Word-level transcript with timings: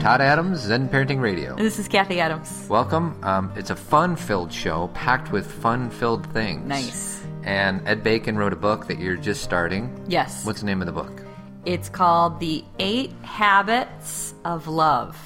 Todd 0.00 0.22
Adams, 0.22 0.60
Zen 0.60 0.88
Parenting 0.88 1.20
Radio. 1.20 1.54
This 1.56 1.78
is 1.78 1.86
Kathy 1.86 2.20
Adams. 2.20 2.66
Welcome. 2.70 3.22
Um, 3.22 3.52
it's 3.54 3.68
a 3.68 3.76
fun 3.76 4.16
filled 4.16 4.50
show, 4.50 4.88
packed 4.94 5.30
with 5.30 5.44
fun 5.44 5.90
filled 5.90 6.26
things. 6.32 6.66
Nice. 6.66 7.22
And 7.42 7.86
Ed 7.86 8.02
Bacon 8.02 8.38
wrote 8.38 8.54
a 8.54 8.56
book 8.56 8.86
that 8.88 8.98
you're 8.98 9.18
just 9.18 9.42
starting. 9.42 10.02
Yes. 10.08 10.46
What's 10.46 10.60
the 10.60 10.66
name 10.66 10.80
of 10.80 10.86
the 10.86 10.92
book? 10.92 11.22
It's 11.66 11.90
called 11.90 12.40
The 12.40 12.64
Eight 12.78 13.12
Habits 13.20 14.32
of 14.46 14.68
Love. 14.68 15.18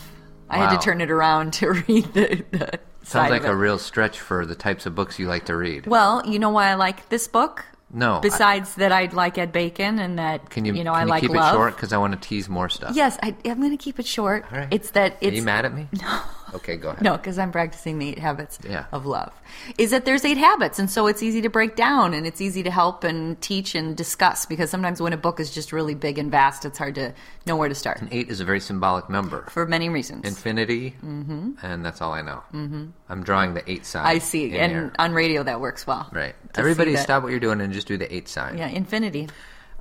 I 0.50 0.58
had 0.58 0.76
to 0.76 0.84
turn 0.84 1.00
it 1.00 1.10
around 1.10 1.52
to 1.54 1.70
read 1.88 2.12
the, 2.12 2.44
the 2.50 2.80
Sounds 3.04 3.30
like 3.30 3.44
a 3.44 3.54
real 3.54 3.78
stretch 3.78 4.18
for 4.18 4.44
the 4.44 4.56
types 4.56 4.86
of 4.86 4.96
books 4.96 5.20
you 5.20 5.28
like 5.28 5.44
to 5.46 5.54
read. 5.54 5.86
Well, 5.86 6.26
you 6.26 6.40
know 6.40 6.50
why 6.50 6.70
I 6.70 6.74
like 6.74 7.08
this 7.10 7.28
book? 7.28 7.64
No. 7.94 8.16
I- 8.16 8.20
Besides 8.20 8.74
that, 8.74 8.92
I'd 8.92 9.12
like 9.14 9.38
Ed 9.38 9.52
Bacon 9.52 9.98
and 9.98 10.18
that 10.18 10.50
can 10.50 10.64
you, 10.64 10.72
know 10.72 10.78
can 10.78 10.88
I 10.88 11.02
you 11.02 11.08
like 11.08 11.20
keep 11.22 11.30
love. 11.30 11.54
it 11.54 11.56
short? 11.56 11.76
Because 11.76 11.92
I 11.92 11.96
want 11.98 12.12
to 12.20 12.28
tease 12.28 12.48
more 12.48 12.68
stuff. 12.68 12.94
Yes, 12.94 13.16
I, 13.22 13.34
I'm 13.44 13.58
going 13.60 13.70
to 13.70 13.76
keep 13.76 13.98
it 14.00 14.06
short. 14.06 14.44
All 14.52 14.58
right. 14.58 14.68
It's 14.70 14.90
that 14.90 15.22
Are 15.22 15.28
you 15.30 15.42
mad 15.42 15.64
at 15.64 15.72
me? 15.74 15.88
No. 16.02 16.20
Okay, 16.54 16.76
go 16.76 16.90
ahead. 16.90 17.02
No, 17.02 17.16
because 17.16 17.38
I'm 17.38 17.50
practicing 17.52 17.98
the 17.98 18.08
eight 18.10 18.18
habits 18.18 18.58
Yeah. 18.68 18.84
of 18.92 19.06
love. 19.06 19.32
Is 19.76 19.90
that 19.90 20.04
there's 20.04 20.24
eight 20.24 20.36
habits, 20.38 20.78
and 20.78 20.88
so 20.90 21.06
it's 21.08 21.22
easy 21.22 21.42
to 21.42 21.48
break 21.50 21.74
down 21.76 22.14
and 22.14 22.26
it's 22.26 22.40
easy 22.40 22.62
to 22.62 22.70
help 22.70 23.02
and 23.04 23.40
teach 23.40 23.74
and 23.74 23.96
discuss 23.96 24.46
because 24.46 24.70
sometimes 24.70 25.00
when 25.02 25.12
a 25.12 25.16
book 25.16 25.40
is 25.40 25.50
just 25.50 25.72
really 25.72 25.94
big 25.94 26.18
and 26.18 26.30
vast, 26.30 26.64
it's 26.64 26.78
hard 26.78 26.94
to 26.94 27.12
know 27.46 27.56
where 27.56 27.68
to 27.68 27.74
start 27.74 28.00
Eight 28.10 28.28
is 28.30 28.40
a 28.40 28.44
very 28.44 28.60
symbolic 28.60 29.10
number. 29.10 29.44
for 29.50 29.66
many 29.66 29.88
reasons. 29.88 30.26
Infinity, 30.26 30.94
and 31.02 31.84
that's 31.84 32.00
all 32.00 32.12
I 32.12 32.22
know. 32.22 32.42
Mm-hmm. 32.52 32.86
I'm 33.08 33.22
drawing 33.24 33.54
the 33.54 33.68
eight 33.70 33.84
sign. 33.86 34.06
I 34.06 34.18
see, 34.18 34.56
and 34.56 34.72
here. 34.72 34.92
on 34.98 35.12
radio 35.12 35.42
that 35.42 35.60
works 35.60 35.86
well. 35.86 36.08
Right. 36.12 36.34
Everybody 36.56 36.96
stop 36.96 37.22
what 37.22 37.30
you're 37.30 37.40
doing 37.40 37.60
and 37.60 37.72
just 37.72 37.86
do 37.88 37.96
the 37.96 38.12
eight 38.14 38.28
sign. 38.28 38.58
Yeah, 38.58 38.68
infinity. 38.68 39.28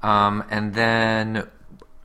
Um, 0.02 0.44
and 0.50 0.74
then 0.74 1.48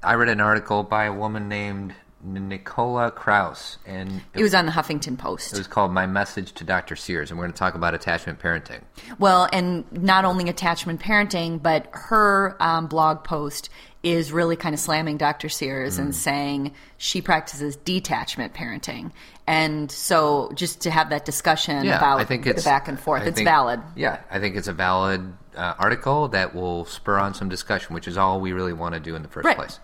I 0.02 0.14
read 0.14 0.28
an 0.28 0.40
article 0.40 0.82
by 0.84 1.04
a 1.06 1.12
woman 1.12 1.48
named 1.48 1.94
Nicola 2.22 3.10
Kraus, 3.10 3.78
and 3.86 4.22
It 4.34 4.42
was 4.42 4.54
on 4.54 4.66
the 4.66 4.72
Huffington 4.72 5.16
Post. 5.18 5.52
it 5.52 5.58
was 5.58 5.66
called 5.68 5.92
"My 5.92 6.06
Message 6.06 6.52
to 6.54 6.64
Dr. 6.64 6.96
Sears," 6.96 7.30
and 7.30 7.38
we're 7.38 7.44
going 7.46 7.52
to 7.52 7.58
talk 7.58 7.74
about 7.74 7.94
attachment 7.94 8.40
parenting. 8.40 8.80
Well, 9.18 9.48
and 9.52 9.84
not 9.92 10.24
only 10.24 10.48
attachment 10.48 11.00
parenting, 11.00 11.62
but 11.62 11.88
her 11.92 12.56
um, 12.60 12.86
blog 12.86 13.22
post 13.24 13.70
is 14.02 14.30
really 14.32 14.56
kind 14.56 14.74
of 14.74 14.80
slamming 14.80 15.16
Dr. 15.16 15.48
Sears 15.48 15.96
Mm. 15.98 16.02
and 16.02 16.14
saying 16.16 16.72
she 16.98 17.20
practices 17.20 17.74
detachment 17.76 18.54
parenting. 18.54 19.10
And 19.46 19.90
so 19.90 20.52
just 20.54 20.82
to 20.82 20.90
have 20.90 21.10
that 21.10 21.24
discussion 21.24 21.84
Yeah, 21.84 21.96
about 21.96 22.20
I 22.20 22.24
think 22.24 22.44
the 22.44 22.50
it's 22.50 22.64
back 22.64 22.86
and 22.88 22.98
forth, 22.98 23.22
I 23.22 23.26
it's 23.26 23.36
think- 23.36 23.48
valid. 23.48 23.80
Yeah, 23.96 24.18
I 24.30 24.38
think 24.38 24.54
it's 24.56 24.68
a 24.68 24.72
valid 24.72 25.32
uh, 25.56 25.74
article 25.78 26.28
that 26.28 26.54
will 26.54 26.84
spur 26.84 27.18
on 27.18 27.34
some 27.34 27.48
discussion, 27.48 27.92
which 27.94 28.06
is 28.06 28.16
all 28.16 28.40
we 28.40 28.52
really 28.52 28.72
want 28.72 28.94
to 28.94 29.00
do 29.00 29.16
in 29.16 29.22
the 29.22 29.28
first 29.28 29.44
Right. 29.46 29.56
place. 29.56 29.80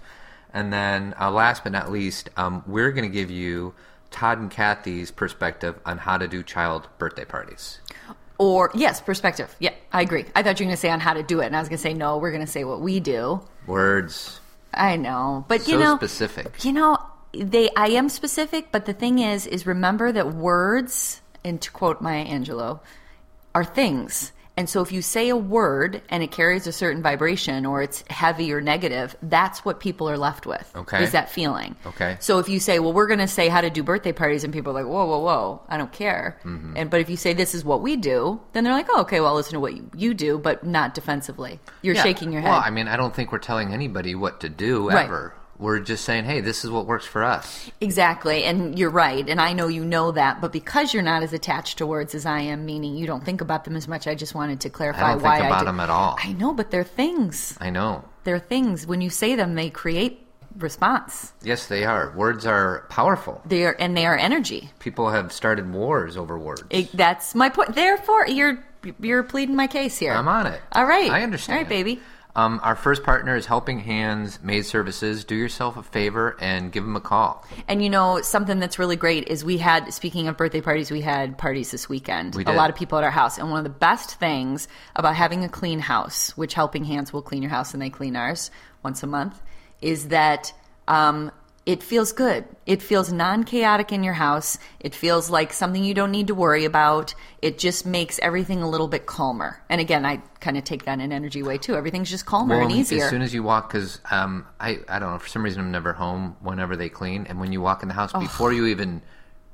And 0.54 0.72
then, 0.72 1.14
uh, 1.20 1.30
last 1.30 1.64
but 1.64 1.72
not 1.72 1.90
least, 1.90 2.30
um, 2.36 2.62
we're 2.66 2.92
going 2.92 3.04
to 3.04 3.12
give 3.12 3.30
you 3.30 3.74
Todd 4.10 4.38
and 4.38 4.50
Kathy's 4.50 5.10
perspective 5.10 5.78
on 5.84 5.98
how 5.98 6.16
to 6.16 6.26
do 6.26 6.42
child 6.42 6.88
birthday 6.96 7.26
parties. 7.26 7.80
Or, 8.38 8.70
yes, 8.74 9.00
perspective. 9.00 9.54
Yeah, 9.58 9.74
I 9.92 10.00
agree. 10.00 10.24
I 10.34 10.42
thought 10.42 10.58
you 10.58 10.64
were 10.64 10.68
going 10.68 10.76
to 10.76 10.80
say 10.80 10.90
on 10.90 11.00
how 11.00 11.12
to 11.12 11.22
do 11.22 11.40
it. 11.40 11.46
And 11.46 11.56
I 11.56 11.58
was 11.58 11.68
going 11.68 11.76
to 11.76 11.82
say, 11.82 11.92
no, 11.92 12.18
we're 12.18 12.30
going 12.30 12.46
to 12.46 12.50
say 12.50 12.64
what 12.64 12.80
we 12.80 13.00
do. 13.00 13.40
Words 13.66 14.40
I 14.76 14.96
know. 14.96 15.44
But, 15.48 15.62
so 15.62 15.72
you 15.72 15.78
know, 15.78 15.96
specific. 15.96 16.64
You 16.64 16.72
know, 16.72 16.98
they 17.32 17.70
I 17.76 17.88
am 17.88 18.08
specific, 18.08 18.68
but 18.72 18.86
the 18.86 18.92
thing 18.92 19.18
is 19.18 19.46
is 19.46 19.66
remember 19.66 20.12
that 20.12 20.34
words, 20.34 21.20
and 21.44 21.60
to 21.60 21.70
quote 21.70 22.00
Maya 22.00 22.24
Angelou, 22.24 22.80
are 23.54 23.64
things. 23.64 24.32
And 24.56 24.68
so 24.70 24.82
if 24.82 24.92
you 24.92 25.02
say 25.02 25.30
a 25.30 25.36
word 25.36 26.00
and 26.08 26.22
it 26.22 26.30
carries 26.30 26.66
a 26.68 26.72
certain 26.72 27.02
vibration 27.02 27.66
or 27.66 27.82
it's 27.82 28.04
heavy 28.08 28.52
or 28.52 28.60
negative, 28.60 29.16
that's 29.22 29.64
what 29.64 29.80
people 29.80 30.08
are 30.08 30.16
left 30.16 30.46
with. 30.46 30.70
Okay. 30.76 31.02
Is 31.02 31.10
that 31.10 31.28
feeling. 31.28 31.74
Okay. 31.86 32.16
So 32.20 32.38
if 32.38 32.48
you 32.48 32.60
say, 32.60 32.78
well, 32.78 32.92
we're 32.92 33.08
going 33.08 33.18
to 33.18 33.26
say 33.26 33.48
how 33.48 33.60
to 33.60 33.68
do 33.70 33.82
birthday 33.82 34.12
parties 34.12 34.44
and 34.44 34.52
people 34.52 34.70
are 34.70 34.82
like, 34.84 34.90
whoa, 34.90 35.06
whoa, 35.06 35.18
whoa, 35.18 35.62
I 35.68 35.76
don't 35.76 35.92
care. 35.92 36.38
Mm-hmm. 36.44 36.74
And 36.76 36.88
But 36.90 37.00
if 37.00 37.10
you 37.10 37.16
say 37.16 37.32
this 37.32 37.52
is 37.54 37.64
what 37.64 37.82
we 37.82 37.96
do, 37.96 38.40
then 38.52 38.62
they're 38.62 38.72
like, 38.72 38.86
oh, 38.90 39.00
okay, 39.00 39.18
well, 39.20 39.30
I'll 39.30 39.34
listen 39.34 39.54
to 39.54 39.60
what 39.60 39.74
you, 39.74 39.90
you 39.96 40.14
do, 40.14 40.38
but 40.38 40.64
not 40.64 40.94
defensively. 40.94 41.58
You're 41.82 41.96
Yeah. 41.96 42.02
shaking 42.04 42.32
your 42.32 42.42
head. 42.42 42.50
Well, 42.50 42.62
I 42.64 42.70
mean, 42.70 42.86
I 42.86 42.96
don't 42.96 43.14
think 43.14 43.32
we're 43.32 43.38
telling 43.38 43.72
anybody 43.72 44.14
what 44.14 44.40
to 44.42 44.48
do 44.48 44.88
Right. 44.88 45.06
ever. 45.06 45.34
We're 45.58 45.80
just 45.80 46.04
saying, 46.04 46.24
hey, 46.24 46.40
this 46.40 46.64
is 46.64 46.70
what 46.70 46.86
works 46.86 47.06
for 47.06 47.22
us. 47.22 47.70
Exactly, 47.80 48.44
and 48.44 48.78
you're 48.78 48.90
right, 48.90 49.28
and 49.28 49.40
I 49.40 49.52
know 49.52 49.68
you 49.68 49.84
know 49.84 50.12
that, 50.12 50.40
but 50.40 50.52
because 50.52 50.92
you're 50.92 51.02
not 51.02 51.22
as 51.22 51.32
attached 51.32 51.78
to 51.78 51.86
words 51.86 52.14
as 52.14 52.26
I 52.26 52.40
am, 52.40 52.66
meaning 52.66 52.96
you 52.96 53.06
don't 53.06 53.24
think 53.24 53.40
about 53.40 53.64
them 53.64 53.76
as 53.76 53.86
much, 53.86 54.06
I 54.06 54.14
just 54.14 54.34
wanted 54.34 54.60
to 54.62 54.70
clarify 54.70 55.10
I 55.10 55.12
don't 55.12 55.22
why 55.22 55.36
think 55.36 55.44
I 55.44 55.48
about 55.48 55.64
them 55.66 55.80
at 55.80 55.90
all. 55.90 56.16
I 56.22 56.32
know, 56.32 56.52
but 56.52 56.70
they're 56.70 56.84
things. 56.84 57.56
I 57.60 57.70
know. 57.70 58.04
They're 58.24 58.38
things. 58.38 58.86
When 58.86 59.00
you 59.00 59.10
say 59.10 59.36
them, 59.36 59.54
they 59.54 59.70
create 59.70 60.26
response. 60.58 61.32
Yes, 61.42 61.66
they 61.66 61.84
are. 61.84 62.12
Words 62.16 62.46
are 62.46 62.86
powerful. 62.88 63.42
They 63.44 63.64
are, 63.64 63.76
and 63.78 63.96
they 63.96 64.06
are 64.06 64.16
energy. 64.16 64.70
People 64.78 65.10
have 65.10 65.32
started 65.32 65.72
wars 65.72 66.16
over 66.16 66.38
words. 66.38 66.64
It, 66.70 66.92
that's 66.92 67.34
my 67.34 67.48
point. 67.48 67.74
Therefore, 67.74 68.26
you're 68.26 68.64
you're 69.00 69.22
pleading 69.22 69.56
my 69.56 69.66
case 69.66 69.98
here. 69.98 70.12
I'm 70.12 70.28
on 70.28 70.46
it. 70.46 70.60
All 70.72 70.84
right, 70.84 71.10
I 71.10 71.22
understand. 71.22 71.56
All 71.56 71.62
right, 71.62 71.68
baby. 71.68 72.00
Um, 72.36 72.58
our 72.64 72.74
first 72.74 73.04
partner 73.04 73.36
is 73.36 73.46
Helping 73.46 73.78
Hands 73.78 74.42
Maid 74.42 74.66
Services. 74.66 75.24
Do 75.24 75.36
yourself 75.36 75.76
a 75.76 75.84
favor 75.84 76.36
and 76.40 76.72
give 76.72 76.82
them 76.82 76.96
a 76.96 77.00
call. 77.00 77.46
And 77.68 77.82
you 77.82 77.88
know 77.88 78.22
something 78.22 78.58
that's 78.58 78.78
really 78.78 78.96
great 78.96 79.28
is 79.28 79.44
we 79.44 79.58
had 79.58 79.94
speaking 79.94 80.26
of 80.26 80.36
birthday 80.36 80.60
parties, 80.60 80.90
we 80.90 81.00
had 81.00 81.38
parties 81.38 81.70
this 81.70 81.88
weekend. 81.88 82.34
We 82.34 82.44
A 82.44 82.52
lot 82.52 82.70
of 82.70 82.76
people 82.76 82.98
at 82.98 83.04
our 83.04 83.10
house, 83.10 83.38
and 83.38 83.50
one 83.50 83.58
of 83.58 83.64
the 83.64 83.70
best 83.70 84.18
things 84.18 84.66
about 84.96 85.14
having 85.14 85.44
a 85.44 85.48
clean 85.48 85.78
house, 85.78 86.36
which 86.36 86.54
Helping 86.54 86.84
Hands 86.84 87.12
will 87.12 87.22
clean 87.22 87.42
your 87.42 87.50
house 87.50 87.72
and 87.72 87.80
they 87.80 87.90
clean 87.90 88.16
ours 88.16 88.50
once 88.82 89.02
a 89.04 89.06
month, 89.06 89.40
is 89.80 90.08
that 90.08 90.52
um, 90.88 91.30
it 91.66 91.82
feels 91.82 92.12
good. 92.12 92.44
It 92.66 92.82
feels 92.82 93.10
non-chaotic 93.12 93.90
in 93.90 94.04
your 94.04 94.14
house. 94.14 94.58
It 94.80 94.94
feels 94.94 95.30
like 95.30 95.52
something 95.52 95.82
you 95.82 95.94
don't 95.94 96.10
need 96.10 96.26
to 96.26 96.34
worry 96.34 96.66
about. 96.66 97.14
It 97.40 97.58
just 97.58 97.86
makes 97.86 98.18
everything 98.22 98.62
a 98.62 98.68
little 98.68 98.88
bit 98.88 99.06
calmer. 99.06 99.62
And 99.70 99.80
again, 99.80 100.04
I 100.04 100.18
kind 100.40 100.58
of 100.58 100.64
take 100.64 100.84
that 100.84 100.94
in 100.94 101.00
an 101.00 101.12
energy 101.12 101.42
way 101.42 101.56
too. 101.56 101.74
Everything's 101.74 102.10
just 102.10 102.26
calmer 102.26 102.60
and 102.60 102.70
easier. 102.70 103.04
As 103.04 103.10
soon 103.10 103.22
as 103.22 103.32
you 103.32 103.42
walk, 103.42 103.72
because 103.72 103.98
um, 104.10 104.46
I, 104.60 104.80
I 104.88 104.98
don't 104.98 105.12
know, 105.12 105.18
for 105.18 105.28
some 105.28 105.42
reason 105.42 105.60
I'm 105.62 105.70
never 105.70 105.94
home 105.94 106.36
whenever 106.40 106.76
they 106.76 106.90
clean. 106.90 107.26
And 107.28 107.40
when 107.40 107.50
you 107.50 107.62
walk 107.62 107.82
in 107.82 107.88
the 107.88 107.94
house, 107.94 108.12
before 108.12 108.52
you 108.52 108.66
even 108.66 109.00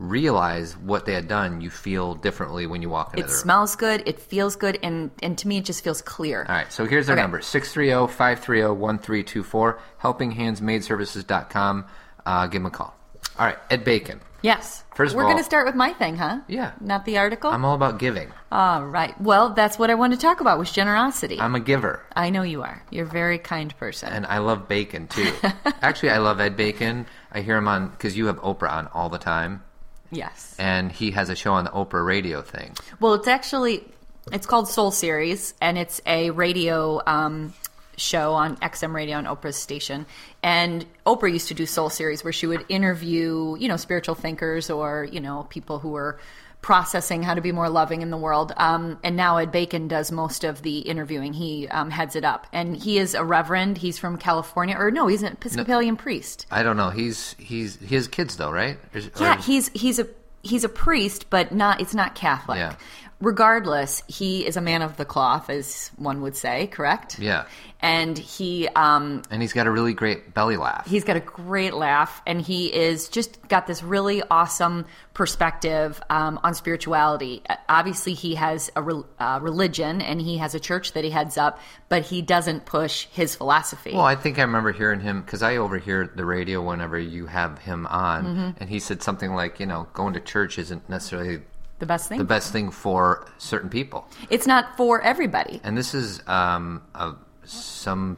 realize 0.00 0.76
what 0.78 1.04
they 1.04 1.12
had 1.12 1.28
done, 1.28 1.60
you 1.60 1.70
feel 1.70 2.14
differently 2.14 2.66
when 2.66 2.82
you 2.82 2.88
walk 2.88 3.12
into 3.12 3.20
it 3.20 3.26
the 3.26 3.32
room. 3.32 3.40
smells 3.42 3.76
good. 3.76 4.02
It 4.06 4.18
feels 4.18 4.56
good, 4.56 4.78
and 4.82 5.10
and 5.22 5.36
to 5.38 5.46
me, 5.46 5.58
it 5.58 5.64
just 5.64 5.84
feels 5.84 6.02
clear. 6.02 6.46
All 6.48 6.54
right, 6.54 6.72
so 6.72 6.86
here's 6.86 7.06
their 7.06 7.14
Okay. 7.16 7.22
number 7.22 7.38
oh, 7.38 7.42
630 7.42 8.12
530 8.12 8.62
1324, 8.80 9.78
helpinghandsmaidservices.com. 10.02 11.84
Uh, 12.26 12.46
give 12.46 12.62
him 12.62 12.66
a 12.66 12.70
call. 12.70 12.94
All 13.38 13.46
right, 13.46 13.58
Ed 13.70 13.84
Bacon. 13.84 14.20
Yes. 14.42 14.84
First 14.94 15.12
of 15.12 15.16
we're 15.16 15.24
going 15.24 15.38
to 15.38 15.44
start 15.44 15.66
with 15.66 15.74
my 15.74 15.92
thing, 15.92 16.16
huh? 16.16 16.40
Yeah. 16.48 16.72
Not 16.80 17.04
the 17.04 17.18
article. 17.18 17.50
I'm 17.50 17.64
all 17.64 17.74
about 17.74 17.98
giving. 17.98 18.30
all 18.50 18.84
right. 18.84 19.18
Well, 19.20 19.50
that's 19.50 19.78
what 19.78 19.90
I 19.90 19.94
want 19.94 20.12
to 20.14 20.18
talk 20.18 20.40
about 20.40 20.58
was 20.58 20.72
generosity. 20.72 21.38
I'm 21.38 21.54
a 21.54 21.60
giver. 21.60 22.02
I 22.16 22.30
know 22.30 22.42
you 22.42 22.62
are. 22.62 22.82
You're 22.90 23.06
a 23.06 23.08
very 23.08 23.38
kind 23.38 23.76
person. 23.76 24.08
And 24.10 24.26
I 24.26 24.38
love 24.38 24.68
bacon 24.68 25.08
too. 25.08 25.32
Actually, 25.82 26.10
I 26.10 26.18
love 26.18 26.40
Ed 26.40 26.56
Bacon. 26.56 27.06
I 27.32 27.42
hear 27.42 27.56
him 27.56 27.68
on 27.68 27.88
because 27.88 28.16
you 28.16 28.26
have 28.26 28.40
Oprah 28.40 28.70
on 28.70 28.88
all 28.88 29.08
the 29.08 29.18
time, 29.18 29.62
yes. 30.10 30.56
and 30.58 30.90
he 30.90 31.12
has 31.12 31.28
a 31.28 31.36
show 31.36 31.52
on 31.52 31.64
the 31.64 31.70
Oprah 31.70 32.04
radio 32.04 32.42
thing. 32.42 32.74
Well, 32.98 33.14
it's 33.14 33.28
actually 33.28 33.84
it's 34.32 34.46
called 34.46 34.68
Soul 34.68 34.90
Series, 34.90 35.54
and 35.60 35.78
it's 35.78 36.00
a 36.06 36.30
radio 36.30 37.00
um, 37.06 37.54
show 38.00 38.32
on 38.32 38.56
XM 38.58 38.94
Radio 38.94 39.16
on 39.18 39.24
Oprah's 39.26 39.56
station. 39.56 40.06
And 40.42 40.84
Oprah 41.06 41.32
used 41.32 41.48
to 41.48 41.54
do 41.54 41.66
Soul 41.66 41.90
Series, 41.90 42.24
where 42.24 42.32
she 42.32 42.46
would 42.46 42.64
interview, 42.68 43.56
you 43.58 43.68
know, 43.68 43.76
spiritual 43.76 44.14
thinkers 44.14 44.70
or 44.70 45.06
you 45.10 45.20
know 45.20 45.46
people 45.50 45.78
who 45.78 45.90
were 45.90 46.18
processing 46.62 47.22
how 47.22 47.32
to 47.32 47.40
be 47.40 47.52
more 47.52 47.70
loving 47.70 48.02
in 48.02 48.10
the 48.10 48.16
world. 48.18 48.52
Um, 48.56 48.98
and 49.02 49.16
now 49.16 49.38
Ed 49.38 49.50
Bacon 49.50 49.88
does 49.88 50.12
most 50.12 50.44
of 50.44 50.60
the 50.60 50.80
interviewing. 50.80 51.32
He 51.32 51.66
um, 51.68 51.90
heads 51.90 52.16
it 52.16 52.24
up, 52.24 52.46
and 52.52 52.76
he 52.76 52.98
is 52.98 53.14
a 53.14 53.24
reverend. 53.24 53.78
He's 53.78 53.98
from 53.98 54.18
California, 54.18 54.76
or 54.78 54.90
no, 54.90 55.06
he's 55.06 55.22
an 55.22 55.32
Episcopalian 55.32 55.96
priest. 55.96 56.46
I 56.50 56.62
don't 56.62 56.76
know. 56.76 56.90
He's 56.90 57.34
he's 57.38 57.76
he 57.80 57.94
has 57.94 58.08
kids 58.08 58.36
though, 58.36 58.50
right? 58.50 58.76
Or 58.94 58.98
is- 58.98 59.06
or 59.08 59.22
Yeah, 59.22 59.40
he's 59.40 59.68
he's 59.68 59.98
a 59.98 60.06
he's 60.42 60.64
a 60.64 60.68
priest, 60.68 61.26
but 61.30 61.52
not 61.52 61.80
it's 61.80 61.94
not 61.94 62.14
Catholic. 62.14 62.58
Yeah. 62.58 62.74
Regardless, 63.20 64.02
he 64.08 64.46
is 64.46 64.56
a 64.56 64.60
man 64.60 64.82
of 64.82 64.96
the 64.96 65.04
cloth, 65.04 65.50
as 65.50 65.90
one 65.96 66.22
would 66.22 66.36
say, 66.36 66.66
correct? 66.68 67.18
yeah, 67.18 67.44
And 67.80 68.16
he 68.18 68.66
um 68.68 69.22
and 69.30 69.42
he's 69.42 69.52
got 69.52 69.66
a 69.66 69.70
really 69.70 69.92
great 69.94 70.32
belly 70.34 70.56
laugh. 70.56 70.86
he's 70.86 71.04
got 71.04 71.16
a 71.16 71.20
great 71.20 71.74
laugh, 71.74 72.22
and 72.26 72.40
he 72.40 72.72
is 72.74 73.08
just 73.08 73.46
got 73.48 73.66
this 73.66 73.82
really 73.82 74.22
awesome 74.30 74.86
perspective 75.12 76.00
um, 76.08 76.40
on 76.42 76.54
spirituality. 76.54 77.42
Obviously, 77.68 78.14
he 78.14 78.34
has 78.36 78.70
a 78.74 78.82
re- 78.82 79.02
uh, 79.18 79.38
religion 79.42 80.00
and 80.00 80.18
he 80.20 80.38
has 80.38 80.54
a 80.54 80.60
church 80.60 80.92
that 80.92 81.04
he 81.04 81.10
heads 81.10 81.36
up, 81.36 81.58
but 81.90 82.02
he 82.06 82.22
doesn't 82.22 82.64
push 82.64 83.04
his 83.12 83.34
philosophy. 83.36 83.92
Well, 83.92 84.04
I 84.04 84.14
think 84.16 84.38
I 84.38 84.42
remember 84.42 84.72
hearing 84.72 85.00
him 85.00 85.20
because 85.20 85.42
I 85.42 85.56
overhear 85.58 86.10
the 86.14 86.24
radio 86.24 86.62
whenever 86.62 86.98
you 86.98 87.26
have 87.26 87.58
him 87.58 87.86
on, 87.86 88.24
Mm-hmm. 88.24 88.50
and 88.62 88.70
he 88.70 88.78
said 88.80 89.02
something 89.02 89.34
like, 89.34 89.60
you 89.60 89.66
know, 89.66 89.88
going 89.92 90.14
to 90.14 90.20
church 90.20 90.58
isn't 90.58 90.88
necessarily 90.88 91.42
the 91.80 91.86
best 91.86 92.08
thing. 92.08 92.18
the 92.18 92.24
best 92.24 92.52
thing 92.52 92.70
for 92.70 93.26
certain 93.38 93.68
people. 93.68 94.06
It's 94.30 94.46
not 94.46 94.76
for 94.76 95.00
everybody. 95.02 95.60
And 95.64 95.76
this 95.76 95.92
is 95.94 96.22
um, 96.28 96.82
a, 96.94 97.14
some 97.44 98.16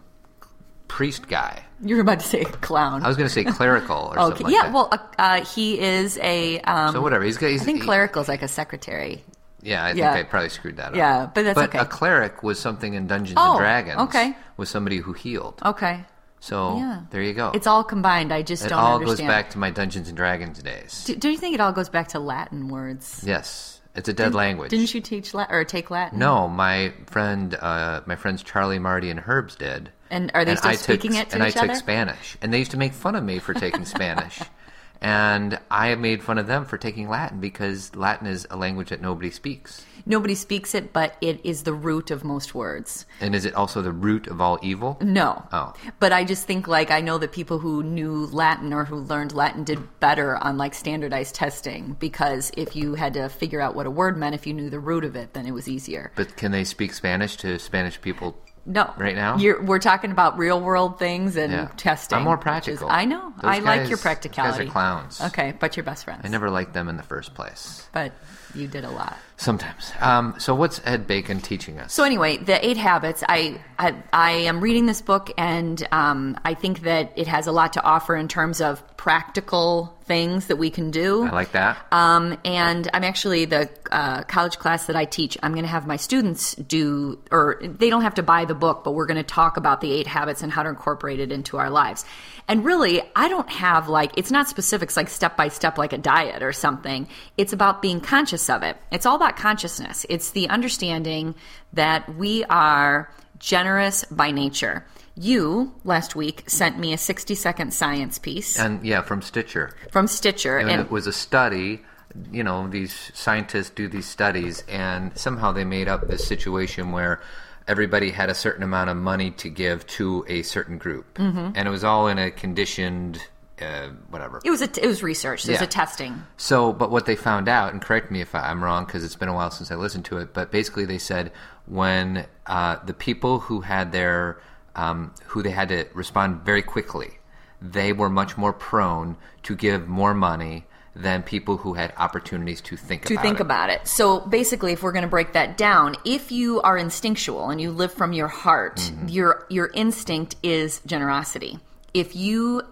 priest 0.88 1.28
guy. 1.28 1.64
You 1.82 1.96
were 1.96 2.02
about 2.02 2.20
to 2.20 2.26
say 2.26 2.44
clown. 2.44 3.02
I 3.02 3.08
was 3.08 3.16
going 3.16 3.28
to 3.28 3.32
say 3.32 3.44
clerical 3.44 3.96
or 3.96 4.18
okay, 4.18 4.28
something 4.28 4.46
like 4.46 4.54
yeah. 4.54 4.62
that. 4.64 4.72
Well, 4.72 4.88
uh, 4.92 4.98
uh, 5.18 5.44
he 5.44 5.80
is 5.80 6.18
a. 6.22 6.60
Um, 6.60 6.92
so 6.92 7.00
whatever. 7.00 7.24
He's, 7.24 7.38
got- 7.38 7.48
he's 7.48 7.62
I 7.62 7.64
think 7.64 7.78
he- 7.78 7.84
clerical 7.84 8.20
is 8.22 8.28
like 8.28 8.42
a 8.42 8.48
secretary. 8.48 9.24
Yeah, 9.64 9.84
I 9.84 9.88
think 9.88 9.98
Yeah. 9.98 10.12
I 10.14 10.22
probably 10.24 10.48
screwed 10.48 10.76
that 10.78 10.88
up. 10.88 10.96
Yeah, 10.96 11.30
but 11.32 11.44
that's 11.44 11.54
but 11.54 11.68
okay. 11.68 11.78
a 11.78 11.84
cleric 11.84 12.42
was 12.42 12.58
something 12.58 12.94
in 12.94 13.06
Dungeons 13.06 13.38
Oh, 13.40 13.52
and 13.52 13.58
Dragons. 13.60 14.00
okay. 14.00 14.36
Was 14.56 14.68
somebody 14.68 14.98
who 14.98 15.12
healed. 15.12 15.60
Okay. 15.64 16.04
So 16.42 16.76
Yeah. 16.76 17.02
there 17.10 17.22
you 17.22 17.34
go. 17.34 17.52
It's 17.54 17.68
all 17.68 17.84
combined. 17.84 18.32
I 18.32 18.42
just 18.42 18.66
it 18.66 18.70
don't 18.70 18.78
all 18.80 18.94
understand. 18.96 19.18
goes 19.20 19.26
back 19.28 19.50
to 19.50 19.58
my 19.58 19.70
Dungeons 19.70 20.08
and 20.08 20.16
Dragons 20.16 20.60
days. 20.60 21.04
Do, 21.04 21.14
do 21.14 21.30
you 21.30 21.38
think 21.38 21.54
it 21.54 21.60
all 21.60 21.70
goes 21.70 21.88
back 21.88 22.08
to 22.08 22.18
Latin 22.18 22.66
words? 22.68 23.22
yes, 23.24 23.80
it's 23.94 24.08
a 24.08 24.12
dead 24.12 24.34
language. 24.34 24.70
Didn't 24.70 24.92
you 24.92 25.00
teach 25.00 25.34
Latin 25.34 25.54
or 25.54 25.62
take 25.64 25.88
Latin? 25.88 26.18
No, 26.18 26.48
my 26.48 26.92
friend, 27.06 27.54
uh, 27.54 28.00
my 28.06 28.16
friends 28.16 28.42
Charlie, 28.42 28.80
Marty, 28.80 29.08
and 29.08 29.22
Herbs 29.24 29.54
did. 29.54 29.90
And 30.10 30.32
are 30.34 30.44
they 30.44 30.56
still 30.56 30.70
I 30.70 30.74
took, 30.74 30.82
speaking 30.82 31.14
it 31.14 31.30
to 31.30 31.36
and 31.36 31.48
each 31.48 31.56
I 31.56 31.68
took? 31.68 31.76
Spanish, 31.76 32.36
and 32.42 32.52
they 32.52 32.58
used 32.58 32.72
to 32.72 32.76
make 32.76 32.92
fun 32.92 33.14
of 33.14 33.22
me 33.22 33.38
for 33.38 33.54
taking 33.54 33.84
Spanish, 33.84 34.40
and 35.02 35.58
I 35.68 35.94
made 35.96 36.22
fun 36.22 36.38
of 36.38 36.46
them 36.46 36.64
for 36.64 36.78
taking 36.78 37.08
Latin 37.08 37.40
because 37.40 37.94
Latin 37.96 38.28
is 38.28 38.46
a 38.50 38.56
language 38.56 38.90
that 38.90 39.02
nobody 39.02 39.32
speaks. 39.32 39.84
Nobody 40.06 40.36
speaks 40.36 40.74
it, 40.76 40.92
but 40.92 41.16
it 41.20 41.40
is 41.44 41.64
the 41.64 41.72
root 41.72 42.12
of 42.12 42.24
most 42.24 42.54
words. 42.54 43.04
And 43.20 43.34
is 43.34 43.44
it 43.44 43.54
also 43.54 43.82
the 43.82 43.92
root 43.92 44.28
of 44.28 44.40
all 44.40 44.60
evil? 44.62 44.98
No. 45.00 45.44
Oh. 45.52 45.74
But 45.98 46.12
I 46.12 46.24
just 46.24 46.46
think 46.46 46.68
like 46.68 46.92
I 46.92 47.00
know 47.00 47.18
that 47.18 47.32
people 47.32 47.58
who 47.58 47.82
knew 47.82 48.26
Latin 48.26 48.72
or 48.72 48.84
who 48.84 48.96
learned 48.96 49.32
Latin 49.32 49.64
did 49.64 50.00
better 50.00 50.36
on 50.36 50.56
like 50.56 50.74
standardized 50.74 51.34
testing 51.34 51.96
because 51.98 52.52
if 52.56 52.76
you 52.76 52.94
had 52.94 53.14
to 53.14 53.28
figure 53.28 53.60
out 53.60 53.74
what 53.74 53.86
a 53.86 53.90
word 53.90 54.16
meant 54.16 54.36
if 54.36 54.46
you 54.46 54.54
knew 54.54 54.70
the 54.70 54.80
root 54.80 55.04
of 55.04 55.16
it, 55.16 55.34
then 55.34 55.46
it 55.46 55.52
was 55.52 55.68
easier. 55.68 56.12
But 56.14 56.36
can 56.36 56.52
they 56.52 56.64
speak 56.64 56.94
Spanish 56.94 57.36
to 57.38 57.58
Spanish 57.58 58.00
people? 58.00 58.36
No. 58.64 58.92
Right 58.96 59.16
now? 59.16 59.38
You're, 59.38 59.60
we're 59.62 59.80
talking 59.80 60.12
about 60.12 60.38
real 60.38 60.60
world 60.60 60.98
things 60.98 61.36
and 61.36 61.52
Yeah. 61.52 61.68
testing. 61.76 62.18
I'm 62.18 62.24
more 62.24 62.36
which 62.36 62.42
is- 62.68 62.78
practical. 62.78 62.88
I 62.90 63.04
know. 63.04 63.32
Those 63.36 63.44
I 63.44 63.58
like 63.58 63.64
guys- 63.64 63.76
your 63.76 63.82
those 63.82 63.88
guys 63.88 63.98
are 63.98 64.02
practicality. 64.02 64.70
clowns. 64.70 65.20
Okay, 65.20 65.52
but 65.58 65.76
you're 65.76 65.82
best 65.84 66.04
friends. 66.04 66.20
I 66.24 66.28
never 66.28 66.48
liked 66.48 66.72
them 66.72 66.88
in 66.88 66.96
the 66.96 67.02
first 67.02 67.34
place. 67.34 67.86
But 67.92 68.12
you 68.54 68.68
did 68.68 68.84
a 68.84 68.90
lot. 68.90 69.16
Sometimes. 69.36 69.90
Um, 70.00 70.34
so 70.38 70.54
what's 70.54 70.80
Ed 70.84 71.06
Bacon 71.08 71.40
teaching 71.40 71.80
us? 71.80 71.92
So 71.92 72.04
anyway, 72.04 72.36
the 72.36 72.64
Eight 72.64 72.76
Habits. 72.76 73.24
I 73.28 73.60
I, 73.78 73.94
I 74.12 74.30
am 74.32 74.60
reading 74.60 74.86
this 74.86 75.00
book, 75.02 75.32
and 75.36 75.84
um, 75.90 76.38
I 76.44 76.54
think 76.54 76.82
that 76.82 77.12
it 77.16 77.26
has 77.26 77.48
a 77.48 77.52
lot 77.52 77.72
to 77.72 77.82
offer 77.82 78.14
in 78.14 78.28
terms 78.28 78.60
of 78.60 78.84
practical 78.96 79.98
things 80.04 80.46
that 80.48 80.56
we 80.56 80.70
can 80.70 80.90
do. 80.90 81.24
I 81.24 81.30
like 81.30 81.52
that. 81.52 81.78
Um, 81.92 82.38
and 82.44 82.88
I'm 82.92 83.04
actually 83.04 83.44
the 83.44 83.70
uh, 83.90 84.22
college 84.24 84.58
class 84.58 84.86
that 84.86 84.96
I 84.96 85.04
teach. 85.04 85.38
I'm 85.42 85.52
going 85.52 85.64
to 85.64 85.70
have 85.70 85.86
my 85.86 85.96
students 85.96 86.54
do, 86.54 87.18
or 87.30 87.60
they 87.62 87.90
don't 87.90 88.02
have 88.02 88.14
to 88.14 88.22
buy 88.22 88.44
the 88.44 88.54
book, 88.54 88.84
but 88.84 88.92
we're 88.92 89.06
going 89.06 89.16
to 89.16 89.22
talk 89.22 89.56
about 89.56 89.80
the 89.80 89.92
eight 89.92 90.06
habits 90.06 90.42
and 90.42 90.52
how 90.52 90.62
to 90.62 90.68
incorporate 90.68 91.20
it 91.20 91.32
into 91.32 91.56
our 91.56 91.70
lives. 91.70 92.04
And 92.48 92.64
really, 92.64 93.02
I 93.14 93.28
don't 93.28 93.48
have 93.48 93.88
like, 93.88 94.12
it's 94.16 94.30
not 94.30 94.48
specifics 94.48 94.96
like 94.96 95.08
step 95.08 95.36
by 95.36 95.48
step, 95.48 95.78
like 95.78 95.92
a 95.92 95.98
diet 95.98 96.42
or 96.42 96.52
something. 96.52 97.08
It's 97.36 97.52
about 97.52 97.82
being 97.82 98.00
conscious 98.00 98.50
of 98.50 98.62
it. 98.62 98.76
It's 98.90 99.06
all 99.06 99.16
about 99.16 99.36
consciousness. 99.36 100.04
It's 100.08 100.30
the 100.30 100.48
understanding 100.48 101.34
that 101.72 102.16
we 102.16 102.44
are 102.44 103.12
generous 103.38 104.04
by 104.04 104.30
nature. 104.30 104.84
You 105.14 105.72
last 105.84 106.16
week 106.16 106.44
sent 106.46 106.78
me 106.78 106.92
a 106.92 106.98
60 106.98 107.34
second 107.34 107.74
science 107.74 108.18
piece 108.18 108.58
and 108.58 108.84
yeah, 108.84 109.02
from 109.02 109.20
Stitcher. 109.22 109.74
from 109.90 110.06
Stitcher, 110.06 110.58
and, 110.58 110.70
and 110.70 110.80
it 110.80 110.90
was 110.90 111.06
a 111.06 111.12
study 111.12 111.82
you 112.30 112.44
know 112.44 112.68
these 112.68 113.10
scientists 113.14 113.70
do 113.70 113.88
these 113.88 114.06
studies 114.06 114.64
and 114.68 115.16
somehow 115.16 115.50
they 115.50 115.64
made 115.64 115.88
up 115.88 116.08
this 116.08 116.26
situation 116.26 116.92
where 116.92 117.22
everybody 117.66 118.10
had 118.10 118.28
a 118.28 118.34
certain 118.34 118.62
amount 118.62 118.90
of 118.90 118.96
money 118.98 119.30
to 119.30 119.48
give 119.48 119.86
to 119.86 120.22
a 120.28 120.42
certain 120.42 120.76
group 120.76 121.14
Mm-hmm. 121.14 121.52
and 121.54 121.66
it 121.66 121.70
was 121.70 121.84
all 121.84 122.08
in 122.08 122.18
a 122.18 122.30
conditioned 122.30 123.18
uh, 123.62 123.88
whatever 124.10 124.40
it 124.44 124.50
was 124.50 124.60
a, 124.60 124.64
it 124.82 124.86
was 124.86 125.02
research. 125.02 125.46
It 125.48 125.52
was 125.52 125.62
a 125.62 125.66
testing. 125.66 126.22
so 126.36 126.72
but 126.72 126.90
what 126.90 127.06
they 127.06 127.16
found 127.16 127.48
out 127.48 127.72
and 127.72 127.80
correct 127.80 128.10
me 128.10 128.20
if 128.20 128.34
i'm 128.34 128.62
wrong 128.62 128.84
because 128.84 129.04
it's 129.04 129.16
been 129.16 129.28
a 129.30 129.34
while 129.34 129.50
since 129.50 129.70
i 129.70 129.74
listened 129.74 130.04
to 130.06 130.18
it 130.18 130.34
but 130.34 130.50
basically 130.50 130.84
they 130.84 130.98
said 130.98 131.32
when 131.66 132.26
uh, 132.46 132.76
the 132.84 132.92
people 132.94 133.38
who 133.38 133.60
had 133.62 133.92
their 133.92 134.38
um, 134.76 135.12
who 135.26 135.42
they 135.42 135.50
had 135.50 135.68
to 135.68 135.86
respond 135.94 136.40
very 136.44 136.62
quickly 136.62 137.18
they 137.60 137.92
were 137.92 138.08
much 138.10 138.36
more 138.36 138.52
prone 138.52 139.16
to 139.44 139.54
give 139.54 139.86
more 139.86 140.14
money 140.14 140.64
than 140.96 141.22
people 141.22 141.56
who 141.58 141.74
had 141.74 141.92
opportunities 141.96 142.60
to 142.60 142.76
think 142.76 143.04
to 143.04 143.14
about 143.14 143.22
think 143.22 143.36
it. 143.38 143.42
about 143.42 143.70
it. 143.70 143.86
So 143.86 144.20
basically, 144.20 144.72
if 144.72 144.82
we're 144.82 144.92
going 144.92 145.04
to 145.04 145.08
break 145.08 145.32
that 145.34 145.56
down, 145.56 145.94
if 146.04 146.32
you 146.32 146.60
are 146.62 146.76
instinctual 146.76 147.48
and 147.50 147.60
you 147.60 147.70
live 147.70 147.92
from 147.92 148.12
your 148.12 148.28
heart, 148.28 148.76
Mm-hmm. 148.76 149.08
your 149.08 149.46
your 149.48 149.70
instinct 149.74 150.36
is 150.42 150.80
generosity. 150.84 151.58
If 151.94 152.16
you 152.16 152.62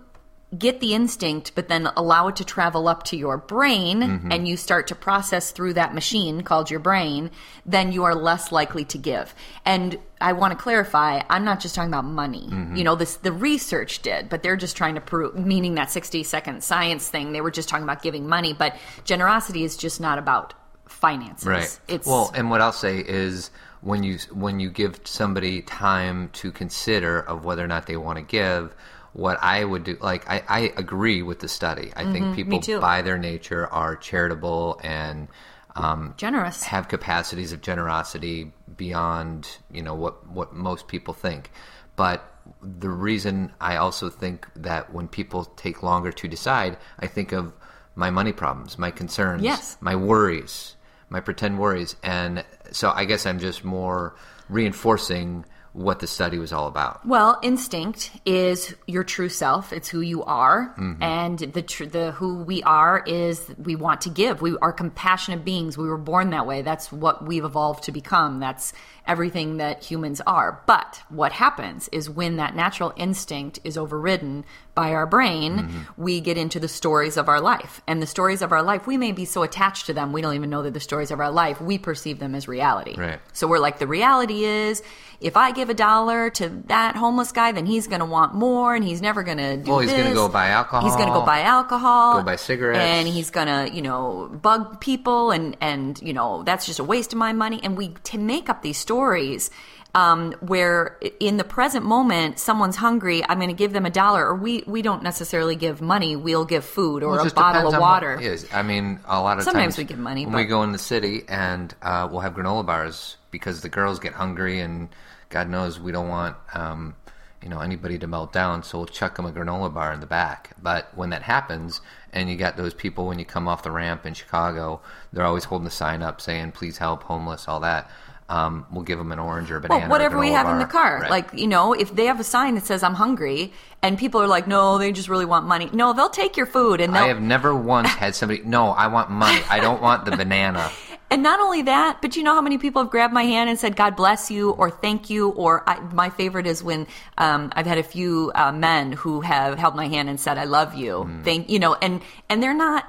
get 0.59 0.81
the 0.81 0.95
instinct 0.95 1.53
but 1.55 1.69
then 1.69 1.87
allow 1.97 2.27
it 2.27 2.35
to 2.37 2.45
travel 2.45 2.89
up 2.89 3.05
to 3.05 3.17
your 3.17 3.37
brain 3.37 4.01
Mm-hmm. 4.01 4.33
and 4.33 4.49
you 4.49 4.57
start 4.57 4.89
to 4.89 4.95
process 4.97 5.53
through 5.53 5.75
that 5.75 5.95
machine 5.95 6.43
called 6.43 6.71
your 6.71 6.81
brain 6.81 7.31
then 7.65 7.93
you 7.93 8.03
are 8.03 8.15
less 8.17 8.51
likely 8.51 8.85
to 8.87 8.99
give 8.99 9.33
and 9.65 9.97
i 10.21 10.33
want 10.33 10.51
to 10.53 10.57
clarify 10.61 11.21
i'm 11.31 11.45
not 11.45 11.61
just 11.61 11.75
talking 11.77 11.89
about 11.91 12.05
money 12.05 12.49
Mm-hmm. 12.51 12.75
you 12.77 12.83
know 12.83 12.97
this 12.97 13.17
the 13.17 13.31
research 13.33 14.03
did 14.03 14.29
but 14.29 14.43
they're 14.43 14.57
just 14.57 14.77
trying 14.77 14.97
to 14.97 15.01
prove 15.01 15.37
meaning 15.37 15.77
that 15.77 15.91
60 15.91 16.25
second 16.25 16.65
science 16.65 17.09
thing 17.09 17.31
they 17.33 17.41
were 17.41 17.53
just 17.53 17.69
talking 17.69 17.85
about 17.85 18.03
giving 18.03 18.27
money 18.29 18.53
but 18.53 18.75
generosity 19.05 19.63
is 19.63 19.77
just 19.77 20.01
not 20.01 20.19
about 20.19 20.55
finances 20.87 21.47
right 21.47 21.81
it's 21.87 22.07
well 22.09 22.33
and 22.35 22.51
what 22.51 22.61
i'll 22.61 22.73
say 22.73 22.99
is 22.99 23.51
when 23.83 24.03
you 24.03 24.19
when 24.33 24.59
you 24.61 24.69
give 24.69 25.01
somebody 25.05 25.63
time 25.63 26.29
to 26.33 26.51
consider 26.51 27.21
of 27.21 27.45
whether 27.45 27.65
or 27.65 27.69
not 27.69 27.87
they 27.87 27.97
want 27.97 28.19
to 28.19 28.23
give 28.25 28.75
what 29.13 29.39
i 29.43 29.65
would 29.65 29.85
do 29.85 29.97
like 30.01 30.29
i, 30.31 30.43
I 30.49 30.73
agree 30.77 31.23
with 31.23 31.41
the 31.41 31.49
study. 31.49 31.93
I 31.97 32.05
think 32.13 32.37
people 32.37 32.61
Mm-hmm. 32.61 32.81
by 32.81 33.03
their 33.03 33.19
nature 33.19 33.67
are 33.67 33.97
charitable 33.97 34.81
and 34.83 35.29
um, 35.77 36.15
generous. 36.17 36.63
have 36.65 36.89
capacities 36.89 37.53
of 37.53 37.61
generosity 37.61 38.53
beyond 38.77 39.49
you 39.73 39.83
know 39.83 39.95
what 39.95 40.29
what 40.29 40.53
most 40.53 40.89
people 40.89 41.15
think. 41.15 41.51
But 41.97 42.25
the 42.63 42.89
reason 42.89 43.53
i 43.61 43.77
also 43.77 44.09
think 44.09 44.47
that 44.57 44.93
when 44.93 45.07
people 45.09 45.45
take 45.45 45.83
longer 45.83 46.11
to 46.11 46.27
decide 46.27 46.77
i 46.99 47.07
think 47.07 47.33
of 47.33 47.53
my 47.95 48.11
money 48.11 48.33
problems 48.33 48.79
my 48.79 48.91
concerns 48.91 49.43
Yes. 49.43 49.77
my 49.81 49.95
worries 49.95 50.75
my 51.11 51.21
pretend 51.21 51.59
worries. 51.59 51.97
And 52.03 52.45
so 52.73 52.91
i 52.91 53.05
guess 53.05 53.27
i'm 53.27 53.39
just 53.39 53.65
more 53.65 54.15
reinforcing 54.49 55.45
what 55.73 56.01
the 56.01 56.07
study 56.07 56.37
was 56.39 56.53
all 56.53 56.67
about 56.67 57.07
Well, 57.07 57.39
instinct 57.43 58.11
is 58.27 58.75
your 58.87 59.05
true 59.05 59.29
self. 59.29 59.73
It's 59.73 59.89
who 59.89 60.01
you 60.01 60.25
are, 60.25 60.75
Mm-hmm. 60.79 61.03
and 61.03 61.39
the 61.39 61.63
tr- 61.63 61.85
the 61.85 62.13
who 62.13 62.43
we 62.43 62.63
are 62.65 63.05
is 63.07 63.53
we 63.57 63.77
want 63.77 64.01
to 64.03 64.11
give. 64.11 64.43
We 64.43 64.57
are 64.59 64.73
compassionate 64.73 65.45
beings. 65.45 65.79
We 65.79 65.89
were 65.89 65.97
born 65.99 66.31
that 66.31 66.47
way. 66.47 66.63
That's 66.63 66.91
what 66.91 67.25
we've 67.25 67.45
evolved 67.45 67.85
to 67.85 67.93
become. 67.93 68.41
That's 68.41 68.73
everything 69.07 69.59
that 69.59 69.83
humans 69.85 70.21
are. 70.27 70.61
But 70.67 71.03
what 71.09 71.33
happens 71.33 71.89
is 71.93 72.11
when 72.11 72.37
that 72.37 72.55
natural 72.57 72.93
instinct 72.97 73.61
is 73.65 73.79
overridden 73.79 74.45
by 74.75 74.93
our 74.93 75.07
brain, 75.07 75.59
Mm-hmm. 75.59 76.03
we 76.03 76.21
get 76.21 76.37
into 76.39 76.61
the 76.61 76.69
stories 76.69 77.17
of 77.17 77.29
our 77.29 77.41
life. 77.41 77.81
And 77.87 78.01
the 78.01 78.07
stories 78.07 78.41
of 78.43 78.53
our 78.53 78.63
life, 78.63 78.87
we 78.87 78.97
may 78.97 79.13
be 79.13 79.25
so 79.25 79.43
attached 79.43 79.87
to 79.87 79.93
them, 79.95 80.13
we 80.13 80.23
don't 80.23 80.35
even 80.35 80.49
know 80.51 80.63
they're 80.63 80.71
the 80.71 80.81
stories 80.81 81.11
of 81.11 81.21
our 81.21 81.31
life. 81.31 81.61
We 81.61 81.79
perceive 81.79 82.19
them 82.19 82.35
as 82.35 82.47
reality. 82.49 82.95
Right. 82.97 83.21
So 83.33 83.47
we're 83.49 83.59
like, 83.59 83.79
the 83.79 83.87
reality 83.87 84.45
is, 84.45 84.83
if 85.21 85.37
I 85.37 85.53
give 85.53 85.69
a 85.69 85.75
dollar 85.75 86.31
to 86.31 86.49
that 86.69 86.97
homeless 86.97 87.31
guy, 87.33 87.53
then 87.53 87.67
he's 87.67 87.87
going 87.89 88.01
to 88.01 88.07
want 88.07 88.35
more, 88.35 88.75
and 88.75 88.83
he's 88.83 89.03
never 89.03 89.23
going 89.23 89.37
to 89.37 89.59
do. 89.59 89.71
Well, 89.71 89.81
he's 89.81 89.93
gonna 89.93 90.15
go 90.15 90.29
buy 90.31 90.49
alcohol, 90.49 90.83
He's 90.89 90.97
going 90.97 91.09
to 91.09 91.13
go 91.15 91.27
buy 91.27 91.43
alcohol, 91.43 92.19
go 92.19 92.23
buy 92.25 92.37
cigarettes. 92.37 92.79
and 92.81 93.07
he's 93.07 93.29
going 93.31 93.47
to, 93.49 93.71
you 93.75 93.83
know, 93.83 94.29
bug 94.41 94.81
people, 94.81 95.31
and 95.31 95.59
and 95.61 96.01
you 96.01 96.15
know 96.15 96.43
that's 96.45 96.65
just 96.65 96.79
a 96.79 96.85
waste 96.85 97.13
of 97.13 97.19
my 97.19 97.35
money. 97.35 97.61
And 97.63 97.77
we 97.77 97.89
to 98.05 98.17
make 98.19 98.49
up 98.49 98.63
these 98.63 98.79
stories. 98.79 99.51
Um, 99.93 100.33
where 100.41 100.99
in 101.19 101.37
the 101.37 101.43
present 101.43 101.85
moment 101.85 102.39
someone's 102.39 102.77
hungry, 102.77 103.25
I'm 103.29 103.39
going 103.39 103.49
to 103.51 103.55
give 103.57 103.73
them 103.73 103.87
a 103.87 103.91
dollar, 103.91 104.25
or 104.25 104.37
we 104.37 104.63
we 104.67 104.83
don't 104.83 105.03
necessarily 105.03 105.57
give 105.57 105.81
money. 105.81 106.15
We'll 106.15 106.45
give 106.45 106.65
food 106.65 107.03
or 107.03 107.17
Well, 107.17 107.27
a 107.27 107.31
bottle 107.31 107.75
of 107.75 107.81
water. 107.81 108.19
is. 108.21 108.47
I 108.53 108.63
mean, 108.63 109.01
a 109.07 109.21
lot 109.21 109.39
of 109.39 109.45
Sometimes 109.45 109.75
times 109.75 109.79
we 109.79 109.85
give 109.85 109.99
money, 109.99 110.27
when 110.27 110.33
but- 110.33 110.39
we 110.39 110.45
go 110.45 110.63
in 110.63 110.71
the 110.71 110.79
city 110.79 111.25
and 111.29 111.75
uh, 111.83 112.07
we'll 112.11 112.21
have 112.21 112.35
granola 112.35 112.65
bars 112.65 113.17
because 113.33 113.63
the 113.63 113.69
girls 113.69 113.99
get 113.99 114.13
hungry 114.13 114.61
and 114.61 114.89
God 115.29 115.49
knows 115.49 115.81
we 115.81 115.91
don't 115.91 116.09
want 116.09 116.37
um, 116.55 116.95
you 117.43 117.49
know 117.49 117.59
anybody 117.59 117.99
to 117.99 118.07
melt 118.07 118.33
down, 118.33 118.63
so 118.63 118.79
we'll 118.79 118.87
chuck 118.87 119.17
them 119.17 119.27
a 119.27 119.33
granola 119.33 119.75
bar 119.75 119.93
in 119.93 119.99
the 119.99 120.07
back. 120.07 120.51
But 120.63 120.89
when 120.95 121.11
that 121.11 121.23
happens, 121.23 121.81
and 122.13 122.31
you 122.31 122.37
got 122.37 122.57
those 122.57 122.75
people 122.75 123.07
when 123.09 123.19
you 123.19 123.25
come 123.25 123.49
off 123.49 123.65
the 123.65 123.73
ramp 123.73 124.07
in 124.07 124.15
Chicago, 124.15 124.83
they're 125.13 125.25
always 125.25 125.45
holding 125.45 125.65
the 125.65 125.71
sign 125.73 126.01
up 126.01 126.21
saying 126.21 126.53
"Please 126.53 126.79
help 126.79 127.03
homeless," 127.05 127.49
all 127.49 127.59
that. 127.61 127.91
Um, 128.31 128.65
we'll 128.71 128.85
give 128.85 128.99
them 128.99 129.11
an 129.11 129.19
orange 129.19 129.51
or 129.51 129.57
a 129.57 129.61
banana. 129.61 129.81
Well, 129.81 129.89
or 129.89 129.91
whatever 129.91 130.19
we 130.19 130.31
have 130.31 130.49
in 130.49 130.61
the 130.61 130.65
car. 130.65 131.01
Right. 131.01 131.11
Like, 131.11 131.35
you 131.35 131.49
know, 131.49 131.73
if 131.73 131.95
they 131.95 132.07
have 132.07 132.21
a 132.21 132.25
sign 132.25 132.55
that 132.55 132.65
says 132.65 132.85
I'm 132.85 132.95
hungry 132.95 133.53
and 133.83 133.99
people 133.99 134.23
are 134.23 134.29
like, 134.29 134.47
no, 134.47 134.79
they 134.79 134.93
just 134.93 135.09
really 135.09 135.25
want 135.25 135.47
money. 135.47 135.69
No, 135.73 135.93
they'll 135.93 136.09
take 136.09 136.37
your 136.37 136.47
food 136.47 136.81
and. 136.81 136.97
I 136.97 137.09
have 137.09 137.21
never 137.21 137.55
once 137.55 137.89
had 137.89 138.15
somebody. 138.15 138.43
No, 138.51 138.71
I 138.71 138.87
want 138.89 139.11
money. 139.11 139.41
I 139.49 139.61
don't 139.61 139.83
want 139.83 140.05
the 140.05 140.17
banana. 140.17 140.71
And 141.13 141.25
not 141.25 141.41
only 141.41 141.63
that, 141.63 142.01
but 142.01 142.15
you 142.15 142.23
know 142.23 142.35
how 142.35 142.41
many 142.41 142.57
people 142.57 142.83
have 142.83 142.91
grabbed 142.91 143.13
my 143.13 143.25
hand 143.25 143.51
and 143.51 143.59
said, 143.59 143.75
God 143.75 143.97
bless 143.97 144.31
you, 144.31 144.51
or 144.53 144.71
thank 144.71 145.11
you, 145.11 145.31
or 145.31 145.69
I, 145.69 145.81
my 145.81 146.09
favorite 146.09 146.47
is 146.47 146.63
when 146.63 146.87
um, 147.19 147.53
I've 147.57 147.67
had 147.67 147.79
a 147.79 147.83
few 147.83 148.31
uh, 148.33 148.53
men 148.53 148.93
who 148.93 149.21
have 149.23 149.59
held 149.59 149.75
my 149.75 149.89
hand 149.89 150.09
and 150.09 150.21
said, 150.21 150.39
I 150.39 150.45
love 150.45 150.77
you. 150.77 151.21
Thank, 151.25 151.51
you 151.51 151.59
know, 151.59 151.75
and, 151.75 152.01
and 152.29 152.41
they're 152.41 152.55
not, 152.55 152.87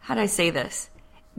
how 0.00 0.16
do 0.16 0.20
I 0.20 0.26
say 0.26 0.50
this? 0.50 0.90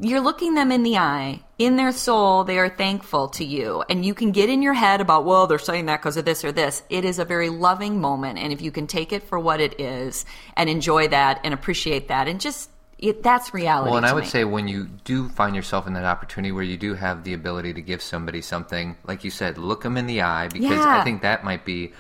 You're 0.02 0.22
looking 0.22 0.54
them 0.54 0.72
in 0.72 0.84
the 0.84 0.98
eye. 0.98 1.42
In 1.58 1.76
their 1.76 1.92
soul, 1.92 2.46
they 2.46 2.58
are 2.58 2.70
thankful 2.70 3.28
to 3.30 3.44
you. 3.44 3.84
And 3.90 4.06
you 4.06 4.14
can 4.14 4.32
get 4.32 4.50
in 4.50 4.62
your 4.62 4.74
head 4.74 5.02
about, 5.02 5.26
well, 5.26 5.46
they're 5.46 5.60
saying 5.60 5.88
that 5.88 5.98
because 5.98 6.16
of 6.16 6.24
this 6.24 6.46
or 6.46 6.54
this. 6.54 6.84
It 6.90 7.04
is 7.04 7.20
a 7.20 7.26
very 7.26 7.50
loving 7.50 8.00
moment. 8.00 8.40
And 8.40 8.54
if 8.54 8.62
you 8.62 8.72
can 8.72 8.88
take 8.88 9.12
it 9.12 9.24
for 9.24 9.38
what 9.38 9.60
it 9.60 9.80
is 9.80 10.26
and 10.56 10.70
enjoy 10.70 11.10
that 11.10 11.42
and 11.44 11.54
appreciate 11.54 12.08
that 12.08 12.30
and 12.30 12.40
just, 12.40 12.70
it, 12.98 13.24
that's 13.24 13.54
reality. 13.54 13.90
Well, 13.90 13.98
and 13.98 14.06
I 14.06 14.14
would 14.14 14.24
me. 14.24 14.30
say 14.30 14.46
when 14.46 14.70
you 14.70 14.86
do 14.86 15.28
find 15.30 15.54
yourself 15.56 15.86
in 15.86 15.94
that 15.94 16.06
opportunity 16.06 16.54
where 16.54 16.64
you 16.64 16.78
do 16.78 16.94
have 16.94 17.26
the 17.26 17.34
ability 17.34 17.74
to 17.74 17.82
give 17.82 18.02
somebody 18.02 18.42
something, 18.42 18.96
like 19.06 19.26
you 19.26 19.32
said, 19.32 19.58
look 19.58 19.84
them 19.84 19.98
in 19.98 20.06
the 20.06 20.22
eye 20.22 20.48
because 20.48 20.72
Yeah. 20.72 21.00
I 21.00 21.04
think 21.04 21.22
that 21.24 21.44
might 21.44 21.66
be 21.66 21.92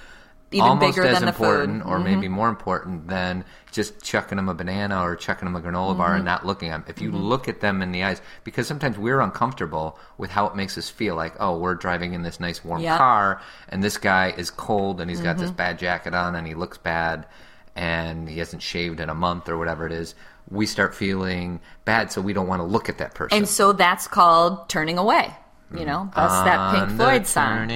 Even 0.51 0.67
almost 0.67 0.95
bigger 0.95 1.07
as 1.07 1.17
than 1.19 1.27
the 1.27 1.33
food. 1.33 1.43
Mm-hmm. 1.45 1.53
important, 1.81 1.85
or 1.85 1.99
maybe 1.99 2.27
more 2.27 2.49
important 2.49 3.07
than 3.07 3.45
just 3.71 4.03
chucking 4.03 4.35
them 4.37 4.49
a 4.49 4.53
banana 4.55 4.99
or 5.03 5.15
chucking 5.15 5.45
them 5.45 5.55
a 5.55 5.61
granola 5.61 5.95
bar 5.95 6.07
Mm-hmm. 6.09 6.15
and 6.15 6.25
not 6.25 6.45
looking 6.45 6.69
at 6.69 6.85
them. 6.85 6.95
If 6.95 7.01
you 7.01 7.11
look 7.11 7.47
at 7.47 7.61
them 7.61 7.81
in 7.83 7.91
the 7.91 8.03
eyes, 8.03 8.19
because 8.43 8.65
sometimes 8.67 8.97
we're 8.97 9.19
uncomfortable 9.21 9.99
with 10.17 10.31
how 10.31 10.47
it 10.47 10.55
makes 10.55 10.75
us 10.77 10.89
feel. 10.89 11.15
Like, 11.15 11.35
oh, 11.39 11.59
we're 11.59 11.75
driving 11.75 12.13
in 12.13 12.23
this 12.23 12.39
nice 12.39 12.63
warm 12.65 12.81
Yeah. 12.81 12.97
car, 12.97 13.41
and 13.69 13.83
this 13.83 13.97
guy 13.97 14.33
is 14.35 14.49
cold, 14.49 14.99
and 15.01 15.09
he's 15.09 15.19
got 15.21 15.35
Mm-hmm. 15.35 15.41
this 15.43 15.51
bad 15.51 15.77
jacket 15.77 16.15
on, 16.15 16.35
and 16.35 16.47
he 16.47 16.55
looks 16.55 16.79
bad, 16.79 17.27
and 17.75 18.27
he 18.27 18.39
hasn't 18.39 18.61
shaved 18.63 18.99
in 18.99 19.09
a 19.09 19.15
month 19.15 19.49
or 19.49 19.57
whatever 19.57 19.85
it 19.85 19.91
is. 19.91 20.15
We 20.49 20.65
start 20.65 20.95
feeling 20.95 21.59
bad, 21.85 22.11
so 22.11 22.21
we 22.21 22.33
don't 22.33 22.47
want 22.47 22.61
to 22.61 22.65
look 22.65 22.89
at 22.89 22.97
that 22.97 23.13
person. 23.13 23.37
And 23.37 23.47
so 23.47 23.71
that's 23.71 24.07
called 24.07 24.67
turning 24.67 24.97
away. 24.97 25.31
You 25.71 25.85
know, 25.85 26.09
that's 26.15 26.33
that 26.45 26.73
Pink 26.73 26.97
Floyd 26.97 27.27
song. 27.27 27.67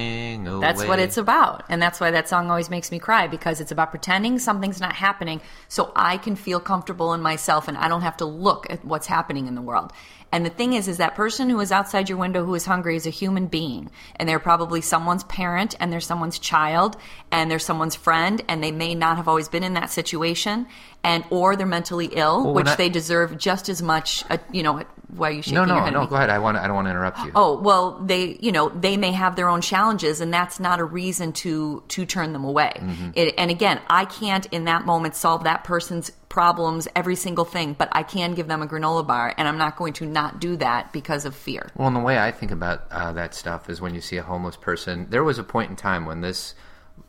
That's 0.61 0.81
what 0.89 0.97
it's 0.99 1.17
about. 1.17 1.63
And 1.69 1.79
that's 1.81 1.99
why 1.99 2.09
that 2.11 2.27
song 2.27 2.49
always 2.49 2.69
makes 2.71 2.91
me 2.91 2.97
cry 2.97 3.27
because 3.27 3.61
it's 3.61 3.71
about 3.71 3.91
pretending 3.91 4.39
something's 4.39 4.79
not 4.81 4.93
happening 4.93 5.41
so 5.67 5.91
I 5.95 6.17
can 6.17 6.35
feel 6.35 6.59
comfortable 6.59 7.13
in 7.13 7.21
myself 7.21 7.67
and 7.67 7.77
I 7.77 7.87
don't 7.87 8.01
have 8.01 8.17
to 8.17 8.25
look 8.25 8.65
at 8.71 8.83
what's 8.83 9.05
happening 9.05 9.45
in 9.47 9.53
the 9.53 9.61
world. 9.61 9.93
And 10.31 10.43
the 10.43 10.49
thing 10.49 10.73
is, 10.73 10.87
is 10.87 10.97
that 10.97 11.13
person 11.13 11.47
who 11.51 11.59
is 11.59 11.71
outside 11.71 12.09
your 12.09 12.17
window 12.17 12.43
who 12.43 12.55
is 12.55 12.65
hungry 12.65 12.95
is 12.95 13.05
a 13.05 13.11
human 13.11 13.45
being. 13.45 13.91
And 14.15 14.27
they're 14.27 14.39
probably 14.39 14.81
someone's 14.81 15.23
parent 15.25 15.75
and 15.79 15.93
they're 15.93 15.99
someone's 15.99 16.39
child 16.39 16.97
and 17.31 17.51
they're 17.51 17.59
someone's 17.59 17.95
friend 17.95 18.41
and 18.47 18.63
they 18.63 18.71
may 18.71 18.95
not 18.95 19.17
have 19.17 19.27
always 19.27 19.47
been 19.49 19.61
in 19.63 19.75
that 19.75 19.91
situation 19.91 20.65
and 21.03 21.23
or 21.29 21.55
they're 21.55 21.67
mentally 21.67 22.07
ill, 22.13 22.45
Well, 22.45 22.53
which 22.55 22.67
I- 22.69 22.75
they 22.75 22.89
deserve 22.89 23.37
just 23.37 23.69
as 23.69 23.83
much, 23.83 24.23
uh, 24.31 24.37
you 24.51 24.63
know, 24.63 24.81
why 25.15 25.29
are 25.29 25.31
you 25.31 25.41
shaking 25.41 25.55
No, 25.55 25.61
your 25.61 25.67
no, 25.67 25.75
head? 25.75 25.87
at 25.87 25.93
no. 25.93 26.01
me? 26.01 26.07
Go 26.07 26.15
ahead. 26.15 26.29
I 26.29 26.39
want. 26.39 26.57
I 26.57 26.67
don't 26.67 26.75
want 26.75 26.87
to 26.87 26.91
interrupt 26.91 27.19
you. 27.19 27.31
Oh 27.35 27.59
well, 27.59 27.99
they 28.03 28.37
you 28.41 28.51
know 28.51 28.69
they 28.69 28.97
may 28.97 29.11
have 29.11 29.35
their 29.35 29.47
own 29.49 29.61
challenges, 29.61 30.21
and 30.21 30.33
that's 30.33 30.59
not 30.59 30.79
a 30.79 30.83
reason 30.83 31.33
to 31.33 31.83
to 31.89 32.05
turn 32.05 32.33
them 32.33 32.43
away. 32.43 32.73
Mm-hmm. 32.75 33.09
It, 33.15 33.35
and 33.37 33.51
again, 33.51 33.79
I 33.87 34.05
can't 34.05 34.45
in 34.47 34.65
that 34.65 34.85
moment 34.85 35.15
solve 35.15 35.43
that 35.43 35.63
person's 35.63 36.11
problems, 36.29 36.87
every 36.95 37.15
single 37.15 37.45
thing, 37.45 37.73
but 37.73 37.89
I 37.91 38.01
can 38.01 38.33
give 38.33 38.47
them 38.47 38.61
a 38.63 38.67
granola 38.67 39.05
bar, 39.05 39.35
and 39.37 39.47
I'm 39.47 39.57
not 39.57 39.77
going 39.77 39.93
to 39.93 40.05
not 40.05 40.39
do 40.39 40.55
that 40.57 40.91
because 40.91 41.25
of 41.25 41.35
fear. 41.35 41.69
Well, 41.75 41.87
and 41.87 41.95
the 41.95 41.99
way 42.01 42.17
I 42.17 42.31
think 42.31 42.51
about 42.51 42.85
uh, 42.91 43.11
that 43.13 43.35
stuff 43.35 43.69
is 43.69 43.79
when 43.81 43.93
you 43.93 44.01
see 44.01 44.17
a 44.17 44.23
homeless 44.23 44.57
person. 44.57 45.07
There 45.09 45.23
was 45.23 45.37
a 45.37 45.43
point 45.43 45.69
in 45.69 45.75
time 45.75 46.05
when 46.05 46.21
this 46.21 46.55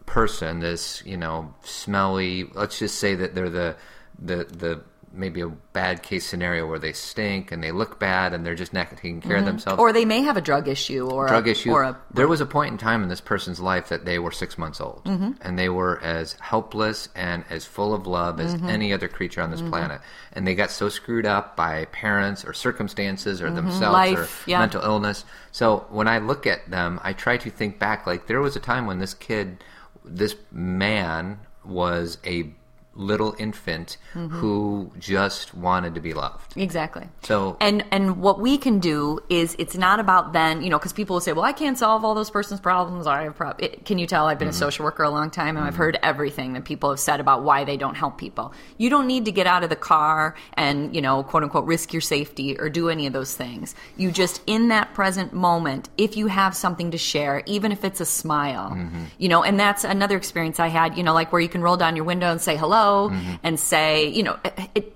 person, 0.07 0.61
this 0.61 1.03
you 1.07 1.17
know 1.17 1.55
smelly, 1.63 2.45
let's 2.55 2.79
just 2.79 2.99
say 2.99 3.15
that 3.15 3.35
they're 3.35 3.49
the 3.51 3.77
the 4.19 4.45
the 4.45 4.83
maybe 5.17 5.41
a 5.41 5.49
bad 5.49 6.03
case 6.03 6.27
scenario 6.27 6.67
where 6.67 6.79
they 6.79 6.93
stink 6.93 7.53
and 7.53 7.63
they 7.63 7.71
look 7.73 7.99
bad 8.01 8.33
and 8.35 8.45
they're 8.45 8.55
just 8.55 8.73
not 8.73 8.91
taking 8.91 9.21
care 9.21 9.37
of 9.37 9.45
themselves. 9.45 9.75
Mm-hmm. 9.75 9.81
Or 9.81 9.93
they 9.93 10.05
may 10.05 10.23
have 10.23 10.37
a 10.37 10.41
drug 10.41 10.69
issue 10.69 11.09
or 11.09 11.29
drug 11.29 11.47
a, 11.47 11.51
issue. 11.53 11.71
or 11.71 11.83
a 11.85 12.01
there 12.13 12.29
was 12.29 12.41
a 12.41 12.47
point 12.47 12.73
in 12.73 12.79
time 12.79 13.03
in 13.03 13.09
this 13.09 13.21
person's 13.21 13.61
life 13.61 13.89
that 13.91 14.05
they 14.05 14.19
were 14.19 14.31
six 14.33 14.59
months 14.59 14.81
old, 14.81 15.03
Mm-hmm. 15.05 15.33
and 15.41 15.59
they 15.59 15.69
were 15.69 16.03
as 16.03 16.33
helpless 16.41 17.09
and 17.15 17.45
as 17.51 17.65
full 17.65 17.95
of 17.95 18.07
love 18.07 18.41
as 18.41 18.55
Mm-hmm. 18.55 18.69
any 18.69 18.93
other 18.93 19.09
creature 19.09 19.41
on 19.43 19.51
this 19.51 19.63
planet. 19.63 20.01
And 20.33 20.47
they 20.47 20.55
got 20.55 20.71
so 20.71 20.89
screwed 20.89 21.27
up 21.27 21.57
by 21.57 21.85
parents 21.87 22.45
or 22.45 22.53
circumstances 22.53 23.41
or 23.41 23.51
themselves 23.51 23.85
Mm-hmm. 23.85 23.93
Life, 24.21 24.47
or 24.47 24.51
yeah. 24.51 24.59
mental 24.59 24.83
illness. 24.83 25.25
So 25.53 25.87
when 25.91 26.09
I 26.09 26.19
look 26.19 26.47
at 26.47 26.71
them, 26.71 26.99
I 27.03 27.13
try 27.13 27.37
to 27.39 27.51
think 27.51 27.79
back. 27.79 28.07
Like 28.07 28.27
there 28.27 28.41
was 28.41 28.57
a 28.57 28.61
time 28.61 28.87
when 28.87 28.99
this 28.99 29.15
kid, 29.15 29.63
this 30.05 30.35
man, 30.51 31.39
was 31.65 32.19
a 32.27 32.53
little 32.95 33.35
infant 33.39 33.97
Mm-hmm. 34.15 34.29
who 34.39 34.93
just 35.01 35.55
wanted 35.55 35.97
to 35.97 36.01
be 36.01 36.15
loved. 36.15 36.57
Exactly. 36.57 37.09
So 37.23 37.57
And 37.61 37.85
and 37.91 38.19
what 38.21 38.39
we 38.39 38.57
can 38.59 38.79
do 38.79 39.19
is 39.29 39.57
it's 39.59 39.77
not 39.77 39.99
about 39.99 40.33
then 40.33 40.63
you 40.63 40.71
know 40.71 40.79
because 40.79 40.93
people 40.93 41.15
will 41.15 41.21
say 41.21 41.33
well 41.33 41.45
I 41.45 41.53
can't 41.53 41.77
solve 41.77 42.05
all 42.05 42.15
those 42.15 42.31
person's 42.31 42.61
problems 42.61 43.09
I 43.09 43.23
have 43.25 43.35
prob-. 43.35 43.61
It, 43.61 43.85
can 43.85 43.99
you 43.99 44.07
tell 44.07 44.27
I've 44.29 44.39
been 44.39 44.47
a 44.49 44.53
social 44.53 44.85
worker 44.85 45.03
a 45.03 45.11
long 45.11 45.31
time 45.33 45.57
and 45.57 45.67
I've 45.67 45.75
heard 45.75 45.99
everything 46.03 46.53
that 46.53 46.65
people 46.65 46.91
have 46.91 47.01
said 47.01 47.19
about 47.19 47.43
why 47.43 47.65
they 47.65 47.77
don't 47.77 47.97
help 47.97 48.19
people. 48.19 48.55
You 48.79 48.89
don't 48.89 49.09
need 49.09 49.25
to 49.25 49.33
get 49.33 49.49
out 49.49 49.65
of 49.65 49.71
the 49.71 49.77
car 49.77 50.37
and 50.55 50.95
you 50.95 51.03
know 51.03 51.25
quote 51.25 51.43
unquote 51.43 51.65
risk 51.65 51.93
your 51.93 52.03
safety 52.03 52.57
or 52.59 52.69
do 52.71 52.89
any 52.89 53.09
of 53.09 53.13
those 53.13 53.35
things. 53.35 53.75
You 53.97 54.13
just 54.13 54.41
in 54.47 54.69
that 54.69 54.84
present 54.95 55.33
moment 55.33 55.89
if 55.99 56.17
you 56.17 56.27
have 56.27 56.57
something 56.57 56.93
to 56.93 56.99
share 56.99 57.43
even 57.47 57.73
if 57.73 57.85
it's 57.85 58.01
a 58.01 58.07
smile 58.07 58.71
mm-hmm. 58.71 59.05
you 59.19 59.29
know 59.29 59.43
and 59.43 59.59
that's 59.59 59.85
another 59.85 60.17
experience 60.17 60.61
I 60.61 60.69
had 60.69 60.97
you 60.97 61.03
know 61.03 61.13
like 61.13 61.33
where 61.33 61.41
you 61.41 61.49
can 61.49 61.63
roll 61.63 61.77
down 61.77 61.97
your 61.97 62.05
window 62.05 62.31
and 62.31 62.41
say 62.41 62.57
hello 62.57 63.11
mm-hmm. 63.11 63.35
and 63.43 63.59
say 63.59 64.09
you 64.09 64.23
know 64.23 64.39
it, 64.45 64.71
it 64.75 64.94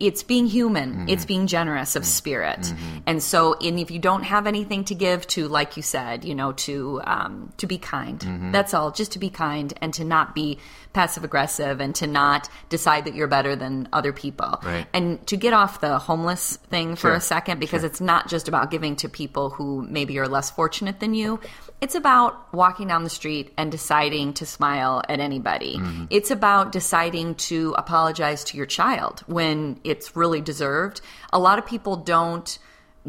it's 0.00 0.22
being 0.22 0.46
human. 0.46 1.08
It's 1.08 1.24
being 1.26 1.46
generous 1.46 1.94
of 1.94 2.04
spirit. 2.06 2.72
And 3.06 3.22
so 3.22 3.54
and 3.54 3.78
if 3.78 3.90
you 3.90 3.98
don't 3.98 4.22
have 4.22 4.46
anything 4.46 4.84
to 4.84 4.94
give 4.94 5.26
to 5.28 5.46
like 5.48 5.76
you 5.76 5.82
said 5.82 6.24
you 6.24 6.34
know 6.34 6.52
to 6.52 7.00
um, 7.04 7.52
to 7.58 7.66
be 7.66 7.78
kind 7.78 8.18
that's 8.52 8.74
all. 8.74 8.90
Just 8.90 9.12
to 9.12 9.18
be 9.18 9.30
kind 9.30 9.72
and 9.80 9.92
to 9.94 10.04
not 10.04 10.34
be 10.34 10.58
passive 10.92 11.22
aggressive 11.22 11.80
and 11.80 11.94
to 11.94 12.06
not 12.06 12.48
decide 12.68 13.04
that 13.04 13.14
you're 13.14 13.28
better 13.28 13.54
than 13.54 13.88
other 13.92 14.12
people. 14.12 14.58
Right. 14.64 14.86
and 14.92 15.24
to 15.28 15.36
get 15.36 15.52
off 15.52 15.80
the 15.80 15.98
homeless 15.98 16.56
thing 16.56 16.96
for 16.96 17.08
Sure. 17.10 17.14
a 17.14 17.20
second 17.20 17.60
because 17.60 17.84
it's 17.84 18.00
not 18.00 18.28
just 18.28 18.48
about 18.48 18.70
giving 18.70 18.96
to 18.96 19.08
people 19.08 19.50
who 19.50 19.82
maybe 19.88 20.18
are 20.18 20.26
less 20.28 20.50
fortunate 20.50 20.98
than 21.00 21.14
you. 21.14 21.38
It's 21.80 21.94
about 21.94 22.52
walking 22.52 22.88
down 22.88 23.04
the 23.04 23.10
street 23.10 23.52
and 23.56 23.70
deciding 23.70 24.34
to 24.34 24.46
smile 24.46 25.02
at 25.08 25.20
anybody. 25.20 25.78
Mm-hmm. 25.78 26.04
it's 26.10 26.30
about 26.30 26.72
deciding 26.72 27.34
to 27.36 27.74
apologize 27.78 28.44
to 28.44 28.56
your 28.56 28.66
child 28.66 29.22
when 29.26 29.78
it's 29.90 30.16
really 30.16 30.40
deserved 30.40 31.00
a 31.32 31.38
lot 31.38 31.58
of 31.58 31.66
people 31.66 31.96
don't 31.96 32.58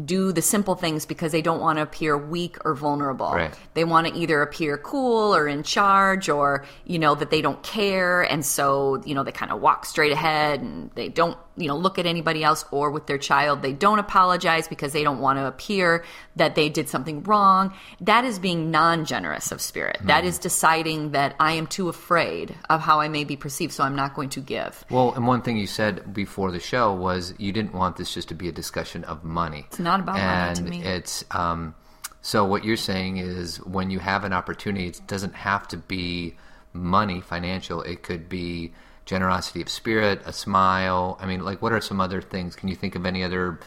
do 0.02 0.32
the 0.32 0.40
simple 0.40 0.74
things 0.74 1.04
because 1.04 1.32
they 1.32 1.42
don't 1.42 1.60
want 1.60 1.76
to 1.76 1.82
appear 1.82 2.16
weak 2.16 2.56
or 2.64 2.74
vulnerable. 2.74 3.30
Right. 3.30 3.54
They 3.74 3.84
want 3.84 4.06
to 4.06 4.14
either 4.14 4.40
appear 4.40 4.78
cool 4.78 5.34
or 5.34 5.46
in 5.46 5.62
charge 5.62 6.28
or, 6.28 6.64
you 6.86 6.98
know, 6.98 7.14
that 7.14 7.30
they 7.30 7.42
don't 7.42 7.62
care. 7.62 8.22
And 8.22 8.44
so, 8.44 9.02
you 9.04 9.14
know, 9.14 9.22
they 9.22 9.32
kind 9.32 9.52
of 9.52 9.60
walk 9.60 9.84
straight 9.84 10.12
ahead 10.12 10.60
and 10.60 10.90
they 10.94 11.08
don't, 11.08 11.36
you 11.56 11.68
know, 11.68 11.76
look 11.76 11.98
at 11.98 12.06
anybody 12.06 12.42
else 12.42 12.64
or 12.70 12.90
with 12.90 13.06
their 13.06 13.18
child. 13.18 13.62
They 13.62 13.72
don't 13.72 13.98
apologize 13.98 14.68
because 14.68 14.92
they 14.92 15.02
don't 15.02 15.20
want 15.20 15.38
to 15.38 15.46
appear 15.46 16.04
that 16.36 16.54
they 16.54 16.68
did 16.68 16.88
something 16.88 17.22
wrong. 17.24 17.74
That 18.00 18.24
is 18.24 18.38
being 18.38 18.70
non 18.70 19.04
generous 19.04 19.52
of 19.52 19.60
spirit. 19.60 19.98
That 20.02 20.24
is 20.24 20.38
deciding 20.38 21.12
that 21.12 21.34
I 21.38 21.52
am 21.52 21.66
too 21.66 21.88
afraid 21.88 22.54
of 22.70 22.80
how 22.80 23.00
I 23.00 23.08
may 23.08 23.24
be 23.24 23.36
perceived, 23.36 23.72
so 23.72 23.84
I'm 23.84 23.96
not 23.96 24.14
going 24.14 24.30
to 24.30 24.40
give. 24.40 24.84
Well, 24.90 25.12
and 25.12 25.26
one 25.26 25.42
thing 25.42 25.56
you 25.56 25.66
said 25.66 26.14
before 26.14 26.50
the 26.50 26.60
show 26.60 26.94
was 26.94 27.34
you 27.38 27.52
didn't 27.52 27.74
want 27.74 27.96
this 27.96 28.14
just 28.14 28.28
to 28.28 28.34
be 28.34 28.48
a 28.48 28.52
discussion 28.52 29.04
of 29.04 29.24
money. 29.24 29.64
It's 29.68 29.78
not 29.78 30.00
about 30.00 30.14
money 30.14 30.24
and 30.24 30.56
to 30.56 30.62
me. 30.62 30.82
It's 30.82 31.24
um, 31.30 31.74
so 32.22 32.44
what 32.44 32.64
you're 32.64 32.76
saying 32.76 33.16
is 33.18 33.58
when 33.64 33.90
you 33.90 33.98
have 33.98 34.24
an 34.24 34.32
opportunity, 34.32 34.86
it 34.86 35.00
doesn't 35.06 35.34
have 35.34 35.66
to 35.68 35.76
be 35.76 36.36
money, 36.72 37.20
financial. 37.20 37.82
It 37.82 38.02
could 38.02 38.28
be 38.28 38.72
generosity 39.04 39.62
of 39.62 39.68
spirit, 39.68 40.22
a 40.24 40.32
smile. 40.32 41.18
I 41.20 41.26
mean, 41.26 41.44
like, 41.44 41.60
what 41.62 41.72
are 41.72 41.80
some 41.80 42.00
other 42.00 42.22
things? 42.22 42.56
Can 42.56 42.68
you 42.68 42.76
think 42.76 42.94
of 42.94 43.06
any 43.06 43.24
other? 43.24 43.58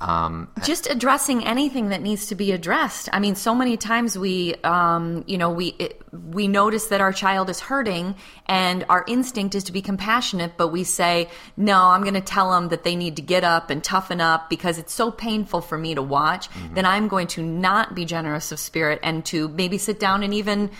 Um, 0.00 0.48
just 0.64 0.90
addressing 0.90 1.44
anything 1.46 1.90
that 1.90 2.02
needs 2.02 2.26
to 2.26 2.34
be 2.34 2.50
addressed. 2.50 3.08
I 3.12 3.20
mean, 3.20 3.36
so 3.36 3.54
many 3.54 3.76
times 3.76 4.18
we, 4.18 4.56
um, 4.64 5.22
you 5.28 5.38
know, 5.38 5.50
we 5.50 5.68
it, 5.78 6.02
we 6.12 6.48
notice 6.48 6.86
that 6.86 7.00
our 7.00 7.12
child 7.12 7.48
is 7.48 7.60
hurting, 7.60 8.16
and 8.46 8.84
our 8.88 9.04
instinct 9.06 9.54
is 9.54 9.62
to 9.64 9.72
be 9.72 9.80
compassionate, 9.80 10.54
but 10.56 10.68
we 10.68 10.82
say, 10.82 11.30
"No, 11.56 11.80
I'm 11.80 12.02
going 12.02 12.14
to 12.14 12.20
tell 12.20 12.50
them 12.50 12.70
that 12.70 12.82
they 12.82 12.96
need 12.96 13.14
to 13.16 13.22
get 13.22 13.44
up 13.44 13.70
and 13.70 13.82
toughen 13.84 14.20
up 14.20 14.50
because 14.50 14.76
it's 14.76 14.92
so 14.92 15.12
painful 15.12 15.60
for 15.60 15.78
me 15.78 15.94
to 15.94 16.02
watch." 16.02 16.48
Then 16.74 16.84
I'm 16.84 17.06
going 17.06 17.28
to 17.28 17.42
not 17.44 17.94
be 17.94 18.04
generous 18.04 18.50
of 18.50 18.58
spirit 18.58 18.98
and 19.04 19.24
to 19.26 19.46
maybe 19.50 19.78
sit 19.78 20.00
down 20.00 20.24
and 20.24 20.34
even 20.34 20.72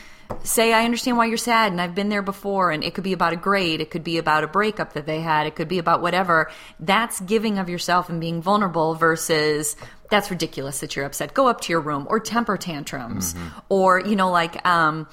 say 0.43 0.73
i 0.73 0.85
understand 0.85 1.17
why 1.17 1.27
you're 1.27 1.37
sad 1.37 1.73
and 1.73 1.81
i've 1.81 1.95
been 1.95 2.09
there 2.09 2.23
before 2.23 2.71
and 2.71 2.83
it 2.85 2.95
could 2.95 3.05
be 3.05 3.13
about 3.13 3.33
a 3.33 3.37
grade 3.37 3.81
it 3.81 3.91
could 3.91 4.05
be 4.05 4.19
about 4.19 4.45
a 4.45 4.47
breakup 4.47 4.93
that 4.93 5.07
they 5.07 5.21
had 5.21 5.47
it 5.47 5.55
could 5.55 5.69
be 5.69 5.79
about 5.79 6.03
whatever 6.03 6.51
that's 6.81 7.21
giving 7.21 7.59
of 7.59 7.69
yourself 7.69 8.09
and 8.09 8.21
being 8.21 8.43
vulnerable 8.43 8.95
versus 8.95 9.77
that's 10.11 10.31
ridiculous 10.31 10.81
that 10.81 10.95
you're 10.97 11.05
upset 11.05 11.35
go 11.35 11.47
up 11.49 11.61
to 11.61 11.73
your 11.73 11.81
room 11.81 12.07
or 12.11 12.21
temper 12.21 12.57
tantrums 12.57 13.35
or 13.69 14.01
you 14.01 14.17
know 14.17 14.31
like 14.31 14.65
um 14.67 15.07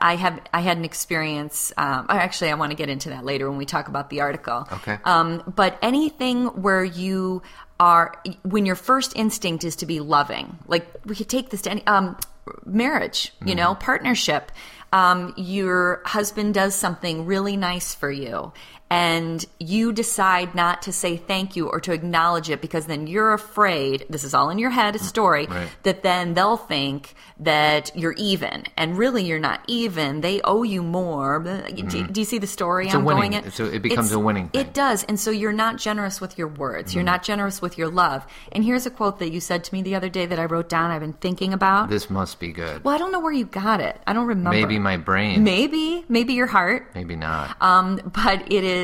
I 0.00 0.16
have 0.16 0.40
I 0.52 0.62
had 0.62 0.78
an 0.78 0.84
experience. 0.84 1.72
Um, 1.76 2.06
actually, 2.08 2.50
I 2.50 2.54
want 2.54 2.72
to 2.72 2.76
get 2.76 2.88
into 2.88 3.10
that 3.10 3.24
later 3.24 3.48
when 3.48 3.56
we 3.56 3.66
talk 3.66 3.86
about 3.86 4.10
the 4.10 4.20
article. 4.20 4.66
Okay. 4.72 4.98
Um, 5.04 5.42
but 5.54 5.78
anything 5.80 6.46
where 6.46 6.82
you 6.82 7.42
are 7.78 8.20
when 8.42 8.66
your 8.66 8.76
first 8.76 9.14
instinct 9.16 9.64
is 9.64 9.76
to 9.76 9.86
be 9.86 10.00
loving. 10.00 10.58
Like 10.66 10.86
we 11.04 11.14
could 11.14 11.28
take 11.28 11.50
this 11.50 11.62
to 11.62 11.70
any 11.70 11.86
um, 11.86 12.16
marriage, 12.64 13.32
you 13.44 13.54
know, 13.54 13.74
partnership. 13.74 14.52
Um, 14.92 15.34
your 15.36 16.00
husband 16.04 16.54
does 16.54 16.74
something 16.74 17.26
really 17.26 17.56
nice 17.56 17.94
for 17.94 18.10
you, 18.10 18.52
and 18.88 19.44
you 19.58 19.92
decide 19.92 20.54
not 20.54 20.82
to 20.82 20.92
say 20.92 21.16
thank 21.16 21.56
you 21.56 21.66
or 21.68 21.80
to 21.80 21.92
acknowledge 21.92 22.48
it 22.50 22.60
because 22.60 22.86
then 22.86 23.06
you're 23.08 23.32
afraid 23.32 24.06
this 24.08 24.22
is 24.22 24.32
all 24.32 24.48
in 24.48 24.58
your 24.58 24.70
head 24.70 24.94
a 24.94 24.98
story 24.98 25.46
Right. 25.46 25.68
that 25.82 26.02
then 26.04 26.34
they'll 26.34 26.56
think 26.56 27.14
that 27.40 27.90
you're 27.96 28.12
even 28.12 28.64
and 28.76 28.96
really 28.96 29.24
you're 29.24 29.40
not 29.40 29.60
even 29.66 30.20
they 30.20 30.40
owe 30.44 30.62
you 30.62 30.82
more 30.84 31.40
do, 31.74 32.06
do 32.06 32.20
you 32.20 32.24
see 32.24 32.38
the 32.38 32.46
story 32.46 32.86
Mm-hmm. 32.86 32.96
a 32.96 32.98
i'm 33.00 33.04
winning- 33.04 33.30
going 33.32 33.44
it 33.44 33.46
it's 33.48 33.58
a- 33.60 33.74
it 33.74 33.82
becomes 33.82 34.12
a 34.12 34.18
winning 34.18 34.48
thing. 34.50 34.60
it 34.60 34.72
does 34.72 35.02
and 35.04 35.18
so 35.18 35.30
you're 35.32 35.52
not 35.52 35.78
generous 35.78 36.20
with 36.20 36.38
your 36.38 36.48
words 36.48 36.90
Mm-hmm. 36.90 36.98
you're 36.98 37.04
not 37.04 37.22
generous 37.24 37.60
with 37.60 37.76
your 37.76 37.88
love 37.88 38.24
and 38.52 38.62
here's 38.64 38.86
a 38.86 38.90
quote 38.90 39.18
that 39.18 39.30
you 39.32 39.40
said 39.40 39.64
to 39.64 39.74
me 39.74 39.82
the 39.82 39.94
other 39.96 40.08
day 40.08 40.26
that 40.26 40.38
i 40.38 40.44
wrote 40.44 40.68
down 40.68 40.90
i've 40.92 41.00
been 41.00 41.12
thinking 41.14 41.52
about 41.52 41.88
This 41.88 42.08
must 42.08 42.38
be 42.38 42.52
good. 42.52 42.84
well 42.84 42.94
i 42.94 42.98
don't 42.98 43.10
know 43.10 43.20
where 43.20 43.32
you 43.32 43.46
got 43.46 43.80
it 43.80 44.00
i 44.06 44.12
don't 44.12 44.26
remember 44.26 44.50
Maybe 44.50 44.78
my 44.78 44.96
brain. 44.96 45.42
maybe 45.42 46.04
maybe 46.08 46.34
your 46.34 46.46
heart 46.46 46.88
Maybe 46.94 47.16
not. 47.16 47.60
um, 47.60 48.00
but 48.14 48.50
it 48.52 48.62
is 48.64 48.75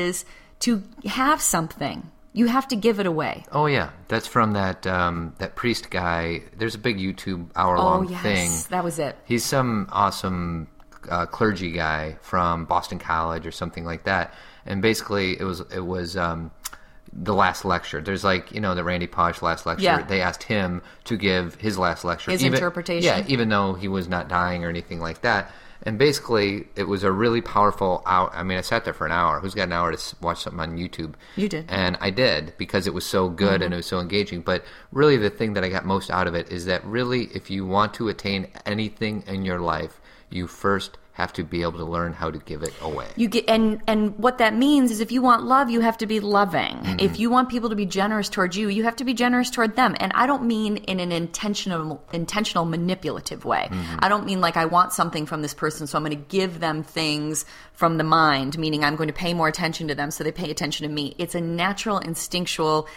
to 0.59 0.83
have 1.05 1.41
something. 1.41 2.09
You 2.35 2.47
have 2.47 2.67
to 2.69 2.75
give 2.75 2.99
it 2.99 3.05
away. 3.05 3.45
oh 3.51 3.67
yeah, 3.67 3.89
that's 4.07 4.25
from 4.27 4.53
that 4.53 4.87
um, 4.87 5.35
that 5.37 5.55
priest 5.55 5.91
guy. 5.91 6.41
There's 6.57 6.73
a 6.73 6.79
big 6.79 6.97
YouTube 6.97 7.49
hour 7.55 7.77
long 7.77 8.07
Oh 8.07 8.09
yes, 8.09 8.21
thing. 8.23 8.51
that 8.71 8.83
was 8.83 8.97
it. 8.97 9.15
He's 9.25 9.43
some 9.45 9.87
awesome 9.91 10.67
uh, 11.09 11.27
clergy 11.27 11.71
guy 11.71 12.17
from 12.21 12.65
Boston 12.65 12.97
College 12.97 13.45
or 13.45 13.51
something 13.51 13.85
like 13.85 14.05
that. 14.05 14.33
And 14.65 14.81
basically, 14.81 15.39
it 15.39 15.43
was 15.43 15.59
it 15.71 15.85
was 15.85 16.17
um, 16.17 16.49
the 17.11 17.35
last 17.35 17.65
lecture. 17.65 18.01
There's 18.01 18.23
like 18.23 18.51
you 18.51 18.59
know 18.61 18.73
the 18.73 18.83
Randy 18.83 19.05
Pausch 19.07 19.43
last 19.43 19.67
lecture. 19.67 19.83
Yeah. 19.83 20.01
They 20.01 20.21
asked 20.21 20.41
him 20.43 20.81
to 21.03 21.17
give 21.17 21.55
his 21.55 21.77
last 21.77 22.03
lecture. 22.03 22.31
His 22.31 22.41
interpretation? 22.41 23.03
Yeah, 23.03 23.23
even 23.27 23.49
though 23.49 23.75
he 23.75 23.87
was 23.87 24.07
not 24.07 24.27
dying 24.27 24.63
or 24.65 24.69
anything 24.69 24.99
like 24.99 25.21
that. 25.21 25.51
And 25.85 25.99
basically, 25.99 26.67
it 26.75 26.87
was 26.87 27.03
a 27.03 27.11
really 27.11 27.41
powerful 27.41 28.01
hour. 28.05 28.31
I 28.33 28.43
mean, 28.43 28.57
I 28.57 28.61
sat 28.61 28.85
there 28.85 28.93
for 28.93 29.05
an 29.05 29.11
hour. 29.11 29.39
Who's 29.39 29.53
got 29.53 29.63
an 29.63 29.73
hour 29.73 29.93
to 29.93 30.15
watch 30.21 30.41
something 30.43 30.59
on 30.61 30.77
YouTube? 30.77 31.15
You 31.35 31.49
did. 31.49 31.65
And 31.69 31.97
I 31.99 32.09
did 32.09 32.53
because 32.57 32.87
it 32.87 32.93
was 32.93 33.05
so 33.05 33.29
good 33.29 33.55
and 33.55 33.63
mm-hmm. 33.63 33.73
it 33.73 33.77
was 33.77 33.85
so 33.85 33.99
engaging. 33.99 34.41
But 34.41 34.63
really, 34.91 35.17
the 35.17 35.29
thing 35.29 35.53
that 35.53 35.63
I 35.63 35.69
got 35.69 35.85
most 35.85 36.09
out 36.09 36.27
of 36.27 36.35
it 36.35 36.49
is 36.51 36.65
that 36.65 36.85
really, 36.85 37.25
if 37.33 37.49
you 37.49 37.65
want 37.65 37.93
to 37.95 38.07
attain 38.07 38.47
anything 38.65 39.23
in 39.27 39.43
your 39.43 39.59
life, 39.59 39.99
you 40.29 40.47
first 40.47 40.97
have 41.13 41.31
to 41.31 41.43
be 41.43 41.61
able 41.61 41.77
to 41.77 41.85
learn 41.85 42.11
how 42.11 42.31
to 42.31 42.39
give 42.39 42.63
it 42.63 42.73
away. 42.81 43.07
You 43.15 43.27
get 43.27 43.47
and 43.47 43.81
and 43.87 44.17
what 44.17 44.39
that 44.39 44.55
means 44.55 44.89
is 44.89 44.99
if 44.99 45.11
you 45.11 45.21
want 45.21 45.43
love, 45.43 45.69
you 45.69 45.79
have 45.81 45.97
to 45.99 46.07
be 46.07 46.19
loving. 46.19 46.75
Mm-hmm. 46.75 46.99
If 46.99 47.19
you 47.19 47.29
want 47.29 47.49
people 47.49 47.69
to 47.69 47.75
be 47.75 47.85
generous 47.85 48.29
towards 48.29 48.57
you, 48.57 48.67
you 48.67 48.83
have 48.83 48.95
to 48.95 49.03
be 49.03 49.13
generous 49.13 49.51
toward 49.51 49.75
them. 49.75 49.95
And 49.99 50.11
I 50.15 50.25
don't 50.25 50.43
mean 50.43 50.77
in 50.77 50.99
an 50.99 51.11
intentional 51.11 52.03
intentional 52.11 52.65
manipulative 52.65 53.45
way. 53.45 53.67
Mm-hmm. 53.69 53.97
I 53.99 54.09
don't 54.09 54.25
mean 54.25 54.41
like 54.41 54.57
I 54.57 54.65
want 54.65 54.91
something 54.91 55.27
from 55.27 55.43
this 55.43 55.53
person, 55.53 55.85
so 55.85 55.97
I'm 55.97 56.03
going 56.03 56.17
to 56.17 56.25
give 56.29 56.59
them 56.59 56.81
things 56.81 57.45
from 57.73 57.97
the 57.97 58.03
mind, 58.03 58.57
meaning 58.57 58.83
I'm 58.83 58.95
going 58.95 59.07
to 59.07 59.13
pay 59.13 59.35
more 59.35 59.47
attention 59.47 59.87
to 59.89 59.95
them 59.95 60.09
so 60.09 60.23
they 60.23 60.31
pay 60.31 60.49
attention 60.49 60.87
to 60.87 60.93
me. 60.93 61.15
It's 61.19 61.35
a 61.35 61.41
natural 61.41 61.99
instinctual 61.99 62.87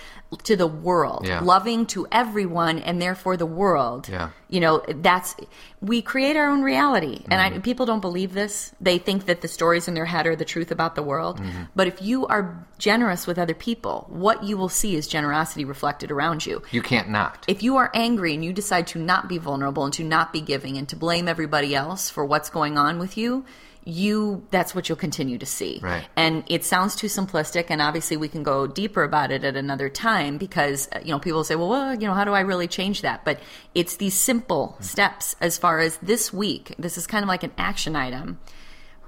to 0.43 0.57
the 0.57 0.67
world, 0.67 1.25
Yeah. 1.27 1.41
loving 1.41 1.87
to 1.87 2.07
everyone 2.11 2.79
and 2.81 3.01
therefore 3.01 3.37
the 3.37 3.47
world. 3.47 4.09
Yeah. 4.09 4.31
You 4.49 4.61
know, 4.61 4.83
that's 4.89 5.37
we 5.81 6.03
create 6.03 6.37
our 6.37 6.49
own 6.49 6.63
reality. 6.63 7.23
And 7.31 7.41
Mm-hmm. 7.41 7.57
I, 7.57 7.59
people 7.61 7.87
don't 7.87 8.01
believe 8.01 8.33
this. 8.35 8.73
They 8.81 8.99
think 8.99 9.27
that 9.27 9.41
the 9.41 9.49
stories 9.49 9.87
in 9.89 9.95
their 9.95 10.05
head 10.05 10.27
are 10.27 10.35
the 10.37 10.45
truth 10.45 10.71
about 10.73 10.95
the 10.97 11.03
world. 11.03 11.39
Mm-hmm. 11.39 11.63
But 11.77 11.87
if 11.87 12.03
you 12.03 12.27
are 12.27 12.67
generous 12.79 13.27
with 13.27 13.39
other 13.39 13.55
people, 13.55 14.07
what 14.09 14.43
you 14.43 14.57
will 14.57 14.69
see 14.69 14.97
is 14.97 15.07
generosity 15.07 15.65
reflected 15.65 16.11
around 16.11 16.45
you. 16.45 16.61
You 16.73 16.83
can't 16.83 17.09
not. 17.09 17.45
If 17.47 17.63
you 17.63 17.77
are 17.77 17.91
angry 17.95 18.35
and 18.35 18.45
you 18.45 18.53
decide 18.53 18.89
to 18.89 18.99
not 18.99 19.29
be 19.29 19.39
vulnerable 19.39 19.85
and 19.85 19.95
to 19.95 20.05
not 20.05 20.33
be 20.33 20.41
giving 20.41 20.77
and 20.77 20.89
to 20.89 20.97
blame 20.97 21.29
everybody 21.29 21.75
else 21.75 22.11
for 22.11 22.25
what's 22.25 22.51
going 22.51 22.77
on 22.77 22.99
with 22.99 23.17
you, 23.17 23.45
you 23.87 24.45
that's 24.51 24.75
what 24.75 24.89
you'll 24.89 24.97
continue 24.97 25.39
to 25.39 25.47
see. 25.47 25.79
Right. 25.81 26.05
And 26.17 26.43
it 26.49 26.65
sounds 26.65 26.97
too 26.97 27.07
simplistic 27.07 27.67
and 27.71 27.81
obviously 27.81 28.17
we 28.17 28.29
can 28.29 28.43
go 28.43 28.67
deeper 28.67 29.05
about 29.05 29.31
it 29.31 29.45
at 29.45 29.57
another 29.57 29.89
time 29.89 30.39
because 30.39 30.89
uh, 30.93 30.99
you 31.05 31.13
know 31.13 31.21
people 31.21 31.45
say, 31.45 31.55
"Well, 31.55 31.69
well, 31.69 31.95
you 31.95 32.07
know, 32.07 32.15
how 32.15 32.25
do 32.25 32.33
I 32.33 32.41
really 32.41 32.67
change 32.67 33.03
that?" 33.03 33.25
But 33.25 33.39
it's 33.75 33.97
these 33.97 34.15
simple 34.15 34.77
steps 34.81 35.37
as 35.41 35.57
far 35.57 35.79
as 35.79 35.99
this 35.99 36.33
week. 36.33 36.75
This 36.79 36.99
is 36.99 37.07
kind 37.07 37.23
of 37.23 37.29
like 37.29 37.45
an 37.45 37.53
action 37.57 37.95
item 37.95 38.41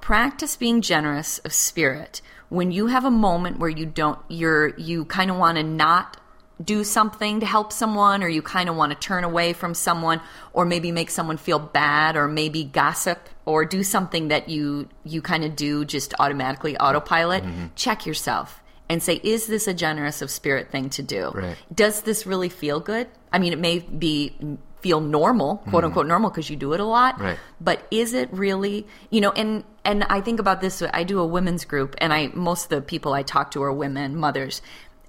practice 0.01 0.57
being 0.57 0.81
generous 0.81 1.39
of 1.41 1.53
spirit 1.53 2.23
when 2.49 2.71
you 2.71 2.87
have 2.87 3.05
a 3.05 3.11
moment 3.11 3.59
where 3.59 3.69
you 3.69 3.85
don't 3.85 4.19
you're 4.29 4.69
you 4.79 5.05
kind 5.05 5.31
of 5.31 5.37
want 5.37 5.59
to 5.59 5.63
not 5.63 6.17
do 6.65 6.83
something 6.83 7.41
to 7.41 7.47
help 7.47 7.73
someone 7.73 8.23
or 8.23 8.29
you 8.29 8.43
kind 8.43 8.69
of 8.69 8.75
want 8.75 8.91
to 8.91 8.99
turn 8.99 9.23
away 9.23 9.53
from 9.53 9.75
someone 9.75 10.21
or 10.53 10.65
maybe 10.65 10.91
make 10.91 11.11
someone 11.11 11.37
feel 11.37 11.59
bad 11.59 12.17
or 12.17 12.27
maybe 12.27 12.65
gossip 12.65 13.29
or 13.49 13.65
do 13.65 13.83
something 13.83 14.29
that 14.29 14.51
you 14.51 14.89
you 15.05 15.23
kind 15.23 15.43
of 15.43 15.57
do 15.57 15.83
just 15.85 16.13
automatically 16.21 16.77
autopilot 16.77 17.43
mm-hmm. 17.43 17.67
check 17.75 18.05
yourself 18.05 18.63
and 18.91 19.03
say 19.03 19.15
is 19.25 19.47
this 19.47 19.67
a 19.67 19.73
generous 19.73 20.21
of 20.21 20.31
spirit 20.31 20.71
thing 20.71 20.91
to 20.91 21.03
do 21.03 21.31
Right. 21.35 21.57
does 21.75 22.03
this 22.03 22.27
really 22.27 22.51
feel 22.51 22.79
good 22.79 23.09
i 23.33 23.39
mean 23.39 23.55
it 23.55 23.59
may 23.59 23.79
be 23.79 24.37
mm, 24.39 24.59
feel 24.81 25.01
normal 25.01 25.57
quote 25.57 25.67
mm-hmm. 25.67 25.87
unquote 25.87 26.07
normal 26.07 26.31
because 26.31 26.51
you 26.51 26.57
do 26.57 26.75
it 26.75 26.81
a 26.81 26.85
lot 26.85 27.19
Right. 27.19 27.39
but 27.59 27.87
is 27.91 28.13
it 28.13 28.29
really 28.33 28.87
you 29.11 29.21
know 29.23 29.33
and 29.33 29.65
and 29.85 30.05
i 30.05 30.21
think 30.21 30.41
about 30.41 30.61
this 30.61 30.83
i 30.93 31.03
do 31.03 31.19
a 31.19 31.27
women's 31.27 31.65
group 31.65 31.97
and 31.99 32.13
i 32.13 32.29
most 32.35 32.65
of 32.65 32.71
the 32.71 32.83
people 32.83 33.15
i 33.15 33.23
talk 33.23 33.51
to 33.53 33.63
are 33.63 33.73
women 33.73 34.15
mothers 34.15 34.61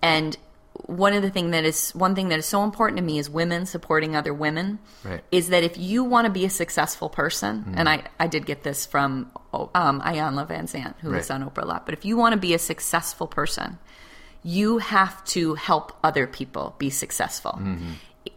and 0.01 0.37
one 0.89 1.13
of 1.13 1.21
the 1.21 1.29
thing 1.29 1.51
that 1.51 1.63
is 1.65 1.91
one 1.95 2.15
thing 2.15 2.29
that 2.29 2.39
is 2.39 2.45
so 2.45 2.63
important 2.63 2.97
to 2.97 3.03
me 3.03 3.19
is 3.19 3.29
women 3.29 3.65
supporting 3.65 4.15
other 4.15 4.33
women 4.33 4.79
Right. 5.03 5.21
is 5.31 5.49
that 5.49 5.63
if 5.63 5.77
you 5.77 6.03
want 6.03 6.25
to 6.25 6.31
be 6.31 6.45
a 6.45 6.49
successful 6.49 7.09
person 7.09 7.73
and 7.77 7.87
I, 7.87 8.03
I 8.19 8.27
did 8.27 8.45
get 8.45 8.63
this 8.63 8.85
from 8.85 9.31
um, 9.53 10.01
Iyanla 10.01 10.47
Vanzant 10.47 10.95
who 11.01 11.13
is 11.13 11.29
Right. 11.29 11.35
on 11.41 11.49
Oprah 11.49 11.63
a 11.63 11.65
lot 11.65 11.85
but 11.85 11.93
if 11.93 12.03
you 12.05 12.17
want 12.17 12.33
to 12.33 12.39
be 12.39 12.53
a 12.53 12.59
successful 12.59 13.27
person 13.27 13.77
you 14.43 14.77
have 14.79 15.23
to 15.25 15.55
help 15.55 15.97
other 16.03 16.25
people 16.25 16.75
be 16.79 16.89
successful 16.89 17.51
Mm-hmm. 17.61 17.91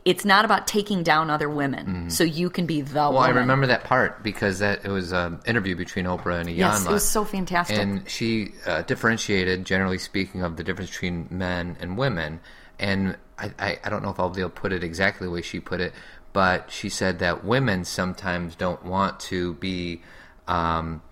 It's 0.04 0.24
not 0.24 0.44
about 0.44 0.66
taking 0.66 1.02
down 1.02 1.30
other 1.30 1.48
women 1.48 2.10
so 2.10 2.24
you 2.24 2.50
can 2.50 2.66
be 2.66 2.80
the 2.80 3.00
one. 3.00 3.14
Well, 3.14 3.22
I 3.22 3.30
remember 3.30 3.66
that 3.68 3.84
part 3.84 4.22
because 4.22 4.58
that 4.60 4.84
it 4.84 4.90
was 4.90 5.12
an 5.12 5.40
interview 5.46 5.76
between 5.76 6.06
Oprah 6.06 6.40
and 6.40 6.48
Iyanla. 6.48 6.56
Yes, 6.56 6.86
it 6.86 6.90
was 6.90 7.08
so 7.08 7.24
fantastic. 7.24 7.78
And 7.78 8.08
she 8.08 8.52
uh, 8.66 8.82
differentiated, 8.82 9.64
generally 9.64 9.98
speaking, 9.98 10.42
of 10.42 10.56
the 10.56 10.64
difference 10.64 10.90
between 10.90 11.26
men 11.30 11.76
and 11.80 11.96
women. 11.96 12.40
And 12.78 13.16
I, 13.38 13.52
I, 13.58 13.78
I 13.84 13.90
don't 13.90 14.02
know 14.02 14.10
if 14.10 14.18
I'll 14.18 14.30
be 14.30 14.40
able 14.40 14.50
to 14.50 14.60
put 14.60 14.72
it 14.72 14.82
exactly 14.82 15.26
the 15.26 15.32
way 15.32 15.42
she 15.42 15.60
put 15.60 15.80
it, 15.80 15.92
but 16.32 16.70
she 16.70 16.88
said 16.88 17.18
that 17.20 17.44
women 17.44 17.84
sometimes 17.84 18.54
don't 18.54 18.84
want 18.84 19.20
to 19.20 19.54
be. 19.54 20.02
Um, 20.48 21.02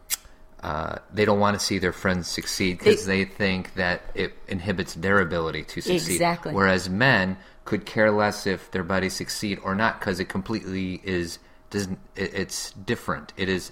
uh, 0.63 0.97
they 1.13 1.25
don't 1.25 1.41
want 1.41 1.59
to 1.59 1.65
see 1.65 1.79
their 1.79 1.93
friends 1.93 2.29
succeed 2.29 2.79
because 2.79 3.07
they, 3.07 3.25
think 3.25 3.73
that 3.75 4.03
it 4.15 4.35
inhibits 4.47 4.93
their 4.93 5.21
ability 5.21 5.63
to 5.65 5.81
succeed. 5.81 6.13
Exactly. 6.13 6.53
Whereas 6.53 6.91
men 6.91 7.39
could 7.71 7.87
care 7.87 8.11
less 8.11 8.49
if 8.49 8.69
their 8.73 8.83
buddies 8.83 9.15
succeed 9.15 9.61
or 9.63 9.77
not 9.77 10.01
because 10.01 10.19
it 10.19 10.25
completely 10.25 11.01
is 11.05 11.39
doesn't. 11.71 12.01
It's 12.17 12.73
different. 12.73 13.33
It 13.37 13.49
is. 13.49 13.71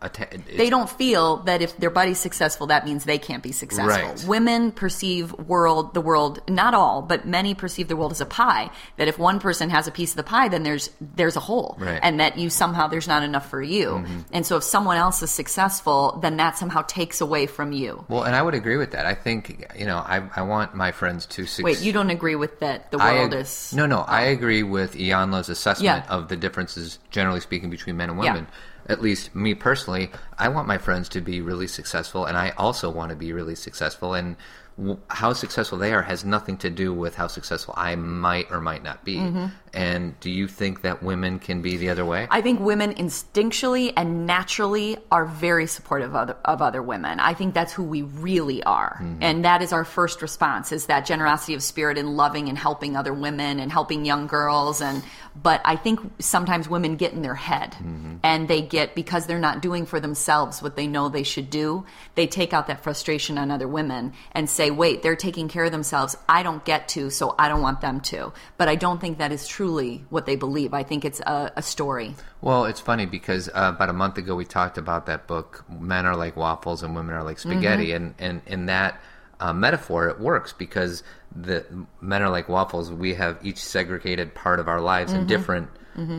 Atta- 0.00 0.38
they 0.56 0.70
don't 0.70 0.88
feel 0.88 1.38
that 1.38 1.60
if 1.60 1.76
their 1.76 1.90
buddy's 1.90 2.20
successful, 2.20 2.68
that 2.68 2.84
means 2.84 3.04
they 3.04 3.18
can't 3.18 3.42
be 3.42 3.50
successful. 3.50 4.08
Right. 4.10 4.24
Women 4.28 4.70
perceive 4.70 5.32
world 5.32 5.92
the 5.94 6.00
world 6.00 6.40
not 6.48 6.72
all, 6.72 7.02
but 7.02 7.26
many 7.26 7.52
perceive 7.54 7.88
the 7.88 7.96
world 7.96 8.12
as 8.12 8.20
a 8.20 8.26
pie. 8.26 8.70
That 8.96 9.08
if 9.08 9.18
one 9.18 9.40
person 9.40 9.70
has 9.70 9.88
a 9.88 9.90
piece 9.90 10.10
of 10.12 10.16
the 10.16 10.22
pie, 10.22 10.46
then 10.48 10.62
there's 10.62 10.90
there's 11.00 11.34
a 11.34 11.40
hole, 11.40 11.76
Right. 11.80 11.88
Mm-hmm. 11.96 11.98
and 12.04 12.20
that 12.20 12.38
you 12.38 12.48
somehow 12.48 12.86
there's 12.86 13.08
not 13.08 13.24
enough 13.24 13.50
for 13.50 13.60
you. 13.60 14.04
And 14.32 14.46
so 14.46 14.56
if 14.58 14.62
someone 14.62 14.96
else 14.98 15.20
is 15.20 15.32
successful, 15.32 16.18
then 16.22 16.36
that 16.36 16.56
somehow 16.56 16.82
takes 16.82 17.20
away 17.20 17.46
from 17.46 17.72
you. 17.72 18.04
Well, 18.08 18.22
and 18.22 18.36
I 18.36 18.42
would 18.42 18.54
agree 18.54 18.76
with 18.76 18.92
that. 18.92 19.04
I 19.04 19.14
think 19.14 19.66
you 19.76 19.84
know 19.86 19.96
I 19.98 20.22
I 20.36 20.42
want 20.42 20.76
my 20.76 20.92
friends 20.92 21.26
to 21.26 21.42
succeed. 21.44 21.64
Wait, 21.64 21.80
you 21.80 21.92
don't 21.92 22.10
agree 22.10 22.36
with 22.36 22.60
that? 22.60 22.92
The 22.92 22.98
world 22.98 23.34
is 23.34 23.72
no, 23.74 23.86
no. 23.86 24.02
I 24.02 24.22
agree 24.22 24.62
with 24.62 24.94
Iyanla's 24.94 25.48
assessment 25.48 26.04
Yeah. 26.06 26.14
of 26.16 26.28
the 26.28 26.36
differences, 26.36 27.00
generally 27.10 27.40
speaking, 27.40 27.68
between 27.68 27.96
men 27.96 28.10
and 28.10 28.22
Yeah. 28.22 28.44
At 28.88 29.02
least 29.02 29.34
me 29.34 29.54
personally, 29.54 30.10
I 30.38 30.48
want 30.48 30.66
my 30.66 30.78
friends 30.78 31.08
to 31.10 31.20
be 31.20 31.40
really 31.40 31.66
successful, 31.66 32.24
and 32.24 32.36
I 32.36 32.50
also 32.56 32.90
want 32.90 33.10
to 33.10 33.16
be 33.16 33.32
really 33.32 33.54
successful. 33.54 34.14
And 34.14 34.36
w- 34.78 34.98
how 35.08 35.34
successful 35.34 35.76
they 35.76 35.92
are 35.92 36.02
has 36.02 36.24
nothing 36.24 36.56
to 36.58 36.70
do 36.70 36.94
with 36.94 37.16
how 37.16 37.26
successful 37.26 37.74
I 37.76 37.96
might 37.96 38.50
or 38.50 38.60
might 38.60 38.82
not 38.82 39.04
be. 39.04 39.16
Mm-hmm. 39.16 39.46
And 39.74 40.18
do 40.20 40.30
you 40.30 40.48
think 40.48 40.82
that 40.82 41.02
women 41.02 41.38
can 41.38 41.62
be 41.62 41.76
the 41.76 41.90
other 41.90 42.04
way? 42.04 42.26
I 42.30 42.40
think 42.40 42.60
women 42.60 42.94
instinctually 42.94 43.92
and 43.96 44.26
naturally 44.26 44.98
are 45.10 45.24
very 45.24 45.66
supportive 45.66 46.10
of 46.10 46.16
other, 46.16 46.36
of 46.44 46.62
other 46.62 46.82
women. 46.82 47.20
I 47.20 47.34
think 47.34 47.54
that's 47.54 47.72
who 47.72 47.84
we 47.84 48.02
really 48.02 48.62
are. 48.62 48.98
Mm-hmm. 49.00 49.22
And 49.22 49.44
that 49.44 49.62
is 49.62 49.72
our 49.72 49.84
first 49.84 50.22
response 50.22 50.72
is 50.72 50.86
that 50.86 51.06
generosity 51.06 51.54
of 51.54 51.62
spirit 51.62 51.98
and 51.98 52.16
loving 52.16 52.48
and 52.48 52.58
helping 52.58 52.96
other 52.96 53.12
women 53.14 53.60
and 53.60 53.70
helping 53.70 54.04
young 54.04 54.26
girls 54.26 54.80
and 54.80 55.02
but 55.40 55.60
I 55.64 55.76
think 55.76 56.00
sometimes 56.18 56.68
women 56.68 56.96
get 56.96 57.12
in 57.12 57.22
their 57.22 57.34
head 57.34 57.76
Mm-hmm. 57.78 58.16
and 58.22 58.48
they 58.48 58.60
get 58.62 58.94
because 58.94 59.26
they're 59.26 59.38
not 59.38 59.62
doing 59.62 59.86
for 59.86 60.00
themselves 60.00 60.62
what 60.62 60.74
they 60.74 60.86
know 60.86 61.08
they 61.08 61.22
should 61.22 61.50
do, 61.50 61.84
they 62.14 62.26
take 62.26 62.52
out 62.52 62.66
that 62.66 62.82
frustration 62.82 63.38
on 63.38 63.50
other 63.50 63.68
women 63.68 64.12
and 64.32 64.48
say, 64.48 64.70
"Wait, 64.70 65.02
they're 65.02 65.16
taking 65.16 65.48
care 65.48 65.64
of 65.64 65.72
themselves. 65.72 66.16
I 66.28 66.42
don't 66.42 66.64
get 66.64 66.88
to, 66.88 67.10
so 67.10 67.34
I 67.38 67.48
don't 67.48 67.62
want 67.62 67.80
them 67.80 68.00
to." 68.00 68.32
But 68.56 68.68
I 68.68 68.74
don't 68.74 69.00
think 69.00 69.18
that 69.18 69.32
is 69.32 69.46
truly 69.58 70.04
what 70.08 70.24
they 70.24 70.36
believe. 70.36 70.72
I 70.72 70.84
think 70.84 71.04
it's 71.04 71.18
a, 71.18 71.50
a 71.56 71.62
story. 71.62 72.14
Well, 72.40 72.64
it's 72.64 72.78
funny 72.78 73.06
because 73.06 73.48
uh, 73.48 73.72
about 73.74 73.88
a 73.88 73.92
month 73.92 74.16
ago 74.16 74.36
we 74.36 74.44
talked 74.44 74.78
about 74.78 75.06
that 75.06 75.26
book, 75.26 75.64
Men 75.68 76.06
Are 76.06 76.14
Like 76.14 76.36
Waffles 76.36 76.84
and 76.84 76.94
Women 76.94 77.12
Are 77.16 77.24
Like 77.24 77.40
Spaghetti. 77.40 77.90
And, 77.90 78.14
and 78.20 78.40
in 78.46 78.66
that 78.66 79.00
uh, 79.40 79.52
metaphor, 79.52 80.06
it 80.10 80.20
works 80.20 80.52
because 80.52 81.02
the 81.34 81.66
men 82.00 82.22
are 82.22 82.30
like 82.30 82.48
waffles. 82.48 82.92
We 82.92 83.14
have 83.14 83.36
each 83.42 83.58
segregated 83.58 84.32
part 84.32 84.60
of 84.60 84.68
our 84.68 84.80
lives 84.80 85.12
in 85.12 85.26
different 85.26 85.68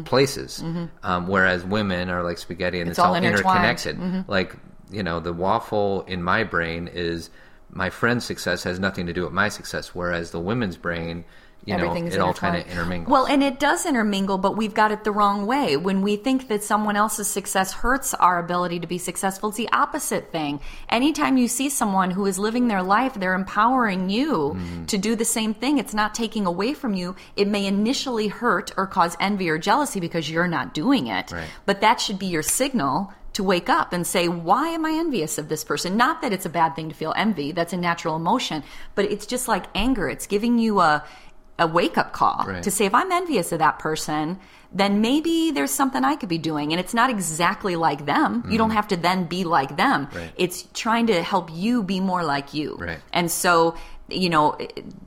places. 0.04 0.62
Um, 1.04 1.30
whereas 1.30 1.64
women 1.64 2.10
are 2.10 2.24
like 2.24 2.40
spaghetti 2.40 2.82
and 2.82 2.90
it's, 2.90 3.00
all 3.00 3.16
all, 3.16 3.16
intertwined. 3.16 3.64
interconnected. 3.64 4.28
Like, 4.28 4.58
you 4.92 5.02
know, 5.02 5.22
the 5.22 5.32
waffle 5.32 6.02
in 6.10 6.22
my 6.22 6.44
brain 6.44 6.90
is 6.92 7.30
my 7.72 7.90
friend's 7.90 8.26
success 8.26 8.64
has 8.64 8.82
nothing 8.82 9.06
to 9.06 9.14
do 9.14 9.24
with 9.24 9.32
my 9.32 9.48
success. 9.48 9.96
Whereas 9.96 10.32
the 10.32 10.42
women's 10.42 10.76
brain, 10.76 11.24
you 11.70 11.78
know, 11.78 11.84
Everything 11.86 12.08
is 12.08 12.16
it 12.16 12.22
all 12.22 12.34
kind 12.34 12.56
of 12.56 12.68
intermingles. 12.68 13.10
Well, 13.12 13.26
and 13.26 13.44
it 13.44 13.60
does 13.60 13.86
intermingle, 13.86 14.38
but 14.38 14.58
we've 14.58 14.74
got 14.74 14.92
it 14.92 15.04
the 15.04 15.12
wrong 15.12 15.46
way. 15.46 15.78
When 15.78 16.02
we 16.02 16.16
think 16.16 16.48
that 16.50 16.64
someone 16.64 16.96
else's 16.96 17.28
success 17.28 17.74
hurts 17.74 18.14
our 18.14 18.40
ability 18.40 18.80
to 18.82 18.88
be 18.88 18.98
successful, 18.98 19.50
it's 19.50 19.58
the 19.58 19.70
opposite 19.72 20.32
thing. 20.32 20.60
Anytime 20.90 21.38
you 21.38 21.48
see 21.48 21.70
someone 21.70 22.12
who 22.12 22.26
is 22.26 22.38
living 22.40 22.68
their 22.68 22.84
life, 22.84 23.14
they're 23.14 23.34
empowering 23.34 24.10
you 24.10 24.30
Mm-hmm. 24.30 24.86
to 24.86 24.98
do 24.98 25.16
the 25.16 25.26
same 25.26 25.54
thing. 25.54 25.78
It's 25.78 25.94
not 25.94 26.14
taking 26.16 26.46
away 26.46 26.74
from 26.74 26.94
you. 26.94 27.16
It 27.36 27.48
may 27.48 27.66
initially 27.66 28.28
hurt 28.28 28.72
or 28.78 28.88
cause 28.88 29.16
envy 29.20 29.50
or 29.50 29.58
jealousy 29.58 30.00
because 30.00 30.30
you're 30.30 30.48
not 30.48 30.74
doing 30.74 31.08
it. 31.08 31.32
Right. 31.32 31.48
But 31.66 31.82
that 31.82 32.02
should 32.02 32.18
be 32.20 32.26
your 32.28 32.44
signal 32.44 33.14
to 33.34 33.44
wake 33.44 33.70
up 33.70 33.94
and 33.94 34.06
say, 34.08 34.28
why 34.28 34.70
am 34.70 34.86
I 34.86 34.92
envious 34.94 35.38
of 35.38 35.50
this 35.50 35.64
person? 35.64 35.96
Not 35.98 36.22
that 36.22 36.34
it's 36.34 36.46
a 36.46 36.50
bad 36.50 36.76
thing 36.76 36.90
to 36.90 36.96
feel 36.96 37.14
envy. 37.16 37.52
That's 37.52 37.74
a 37.74 37.78
natural 37.78 38.16
emotion, 38.16 38.64
but 38.96 39.06
it's 39.06 39.26
just 39.28 39.48
like 39.48 39.66
anger. 39.76 40.10
It's 40.10 40.26
giving 40.28 40.58
you 40.58 40.80
a, 40.80 41.04
a 41.60 41.68
wake 41.68 41.98
up 41.98 42.14
call 42.14 42.46
Right. 42.48 42.64
to 42.64 42.72
say, 42.72 42.86
if 42.86 42.94
I'm 42.94 43.12
envious 43.12 43.52
of 43.52 43.60
that 43.60 43.80
person, 43.80 44.40
then 44.72 45.02
maybe 45.02 45.52
there's 45.52 45.72
something 45.72 46.04
I 46.04 46.16
could 46.16 46.30
be 46.30 46.38
doing. 46.38 46.72
And 46.72 46.80
it's 46.80 46.94
not 46.94 47.10
exactly 47.10 47.76
like 47.76 48.06
them. 48.06 48.44
You 48.50 48.58
don't 48.58 48.72
have 48.72 48.88
to 48.90 48.98
then 48.98 49.26
be 49.26 49.44
like 49.44 49.78
them. 49.78 50.08
Mm-hmm. 50.08 50.18
Right. 50.18 50.32
It's 50.38 50.68
trying 50.74 51.08
to 51.08 51.22
help 51.24 51.50
you 51.52 51.84
be 51.84 52.00
more 52.00 52.24
like 52.24 52.54
you. 52.54 52.78
Right. 52.80 53.00
And 53.12 53.32
so, 53.32 53.76
you 54.10 54.30
know, 54.30 54.58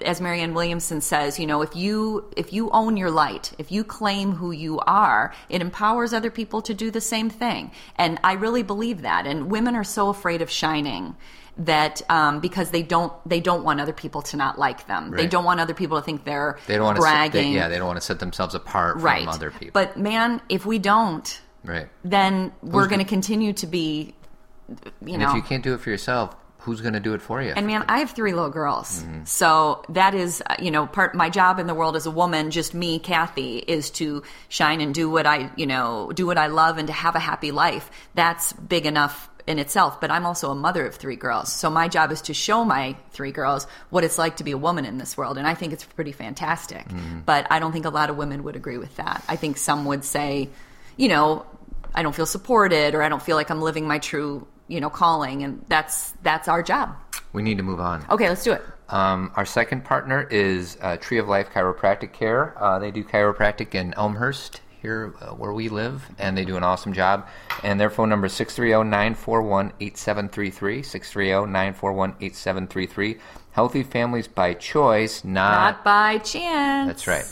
as 0.05 0.21
Marianne 0.21 0.55
Williamson 0.55 1.01
says, 1.01 1.38
you 1.38 1.47
know, 1.47 1.62
if 1.62 1.75
you 1.77 2.31
if 2.37 2.53
you 2.53 2.71
own 2.71 2.97
your 2.97 3.11
light, 3.11 3.53
if 3.59 3.71
you 3.73 3.85
claim 3.85 4.33
who 4.33 4.51
you 4.51 4.81
are, 4.81 5.33
it 5.49 5.61
empowers 5.61 6.12
other 6.12 6.31
people 6.31 6.62
to 6.62 6.75
do 6.75 6.91
the 6.91 7.01
same 7.01 7.31
thing. 7.31 7.71
And 7.97 8.19
I 8.25 8.35
really 8.35 8.62
believe 8.62 9.03
that. 9.03 9.27
And 9.27 9.51
women 9.51 9.75
are 9.75 9.85
so 9.85 10.09
afraid 10.09 10.43
of 10.43 10.51
shining 10.51 11.17
that 11.59 12.01
um, 12.11 12.41
because 12.41 12.71
they 12.71 12.83
don't 12.83 13.12
they 13.29 13.41
don't 13.41 13.65
want 13.65 13.81
other 13.81 13.93
people 13.93 14.23
to 14.23 14.37
not 14.37 14.59
like 14.59 14.87
them. 14.87 15.11
They 15.11 15.27
don't 15.27 15.45
want 15.45 15.61
other 15.61 15.75
people 15.75 15.99
to 15.99 16.05
think 16.05 16.25
they're 16.25 16.59
they 16.67 16.77
don't 16.77 16.85
want 16.85 16.97
to 16.97 17.03
bragging. 17.03 17.53
yeah, 17.53 17.69
they 17.69 17.79
don't 17.79 17.87
want 17.87 17.99
to 17.99 18.05
set 18.07 18.21
themselves 18.21 18.55
apart 18.55 18.97
right. 18.99 19.25
from 19.25 19.29
other 19.29 19.51
people. 19.51 19.71
But 19.73 19.97
man, 19.99 20.41
if 20.49 20.65
we 20.65 20.79
don't, 20.79 21.41
right. 21.65 21.88
then 22.05 22.53
we're 22.62 22.88
going 22.88 23.01
to 23.01 23.05
continue 23.05 23.53
to 23.55 23.67
be, 23.67 24.15
you 25.05 25.15
And 25.15 25.23
know. 25.23 25.31
if 25.31 25.37
you 25.37 25.43
can't 25.43 25.62
do 25.62 25.75
it 25.75 25.81
for 25.81 25.91
yourself, 25.91 26.35
who's 26.59 26.81
going 26.81 26.95
to 26.95 27.01
do 27.01 27.12
it 27.15 27.21
for 27.21 27.43
you? 27.43 27.53
And 27.55 27.67
man, 27.67 27.85
I 27.88 27.99
have 27.99 28.12
three 28.12 28.33
little 28.33 28.51
girls. 28.51 29.03
Mm-hmm. 29.03 29.25
So 29.25 29.85
that 29.91 30.15
is, 30.15 30.43
uh, 30.49 30.57
you 30.61 30.71
know, 30.71 30.87
part 30.87 31.15
my 31.15 31.29
job 31.29 31.59
in 31.59 31.67
the 31.67 31.75
world 31.75 31.97
as 31.97 32.07
a 32.07 32.11
woman, 32.11 32.51
just 32.51 32.73
me, 32.73 32.99
Kathy, 32.99 33.59
is 33.59 33.91
to 33.93 34.23
shine 34.49 34.81
and 34.81 34.95
do 34.95 35.11
what 35.11 35.27
I, 35.27 35.51
you 35.57 35.67
know, 35.67 36.12
do 36.15 36.25
what 36.25 36.38
I 36.38 36.47
love 36.47 36.79
and 36.79 36.87
to 36.87 36.93
have 36.93 37.17
a 37.17 37.21
happy 37.21 37.51
life. 37.51 37.91
That's 38.15 38.53
big 38.53 38.87
enough 38.87 39.29
in 39.46 39.59
itself, 39.59 40.00
but 40.00 40.11
I'm 40.11 40.24
also 40.24 40.50
a 40.50 40.55
mother 40.55 40.87
of 40.87 40.94
three 40.94 41.16
girls. 41.16 41.52
So 41.52 41.68
my 41.70 41.88
job 41.88 42.12
is 42.12 42.20
to 42.22 42.35
show 42.35 42.64
my 42.64 42.96
three 43.11 43.33
girls 43.33 43.66
what 43.90 44.05
it's 44.05 44.18
like 44.18 44.37
to 44.37 44.44
be 44.44 44.52
a 44.52 44.59
woman 44.59 44.85
in 44.85 44.98
this 44.98 45.16
world. 45.16 45.38
And 45.38 45.46
I 45.46 45.55
think 45.55 45.72
it's 45.72 45.85
pretty 45.85 46.12
fantastic. 46.12 46.88
Mm-hmm. 46.88 47.20
But 47.20 47.46
I 47.50 47.59
don't 47.59 47.72
think 47.72 47.85
a 47.85 47.90
lot 47.90 48.11
of 48.11 48.16
women 48.16 48.44
would 48.44 48.57
agree 48.57 48.78
with 48.78 48.96
that. 48.96 49.24
I 49.28 49.37
think 49.37 49.57
some 49.57 49.85
would 49.87 50.05
say, 50.05 50.48
you 50.96 51.09
know, 51.09 51.44
I 51.94 52.02
don't 52.02 52.14
feel 52.14 52.26
supported 52.26 52.94
or 52.94 53.02
I 53.02 53.09
don't 53.09 53.22
feel 53.22 53.37
like 53.37 53.50
I'm 53.50 53.61
living 53.61 53.87
my 53.87 53.98
true, 53.98 54.46
you 54.68 54.81
know, 54.81 54.90
calling. 54.90 55.42
And 55.42 55.64
that's, 55.68 56.12
that's 56.22 56.48
our 56.48 56.62
job. 56.62 56.94
we 57.33 57.42
need 57.42 57.57
to 57.59 57.62
move 57.62 57.81
on. 57.81 58.05
Okay, 58.11 58.28
let's 58.28 58.44
do 58.44 58.52
it. 58.52 58.62
Um, 58.88 59.33
our 59.37 59.46
second 59.46 59.85
partner 59.85 60.28
is 60.31 60.76
uh, 60.83 60.96
Tree 60.98 61.18
of 61.18 61.26
Life 61.26 61.48
Chiropractic 61.50 62.12
Care. 62.12 62.55
Uh, 62.62 62.78
they 62.78 62.90
do 62.90 63.02
chiropractic 63.02 63.74
in 63.74 63.94
Elmhurst, 63.94 64.61
here 64.83 65.14
uh, 65.21 65.29
where 65.29 65.53
we 65.53 65.68
live, 65.68 66.11
and 66.18 66.37
they 66.37 66.45
do 66.45 66.57
an 66.57 66.64
awesome 66.64 66.92
job. 66.92 67.27
And 67.62 67.81
their 67.81 67.88
phone 67.88 68.09
number 68.09 68.27
is 68.27 68.33
630 68.35 68.90
941 68.90 69.73
8733. 69.81 70.83
630 70.83 71.51
941 71.51 72.11
8733. 72.21 73.18
Healthy 73.53 73.83
families 73.85 74.29
by 74.29 74.55
choice, 74.55 75.25
not. 75.25 75.53
Not 75.53 75.85
by 75.85 76.18
chance. 76.18 76.88
That's 76.88 77.07
right. 77.07 77.25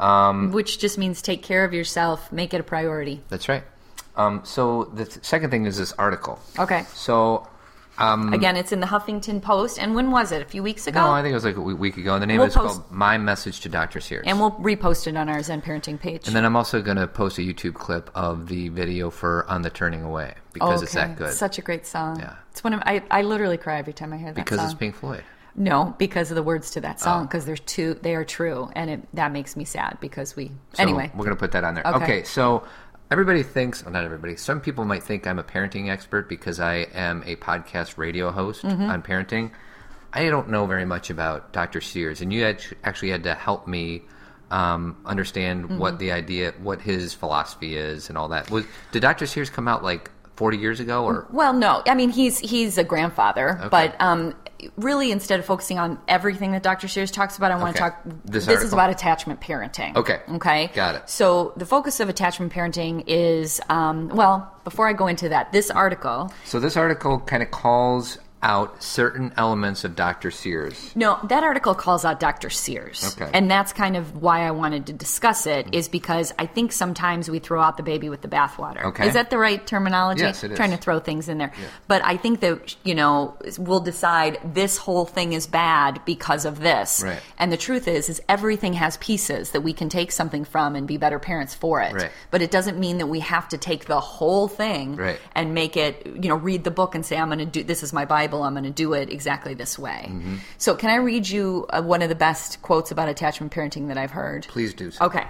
Um, 0.00 0.52
Which 0.52 0.78
just 0.78 0.96
means 0.98 1.20
take 1.20 1.42
care 1.42 1.64
of 1.64 1.74
yourself, 1.74 2.32
make 2.32 2.54
it 2.54 2.60
a 2.60 2.64
priority. 2.64 3.20
That's 3.28 3.48
right. 3.48 3.64
Um, 4.16 4.42
so 4.44 4.84
the 4.84 5.04
th- 5.06 5.24
second 5.24 5.50
thing 5.50 5.64
is 5.66 5.78
this 5.78 5.92
article. 5.94 6.38
Okay. 6.58 6.84
So, 6.94 7.48
um, 7.98 8.32
Again, 8.32 8.56
it's 8.56 8.72
in 8.72 8.80
the 8.80 8.86
Huffington 8.86 9.40
Post. 9.42 9.78
And 9.78 9.94
when 9.94 10.10
was 10.10 10.32
it? 10.32 10.40
A 10.42 10.44
few 10.44 10.62
weeks 10.62 10.86
ago? 10.86 11.00
no, 11.00 11.10
I 11.12 11.22
think 11.22 11.32
it 11.32 11.34
was 11.34 11.44
like 11.44 11.56
a 11.56 11.60
week 11.60 11.96
ago. 11.96 12.14
And 12.14 12.22
the 12.22 12.26
name 12.26 12.38
We'll 12.38 12.46
is 12.48 12.54
post- 12.54 12.80
called 12.80 12.90
My 12.90 13.18
Message 13.18 13.60
to 13.60 13.68
Dr. 13.68 14.00
Sears. 14.00 14.24
and 14.26 14.40
we'll 14.40 14.52
repost 14.52 15.06
it 15.06 15.16
on 15.16 15.28
our 15.28 15.42
Zen 15.42 15.62
Parenting 15.62 16.00
page. 16.00 16.26
And 16.26 16.34
then 16.34 16.44
I'm 16.44 16.56
also 16.56 16.80
going 16.82 16.96
to 16.96 17.06
post 17.06 17.38
a 17.38 17.42
YouTube 17.42 17.74
clip 17.74 18.10
of 18.14 18.48
the 18.48 18.68
video 18.70 19.10
for 19.10 19.44
On 19.48 19.62
the 19.62 19.70
Turning 19.70 20.02
Away 20.02 20.34
because 20.52 20.82
it's 20.82 20.94
that 20.94 21.16
good. 21.16 21.32
Such 21.32 21.58
a 21.58 21.62
great 21.62 21.86
song. 21.86 22.18
Yeah. 22.20 22.34
It's 22.50 22.64
one 22.64 22.72
of 22.74 22.80
I, 22.84 23.02
I 23.10 23.22
literally 23.22 23.56
cry 23.58 23.78
every 23.78 23.92
time 23.92 24.12
I 24.12 24.16
hear 24.16 24.28
that 24.32 24.34
because 24.34 24.58
song. 24.58 24.66
it's 24.66 24.74
Pink 24.74 24.94
Floyd. 24.94 25.24
No, 25.54 25.94
because 25.98 26.30
of 26.30 26.34
the 26.36 26.42
words 26.42 26.70
to 26.70 26.80
that 26.80 26.98
song. 26.98 27.22
Oh. 27.22 27.26
Because 27.26 27.44
there's 27.44 27.60
two, 27.60 27.92
they 28.00 28.14
are 28.14 28.24
true, 28.24 28.70
and 28.74 28.88
it, 28.88 29.08
that 29.14 29.32
makes 29.32 29.54
me 29.54 29.64
sad 29.66 29.98
because 30.00 30.34
we. 30.34 30.50
So 30.72 30.82
anyway, 30.82 31.10
we're 31.14 31.24
going 31.26 31.36
to 31.36 31.40
put 31.40 31.52
that 31.52 31.62
on 31.62 31.74
there. 31.74 31.86
Okay. 31.86 32.04
Okay. 32.04 32.22
so 32.22 32.64
everybody 33.12 33.42
thinks, 33.42 33.84
well, 33.84 33.92
not 33.92 34.04
everybody, 34.04 34.36
some 34.36 34.60
people 34.60 34.84
might 34.84 35.02
think 35.04 35.26
I'm 35.26 35.38
a 35.38 35.44
parenting 35.44 35.88
expert 35.90 36.28
because 36.28 36.58
I 36.58 36.86
am 36.94 37.22
a 37.26 37.36
podcast 37.36 37.96
radio 37.98 38.30
host 38.30 38.62
Mm-hmm. 38.64 38.82
on 38.90 39.02
parenting. 39.02 39.50
I 40.12 40.28
don't 40.28 40.48
know 40.50 40.66
very 40.66 40.84
much 40.84 41.08
about 41.10 41.52
Dr. 41.52 41.80
Sears, 41.80 42.20
and 42.20 42.32
you 42.32 42.44
act- 42.44 42.74
actually 42.84 43.10
had 43.10 43.22
to 43.24 43.34
help 43.34 43.66
me 43.68 44.02
um, 44.50 44.96
understand 45.06 45.64
Mm-hmm. 45.64 45.78
what 45.78 45.98
the 45.98 46.12
idea, 46.12 46.52
what 46.62 46.80
his 46.82 47.14
philosophy 47.14 47.76
is, 47.76 48.08
and 48.08 48.18
all 48.18 48.28
that. 48.28 48.50
Was 48.50 48.64
did 48.92 49.00
Dr. 49.00 49.26
Sears 49.26 49.48
come 49.50 49.68
out 49.68 49.82
like 49.82 50.10
40 50.36 50.56
years 50.58 50.80
ago, 50.80 51.04
or 51.04 51.26
Well, 51.30 51.52
no. 51.52 51.82
I 51.86 51.94
mean, 51.94 52.10
he's 52.10 52.38
he's 52.38 52.76
a 52.78 52.84
grandfather, 52.84 53.58
Okay. 53.58 53.68
but 53.70 53.96
um, 54.00 54.34
really, 54.76 55.10
instead 55.10 55.40
of 55.40 55.46
focusing 55.46 55.78
on 55.78 55.98
everything 56.08 56.52
that 56.52 56.62
Dr. 56.62 56.88
Sears 56.88 57.10
talks 57.10 57.36
about, 57.36 57.50
I 57.52 57.56
want 57.56 57.76
to 57.76 57.82
Okay. 57.84 57.90
talk. 57.90 58.02
This 58.24 58.48
is 58.48 58.72
about 58.72 58.90
attachment 58.90 59.40
parenting. 59.40 59.96
Okay. 59.96 60.20
Okay. 60.34 60.70
Got 60.74 60.94
it. 60.96 61.10
So 61.10 61.52
the 61.56 61.66
focus 61.66 62.00
of 62.00 62.08
attachment 62.08 62.52
parenting 62.52 63.04
is, 63.06 63.60
um, 63.68 64.08
well, 64.08 64.52
before 64.64 64.88
I 64.88 64.92
go 64.92 65.06
into 65.06 65.28
that, 65.30 65.52
this 65.52 65.70
article. 65.70 66.32
so? 66.44 66.60
This 66.60 66.76
article 66.76 67.20
kind 67.20 67.42
of 67.42 67.50
calls 67.50 68.18
out 68.42 68.82
certain 68.82 69.32
elements 69.36 69.84
of 69.84 69.94
Dr. 69.94 70.30
Sears. 70.30 70.90
No, 70.96 71.18
that 71.28 71.44
article 71.44 71.74
calls 71.74 72.04
out 72.04 72.18
Dr. 72.18 72.50
Sears. 72.50 73.16
Okay. 73.16 73.30
And 73.32 73.48
that's 73.50 73.72
kind 73.72 73.96
of 73.96 74.20
why 74.20 74.46
I 74.46 74.50
wanted 74.50 74.86
to 74.86 74.92
discuss 74.92 75.46
it, 75.46 75.72
is 75.72 75.88
because 75.88 76.34
I 76.38 76.46
think 76.46 76.72
sometimes 76.72 77.30
we 77.30 77.38
throw 77.38 77.60
out 77.62 77.76
the 77.76 77.84
baby 77.84 78.08
with 78.08 78.20
the 78.20 78.28
bathwater. 78.28 78.84
Okay. 78.86 79.06
Is 79.06 79.14
that 79.14 79.30
the 79.30 79.38
right 79.38 79.64
terminology? 79.64 80.22
Yes, 80.22 80.42
it 80.42 80.50
is. 80.50 80.56
Trying 80.56 80.72
to 80.72 80.76
throw 80.76 80.98
things 80.98 81.28
in 81.28 81.38
there. 81.38 81.52
But 81.86 82.04
I 82.04 82.16
think 82.16 82.40
that, 82.40 82.74
you 82.82 82.96
know, 82.96 83.36
we'll 83.58 83.80
decide 83.80 84.38
this 84.54 84.76
whole 84.76 85.04
thing 85.04 85.34
is 85.34 85.46
bad 85.46 86.00
because 86.04 86.44
of 86.44 86.58
this. 86.58 87.02
Right. 87.04 87.20
And 87.38 87.52
the 87.52 87.56
truth 87.56 87.86
is, 87.86 88.08
is 88.08 88.20
everything 88.28 88.72
has 88.72 88.96
pieces 88.96 89.52
that 89.52 89.60
we 89.60 89.72
can 89.72 89.88
take 89.88 90.10
something 90.10 90.44
from 90.44 90.74
and 90.74 90.88
be 90.88 90.96
better 90.96 91.20
parents 91.20 91.54
for 91.54 91.80
it. 91.80 91.92
Right. 91.92 92.10
But 92.32 92.42
it 92.42 92.50
doesn't 92.50 92.78
mean 92.78 92.98
that 92.98 93.06
we 93.06 93.20
have 93.20 93.48
to 93.50 93.58
take 93.58 93.84
the 93.84 94.00
whole 94.00 94.48
thing 94.48 94.96
Right. 94.96 95.20
and 95.36 95.54
make 95.54 95.76
it, 95.76 96.06
you 96.06 96.28
know, 96.28 96.34
read 96.36 96.64
the 96.64 96.70
book 96.72 96.96
and 96.96 97.06
say, 97.06 97.16
I'm 97.16 97.28
going 97.28 97.38
to 97.38 97.46
do 97.46 97.62
this 97.62 97.84
is 97.84 97.92
my 97.92 98.04
Bible. 98.04 98.31
I'm 98.40 98.52
going 98.54 98.64
to 98.64 98.70
do 98.70 98.92
it 98.92 99.10
exactly 99.10 99.54
this 99.54 99.76
way. 99.76 100.06
Mm-hmm. 100.08 100.36
So, 100.58 100.76
can 100.76 100.90
I 100.90 100.96
read 100.96 101.28
you 101.28 101.66
uh, 101.70 101.82
one 101.82 102.02
of 102.02 102.08
the 102.08 102.14
best 102.14 102.62
quotes 102.62 102.92
about 102.92 103.08
attachment 103.08 103.52
parenting 103.52 103.88
that 103.88 103.98
I've 103.98 104.12
heard? 104.12 104.46
Please 104.48 104.72
do 104.72 104.92
so. 104.92 105.04
Okay. 105.06 105.26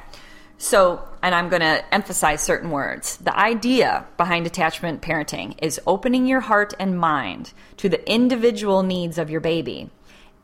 So, 0.58 1.02
and 1.22 1.34
I'm 1.34 1.48
going 1.48 1.62
to 1.62 1.82
emphasize 1.92 2.40
certain 2.40 2.70
words. 2.70 3.16
The 3.16 3.36
idea 3.36 4.06
behind 4.16 4.46
attachment 4.46 5.02
parenting 5.02 5.56
is 5.60 5.80
opening 5.88 6.26
your 6.26 6.40
heart 6.40 6.74
and 6.78 6.96
mind 6.96 7.52
to 7.78 7.88
the 7.88 8.08
individual 8.08 8.84
needs 8.84 9.18
of 9.18 9.30
your 9.30 9.40
baby 9.40 9.90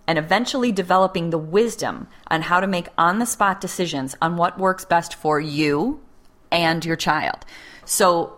and 0.08 0.18
eventually 0.18 0.72
developing 0.72 1.30
the 1.30 1.38
wisdom 1.38 2.08
on 2.28 2.42
how 2.42 2.58
to 2.58 2.66
make 2.66 2.88
on 2.96 3.18
the 3.18 3.26
spot 3.26 3.60
decisions 3.60 4.16
on 4.22 4.36
what 4.36 4.58
works 4.58 4.86
best 4.86 5.14
for 5.14 5.38
you 5.38 6.00
and 6.50 6.84
your 6.84 6.96
child. 6.96 7.44
So 7.84 8.37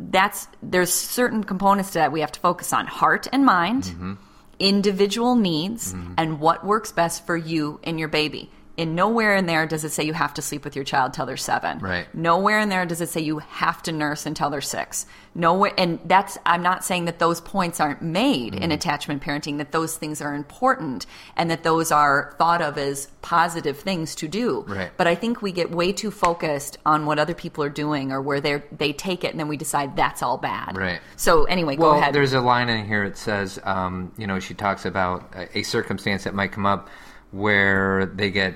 that's 0.00 0.48
there's 0.62 0.92
certain 0.92 1.44
components 1.44 1.90
to 1.90 1.98
that 1.98 2.12
we 2.12 2.20
have 2.20 2.32
to 2.32 2.40
focus 2.40 2.72
on. 2.72 2.86
Heart 2.86 3.28
and 3.32 3.44
mind, 3.44 3.84
mm-hmm. 3.84 4.14
individual 4.58 5.34
needs, 5.34 5.92
mm-hmm. 5.92 6.14
and 6.16 6.40
what 6.40 6.64
works 6.64 6.92
best 6.92 7.26
for 7.26 7.36
you 7.36 7.80
and 7.84 7.98
your 7.98 8.08
baby. 8.08 8.50
In 8.78 8.94
nowhere 8.94 9.34
in 9.36 9.46
there 9.46 9.66
does 9.66 9.84
it 9.84 9.90
say 9.90 10.04
you 10.04 10.14
have 10.14 10.32
to 10.34 10.42
sleep 10.42 10.64
with 10.64 10.74
your 10.74 10.84
child 10.84 11.12
till 11.12 11.26
they're 11.26 11.36
seven. 11.36 11.78
Right. 11.80 12.06
Nowhere 12.14 12.60
in 12.60 12.68
there 12.70 12.86
does 12.86 13.00
it 13.00 13.10
say 13.10 13.20
you 13.20 13.38
have 13.40 13.82
to 13.82 13.92
nurse 13.92 14.24
until 14.24 14.48
they're 14.48 14.60
six. 14.60 15.04
Nowhere, 15.34 15.72
and 15.76 16.00
that's 16.04 16.38
I'm 16.46 16.62
not 16.62 16.84
saying 16.84 17.04
that 17.04 17.18
those 17.18 17.40
points 17.40 17.80
aren't 17.80 18.00
made 18.02 18.38
Mm-hmm. 18.54 18.62
in 18.62 18.72
attachment 18.72 19.22
parenting. 19.22 19.58
That 19.58 19.72
those 19.72 19.96
things 19.96 20.22
are 20.22 20.34
important 20.34 21.06
and 21.36 21.50
that 21.50 21.64
those 21.64 21.90
are 21.92 22.34
thought 22.38 22.62
of 22.62 22.78
as 22.78 23.08
positive 23.20 23.78
things 23.78 24.14
to 24.16 24.28
do. 24.28 24.64
Right. 24.68 24.90
But 24.96 25.06
I 25.06 25.14
think 25.14 25.42
we 25.42 25.52
get 25.52 25.70
way 25.70 25.92
too 25.92 26.10
focused 26.10 26.78
on 26.86 27.04
what 27.04 27.18
other 27.18 27.34
people 27.34 27.64
are 27.64 27.68
doing 27.68 28.12
or 28.12 28.22
where 28.22 28.40
they 28.40 28.62
they 28.70 28.92
take 28.92 29.24
it 29.24 29.32
and 29.32 29.40
then 29.40 29.48
we 29.48 29.56
decide 29.56 29.96
that's 29.96 30.22
all 30.22 30.38
bad. 30.38 30.76
Right. 30.76 31.00
So 31.16 31.44
anyway, 31.44 31.76
go 31.76 31.90
ahead. 31.98 32.14
there's 32.14 32.32
a 32.32 32.40
line 32.40 32.68
in 32.68 32.86
here. 32.86 33.04
It 33.04 33.16
says, 33.18 33.58
um, 33.64 34.12
you 34.16 34.26
know, 34.26 34.38
she 34.38 34.54
talks 34.54 34.84
about 34.84 35.34
a, 35.54 35.62
circumstance 35.64 36.24
that 36.24 36.34
might 36.34 36.52
come 36.52 36.64
up 36.64 36.88
where 37.30 38.06
they 38.06 38.30
get, 38.30 38.54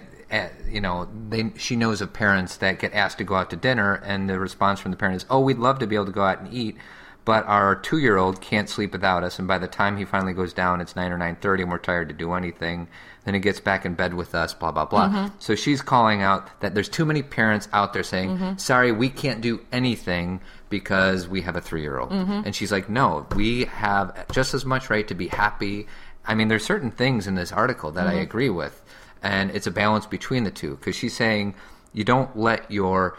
you 0.70 0.80
know, 0.80 1.08
they 1.28 1.52
she 1.56 1.76
knows 1.76 2.00
of 2.00 2.12
parents 2.12 2.56
that 2.58 2.78
get 2.78 2.92
asked 2.94 3.18
to 3.18 3.24
go 3.24 3.34
out 3.34 3.50
to 3.50 3.56
dinner, 3.56 3.94
and 4.04 4.28
the 4.28 4.38
response 4.38 4.80
from 4.80 4.90
the 4.90 4.96
parent 4.96 5.16
is, 5.16 5.26
"Oh, 5.28 5.40
we'd 5.40 5.58
love 5.58 5.78
to 5.80 5.86
be 5.86 5.94
able 5.94 6.06
to 6.06 6.12
go 6.12 6.24
out 6.24 6.40
and 6.40 6.52
eat." 6.52 6.76
But 7.24 7.46
our 7.46 7.76
two-year-old 7.76 8.40
can't 8.40 8.68
sleep 8.68 8.90
without 8.90 9.22
us, 9.22 9.38
and 9.38 9.46
by 9.46 9.58
the 9.58 9.68
time 9.68 9.96
he 9.96 10.04
finally 10.04 10.32
goes 10.32 10.52
down, 10.52 10.80
it's 10.80 10.96
nine 10.96 11.12
or 11.12 11.18
nine 11.18 11.36
thirty, 11.36 11.62
and 11.62 11.70
we're 11.70 11.78
tired 11.78 12.08
to 12.08 12.14
do 12.14 12.32
anything. 12.32 12.88
Then 13.24 13.34
he 13.34 13.40
gets 13.40 13.60
back 13.60 13.84
in 13.86 13.94
bed 13.94 14.14
with 14.14 14.34
us, 14.34 14.54
blah 14.54 14.72
blah 14.72 14.86
blah. 14.86 15.08
Mm-hmm. 15.08 15.34
So 15.38 15.54
she's 15.54 15.82
calling 15.82 16.22
out 16.22 16.48
that 16.60 16.74
there's 16.74 16.88
too 16.88 17.04
many 17.04 17.22
parents 17.22 17.68
out 17.72 17.92
there 17.92 18.02
saying, 18.02 18.30
Mm-hmm. 18.30 18.56
"Sorry, 18.56 18.90
we 18.90 19.08
can't 19.08 19.40
do 19.40 19.60
anything 19.70 20.40
because 20.70 21.28
we 21.28 21.42
have 21.42 21.54
a 21.54 21.60
three-year-old." 21.60 22.10
Mm-hmm. 22.10 22.42
And 22.46 22.56
she's 22.56 22.72
like, 22.72 22.88
"No, 22.88 23.26
we 23.36 23.66
have 23.66 24.26
just 24.32 24.54
as 24.54 24.64
much 24.64 24.90
right 24.90 25.06
to 25.06 25.14
be 25.14 25.28
happy." 25.28 25.86
I 26.26 26.34
mean, 26.34 26.48
there's 26.48 26.64
certain 26.64 26.90
things 26.90 27.26
in 27.28 27.36
this 27.36 27.52
article 27.52 27.92
that 27.92 28.06
Mm-hmm. 28.06 28.16
I 28.16 28.20
agree 28.20 28.50
with, 28.50 28.82
and 29.22 29.50
it's 29.50 29.66
a 29.66 29.70
balance 29.70 30.06
between 30.06 30.44
the 30.44 30.50
two 30.50 30.76
because 30.76 30.96
she's 30.96 31.14
saying 31.16 31.54
you 31.92 32.04
don't 32.04 32.36
let 32.36 32.70
your 32.70 33.16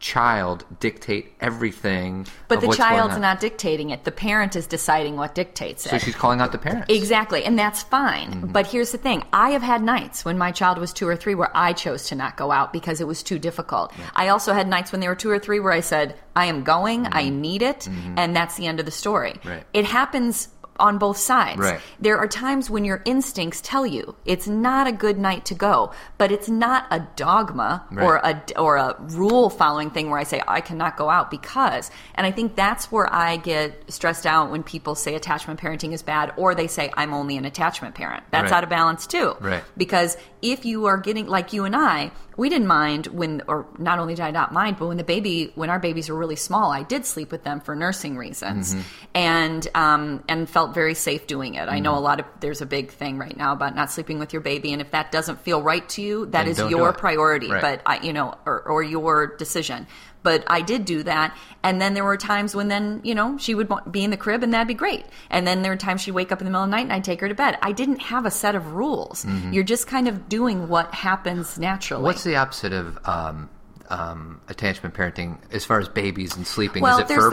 child 0.00 0.64
dictate 0.80 1.32
everything. 1.40 2.26
but 2.48 2.60
the 2.60 2.72
child's 2.72 3.18
not 3.18 3.38
dictating 3.38 3.90
it. 3.90 4.04
The 4.04 4.10
parent 4.10 4.56
is 4.56 4.66
deciding 4.66 5.16
what 5.16 5.34
dictates 5.34 5.86
it. 5.86 5.90
So 5.90 5.98
she's 5.98 6.16
calling 6.16 6.40
out 6.40 6.52
the 6.52 6.58
parents. 6.58 6.86
Exactly, 6.88 7.44
and 7.44 7.58
that's 7.58 7.82
fine. 7.82 8.32
Mm-hmm. 8.32 8.52
But 8.52 8.66
here's 8.66 8.92
the 8.92 8.98
thing 8.98 9.22
I 9.32 9.50
have 9.50 9.62
had 9.62 9.82
nights 9.82 10.24
when 10.24 10.38
my 10.38 10.50
child 10.52 10.78
was 10.78 10.92
two 10.92 11.06
or 11.06 11.16
three 11.16 11.34
where 11.34 11.54
I 11.54 11.74
chose 11.74 12.08
to 12.08 12.14
not 12.14 12.36
go 12.36 12.50
out 12.50 12.72
because 12.72 13.00
it 13.00 13.06
was 13.06 13.22
too 13.22 13.38
difficult. 13.38 13.92
I 14.14 14.28
also 14.28 14.54
had 14.54 14.66
nights 14.66 14.90
when 14.90 15.00
they 15.00 15.08
were 15.08 15.14
two 15.14 15.30
or 15.30 15.38
three 15.38 15.60
where 15.60 15.72
I 15.72 15.80
said, 15.80 16.16
I 16.34 16.46
am 16.46 16.64
going, 16.64 17.06
I 17.12 17.28
need 17.28 17.62
it, 17.62 17.86
and 18.16 18.34
that's 18.34 18.56
the 18.56 18.66
end 18.66 18.80
of 18.80 18.86
the 18.86 18.92
story. 18.92 19.32
Mm-hmm. 19.32 19.48
Right. 19.48 19.64
It 19.74 19.84
happens 19.84 20.48
on 20.80 20.98
both 20.98 21.16
sides. 21.18 21.58
Right. 21.60 21.80
There 22.00 22.18
are 22.18 22.26
times 22.26 22.68
when 22.70 22.84
your 22.84 23.02
instincts 23.04 23.60
tell 23.60 23.86
you 23.86 24.16
it's 24.24 24.48
not 24.48 24.86
a 24.86 24.92
good 24.92 25.18
night 25.18 25.44
to 25.46 25.54
go, 25.54 25.92
but 26.18 26.32
it's 26.32 26.48
not 26.48 26.86
a 26.90 27.00
dogma 27.16 27.84
or 27.96 28.16
a 28.16 28.42
or 28.56 28.76
a 28.76 28.96
rule 28.98 29.50
following 29.50 29.90
thing 29.90 30.10
where 30.10 30.18
I 30.18 30.24
say 30.24 30.42
I 30.48 30.60
cannot 30.60 30.96
go 30.96 31.08
out 31.10 31.30
because. 31.30 31.90
And 32.14 32.26
I 32.26 32.32
think 32.32 32.56
that's 32.56 32.90
where 32.90 33.12
I 33.12 33.36
get 33.36 33.92
stressed 33.92 34.26
out 34.26 34.50
when 34.50 34.62
people 34.62 34.94
say 34.94 35.14
attachment 35.14 35.60
parenting 35.60 35.92
is 35.92 36.02
bad 36.02 36.32
or 36.36 36.54
they 36.54 36.66
say 36.66 36.90
I'm 36.94 37.12
only 37.14 37.36
an 37.36 37.44
attachment 37.44 37.94
parent. 37.94 38.24
That's 38.30 38.50
Right. 38.50 38.56
out 38.56 38.64
of 38.64 38.70
balance 38.70 39.06
too. 39.06 39.36
Right. 39.40 39.62
Because 39.76 40.16
if 40.42 40.64
you 40.64 40.86
are 40.86 40.96
getting 40.96 41.26
like 41.26 41.52
you 41.52 41.64
and 41.64 41.76
I, 41.76 42.10
we 42.36 42.48
didn't 42.48 42.68
mind 42.68 43.06
when 43.08 43.42
or 43.48 43.66
not 43.78 43.98
only 43.98 44.14
did 44.14 44.22
I 44.22 44.30
not 44.30 44.52
mind, 44.52 44.76
but 44.78 44.86
when 44.88 44.96
the 44.96 45.04
baby 45.04 45.52
when 45.54 45.68
our 45.70 45.78
babies 45.78 46.08
were 46.08 46.16
really 46.16 46.36
small, 46.36 46.70
I 46.72 46.82
did 46.82 47.04
sleep 47.04 47.30
with 47.32 47.44
them 47.44 47.60
for 47.60 47.74
nursing 47.76 48.16
reasons. 48.16 48.74
Mm-hmm. 48.74 48.82
And 49.14 49.68
um 49.74 50.24
and 50.28 50.48
felt 50.48 50.72
very 50.74 50.94
safe 50.94 51.26
doing 51.26 51.54
it. 51.54 51.68
I 51.68 51.80
know 51.80 51.90
Mm-hmm. 51.90 51.98
a 51.98 52.00
lot 52.00 52.20
of 52.20 52.26
there's 52.40 52.60
a 52.60 52.66
big 52.66 52.90
thing 52.92 53.18
right 53.18 53.36
now 53.36 53.52
about 53.52 53.74
not 53.74 53.90
sleeping 53.90 54.18
with 54.18 54.32
your 54.32 54.42
baby 54.42 54.72
and 54.72 54.80
if 54.80 54.92
that 54.92 55.10
doesn't 55.10 55.40
feel 55.40 55.60
right 55.60 55.86
to 55.90 56.02
you, 56.02 56.26
that 56.26 56.44
Then 56.44 56.48
is 56.48 56.58
your 56.70 56.92
priority. 56.92 57.50
Right. 57.50 57.60
But 57.60 57.82
I 57.84 58.00
you 58.00 58.12
know 58.12 58.38
or, 58.46 58.60
or 58.62 58.82
your 58.82 59.26
decision. 59.36 59.86
But 60.22 60.44
I 60.48 60.60
did 60.60 60.84
do 60.84 61.02
that, 61.04 61.36
and 61.62 61.80
then 61.80 61.94
there 61.94 62.04
were 62.04 62.16
times 62.16 62.54
when 62.54 62.68
then 62.68 63.00
you 63.04 63.14
know 63.14 63.38
she 63.38 63.54
would 63.54 63.70
be 63.90 64.04
in 64.04 64.10
the 64.10 64.16
crib, 64.16 64.42
and 64.42 64.52
that'd 64.52 64.68
be 64.68 64.74
great. 64.74 65.06
And 65.30 65.46
then 65.46 65.62
there 65.62 65.72
were 65.72 65.76
times 65.76 66.02
she'd 66.02 66.12
wake 66.12 66.30
up 66.32 66.40
in 66.40 66.44
the 66.44 66.50
middle 66.50 66.64
of 66.64 66.70
the 66.70 66.76
night, 66.76 66.82
and 66.82 66.92
I'd 66.92 67.04
take 67.04 67.20
her 67.20 67.28
to 67.28 67.34
bed. 67.34 67.58
I 67.62 67.72
didn't 67.72 68.02
have 68.02 68.26
a 68.26 68.30
set 68.30 68.54
of 68.54 68.72
rules. 68.74 69.24
You're 69.50 69.64
just 69.64 69.86
kind 69.86 70.08
of 70.08 70.28
doing 70.28 70.68
what 70.68 70.92
happens 70.94 71.58
naturally. 71.58 72.00
Mm-hmm. 72.00 72.06
What's 72.06 72.24
the 72.24 72.36
opposite 72.36 72.72
of 72.72 72.98
um, 73.04 73.48
um, 73.90 74.40
attachment 74.48 74.94
parenting 74.94 75.38
as 75.52 75.64
far 75.64 75.78
as 75.80 75.88
babies 75.88 76.36
and 76.36 76.46
sleeping? 76.46 76.82
well, 76.82 76.98
Is 76.98 77.02
it 77.04 77.08
there's 77.08 77.24
the- 77.24 77.30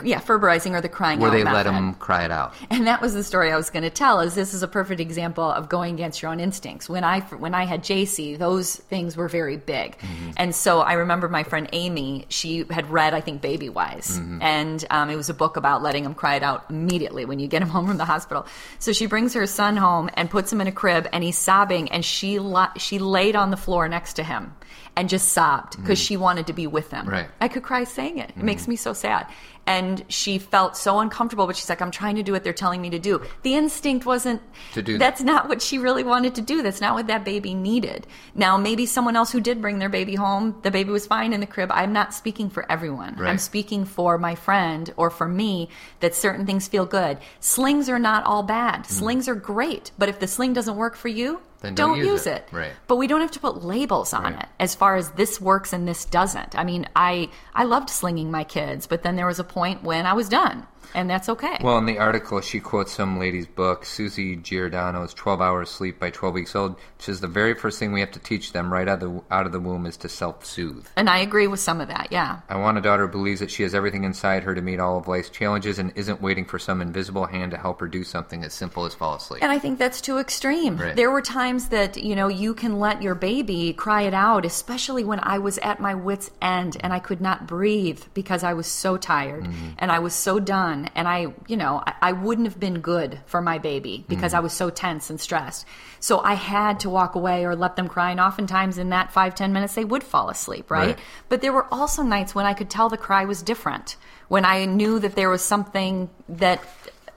The, 0.00 0.08
yeah, 0.08 0.20
ferberizing 0.20 0.72
or 0.72 0.80
the 0.80 0.88
crying 0.88 1.20
where 1.20 1.30
they 1.30 1.44
let 1.44 1.64
them 1.64 1.94
cry 1.94 2.24
it 2.24 2.30
out. 2.30 2.54
And 2.70 2.86
that 2.86 3.00
was 3.02 3.14
the 3.14 3.24
story 3.24 3.50
I 3.52 3.56
was 3.56 3.70
going 3.70 3.82
to 3.82 3.90
tell. 3.90 4.20
Is 4.20 4.34
this 4.34 4.54
is 4.54 4.62
a 4.62 4.68
perfect 4.68 5.00
example 5.00 5.44
of 5.44 5.68
going 5.68 5.94
against 5.94 6.22
your 6.22 6.30
own 6.30 6.40
instincts. 6.40 6.88
When 6.88 7.04
I 7.04 7.20
when 7.20 7.54
I 7.54 7.64
had 7.64 7.82
JC, 7.82 8.38
those 8.38 8.76
things 8.76 9.16
were 9.16 9.28
very 9.28 9.56
big, 9.56 9.96
and 10.36 10.54
so 10.54 10.80
I 10.80 10.94
remember 10.94 11.28
my 11.28 11.42
friend 11.42 11.68
Amy. 11.72 12.26
She 12.28 12.64
had 12.70 12.90
read, 12.90 13.12
I 13.14 13.20
think, 13.20 13.42
Baby 13.42 13.68
Wise, 13.68 14.20
and 14.40 14.84
um, 14.90 15.10
it 15.10 15.16
was 15.16 15.28
a 15.28 15.34
book 15.34 15.56
about 15.56 15.82
letting 15.82 16.04
them 16.04 16.14
cry 16.14 16.36
it 16.36 16.42
out 16.42 16.64
immediately 16.70 17.24
when 17.24 17.38
you 17.38 17.48
get 17.48 17.62
him 17.62 17.68
home 17.76 17.86
from 17.88 17.96
the 17.96 18.04
hospital. 18.04 18.46
So 18.78 18.92
she 18.92 19.06
brings 19.06 19.34
her 19.34 19.46
son 19.46 19.76
home 19.76 20.08
and 20.14 20.30
puts 20.30 20.52
him 20.52 20.60
in 20.60 20.66
a 20.66 20.72
crib, 20.72 21.08
and 21.12 21.24
he's 21.24 21.38
sobbing, 21.38 21.90
and 21.90 22.04
she 22.04 22.38
la- 22.38 22.72
she 22.76 22.98
laid 22.98 23.34
on 23.36 23.50
the 23.50 23.56
floor 23.56 23.88
next 23.88 24.14
to 24.14 24.22
him 24.22 24.54
and 24.96 25.08
just 25.10 25.28
sobbed 25.28 25.76
because 25.76 26.00
mm. 26.00 26.06
she 26.06 26.16
wanted 26.16 26.46
to 26.46 26.54
be 26.54 26.66
with 26.66 26.90
them. 26.90 27.06
Right. 27.06 27.28
I 27.40 27.48
could 27.48 27.62
cry 27.62 27.84
saying 27.84 28.18
it. 28.18 28.30
It 28.30 28.42
makes 28.42 28.64
mm. 28.64 28.68
me 28.68 28.76
so 28.76 28.94
sad. 28.94 29.26
And 29.68 30.04
she 30.08 30.38
felt 30.38 30.76
so 30.76 31.00
uncomfortable, 31.00 31.46
but 31.46 31.56
she's 31.56 31.68
like, 31.68 31.82
I'm 31.82 31.90
trying 31.90 32.14
to 32.16 32.22
do 32.22 32.30
what 32.30 32.44
they're 32.44 32.52
telling 32.52 32.80
me 32.80 32.90
to 32.90 33.00
do. 33.00 33.20
The 33.42 33.56
instinct 33.56 34.06
wasn't 34.06 34.40
To 34.74 34.80
do 34.80 34.92
that. 34.92 34.98
that's 34.98 35.20
not 35.22 35.48
what 35.48 35.60
she 35.60 35.78
really 35.78 36.04
wanted 36.04 36.36
to 36.36 36.40
do. 36.40 36.62
That's 36.62 36.80
not 36.80 36.94
what 36.94 37.08
that 37.08 37.24
baby 37.24 37.52
needed. 37.52 38.06
Now, 38.34 38.56
maybe 38.56 38.86
someone 38.86 39.16
else 39.16 39.32
who 39.32 39.40
did 39.40 39.60
bring 39.60 39.80
their 39.80 39.88
baby 39.88 40.14
home, 40.14 40.56
the 40.62 40.70
baby 40.70 40.90
was 40.90 41.06
fine 41.06 41.32
in 41.32 41.40
the 41.40 41.46
crib. 41.46 41.70
I'm 41.72 41.92
not 41.92 42.14
speaking 42.14 42.48
for 42.48 42.70
everyone. 42.70 43.16
I'm 43.20 43.38
speaking 43.38 43.84
for 43.84 44.18
my 44.18 44.36
friend 44.36 44.94
or 44.96 45.10
for 45.10 45.26
me 45.26 45.68
that 45.98 46.14
certain 46.14 46.46
things 46.46 46.68
feel 46.68 46.86
good. 46.86 47.18
Slings 47.40 47.88
are 47.88 47.98
not 47.98 48.24
all 48.24 48.44
bad. 48.44 48.84
Mm. 48.84 48.86
Slings 48.86 49.28
are 49.28 49.34
great. 49.34 49.90
But 49.98 50.08
if 50.08 50.20
the 50.20 50.28
sling 50.28 50.52
doesn't 50.52 50.76
work 50.76 50.94
for 50.94 51.08
you, 51.08 51.40
Then 51.66 51.74
don't 51.74 51.98
use 51.98 52.06
use 52.06 52.26
it. 52.26 52.46
it. 52.50 52.56
Right. 52.56 52.72
But 52.86 52.96
we 52.96 53.06
don't 53.06 53.20
have 53.20 53.30
to 53.32 53.40
put 53.40 53.64
labels 53.64 54.12
on 54.12 54.24
Right. 54.34 54.42
it 54.42 54.48
as 54.60 54.74
far 54.74 54.96
as 54.96 55.10
this 55.12 55.40
works 55.40 55.72
and 55.72 55.86
this 55.86 56.04
doesn't. 56.04 56.56
I 56.58 56.64
mean, 56.64 56.86
I 56.96 57.28
I 57.54 57.64
loved 57.64 57.90
slinging 57.90 58.30
my 58.30 58.44
kids, 58.44 58.86
but 58.86 59.02
then 59.02 59.16
there 59.16 59.26
was 59.26 59.38
a 59.38 59.44
point 59.44 59.82
when 59.82 60.06
I 60.06 60.12
was 60.12 60.28
done, 60.28 60.66
and 60.94 61.08
that's 61.10 61.28
okay. 61.28 61.58
Well, 61.62 61.78
in 61.78 61.86
the 61.86 61.98
article, 61.98 62.40
she 62.40 62.60
quotes 62.60 62.92
some 62.92 63.18
lady's 63.18 63.46
book, 63.46 63.84
Suzy 63.84 64.36
Giordano's 64.36 65.14
12 65.14 65.40
Hours 65.40 65.70
Sleep 65.70 65.98
by 65.98 66.10
12 66.10 66.34
Weeks 66.34 66.56
Old. 66.56 66.76
which 66.98 67.08
is 67.08 67.20
the 67.20 67.28
very 67.28 67.54
first 67.54 67.78
thing 67.78 67.92
we 67.92 68.00
have 68.00 68.12
to 68.12 68.18
teach 68.18 68.52
them 68.52 68.72
right 68.72 68.88
out 68.88 69.02
of 69.02 69.14
the, 69.14 69.22
out 69.30 69.46
of 69.46 69.52
the 69.52 69.60
womb 69.60 69.86
is 69.86 69.96
to 69.98 70.08
self 70.08 70.44
soothe. 70.44 70.86
and 70.96 71.08
I 71.10 71.18
agree 71.18 71.46
with 71.46 71.60
some 71.60 71.80
of 71.80 71.88
that. 71.88 72.08
Yeah. 72.10 72.40
I 72.48 72.56
want 72.56 72.78
a 72.78 72.80
daughter 72.80 73.06
who 73.06 73.12
believes 73.12 73.40
that 73.40 73.50
she 73.50 73.62
has 73.62 73.74
everything 73.74 74.04
inside 74.04 74.42
her 74.44 74.54
to 74.54 74.62
meet 74.62 74.80
all 74.80 74.98
of 74.98 75.08
life's 75.08 75.30
challenges 75.30 75.78
and 75.78 75.92
isn't 75.96 76.20
waiting 76.22 76.44
for 76.44 76.58
some 76.58 76.80
invisible 76.80 77.26
hand 77.26 77.50
to 77.52 77.56
help 77.58 77.80
her 77.80 77.88
do 77.88 78.04
something 78.04 78.44
as 78.44 78.54
simple 78.54 78.84
as 78.84 78.94
fall 78.94 79.14
asleep. 79.16 79.42
And 79.42 79.52
I 79.52 79.58
think 79.58 79.78
that's 79.78 80.00
too 80.00 80.18
extreme. 80.18 80.76
Right. 80.76 80.96
There 80.96 81.10
were 81.10 81.22
times 81.22 81.68
that, 81.68 81.96
you 81.96 82.14
know, 82.16 82.28
you 82.28 82.54
can 82.54 82.78
let 82.78 83.02
your 83.02 83.14
baby 83.14 83.72
cry 83.72 84.02
it 84.02 84.14
out, 84.14 84.44
especially 84.44 85.04
when 85.04 85.20
I 85.22 85.38
was 85.38 85.58
at 85.58 85.80
my 85.80 85.94
wits' 85.94 86.30
end 86.40 86.76
and 86.80 86.92
I 86.92 86.98
could 86.98 87.20
not 87.20 87.46
breathe 87.46 88.02
because 88.14 88.42
I 88.42 88.54
was 88.54 88.66
so 88.66 88.96
tired 88.96 89.44
Mm-hmm. 89.44 89.68
and 89.78 89.90
I 89.92 89.98
was 89.98 90.14
so 90.14 90.38
done. 90.40 90.75
And 90.94 91.08
I, 91.08 91.32
you 91.48 91.56
know, 91.56 91.82
I, 91.86 91.94
I 92.08 92.12
wouldn't 92.12 92.46
have 92.46 92.60
been 92.60 92.80
good 92.80 93.20
for 93.26 93.40
my 93.40 93.58
baby 93.58 94.04
because 94.08 94.32
Mm-hmm. 94.32 94.36
I 94.36 94.40
was 94.40 94.52
so 94.52 94.70
tense 94.70 95.10
and 95.10 95.20
stressed. 95.20 95.66
So 96.00 96.20
I 96.20 96.34
had 96.34 96.80
to 96.80 96.90
walk 96.90 97.14
away 97.14 97.44
or 97.46 97.56
let 97.56 97.76
them 97.76 97.88
cry. 97.88 98.10
And 98.10 98.20
oftentimes 98.20 98.78
in 98.78 98.90
that 98.90 99.12
five, 99.12 99.34
ten 99.34 99.52
minutes, 99.52 99.74
they 99.74 99.84
would 99.84 100.04
fall 100.04 100.28
asleep, 100.28 100.70
right? 100.70 100.96
Right. 100.96 100.98
But 101.28 101.40
there 101.40 101.52
were 101.52 101.66
also 101.72 102.02
nights 102.02 102.34
when 102.34 102.46
I 102.46 102.54
could 102.54 102.70
tell 102.70 102.88
the 102.88 102.96
cry 102.96 103.24
was 103.24 103.42
different, 103.42 103.96
when 104.28 104.44
I 104.44 104.66
knew 104.66 104.98
that 105.00 105.14
there 105.14 105.30
was 105.30 105.42
something 105.42 106.10
that 106.28 106.60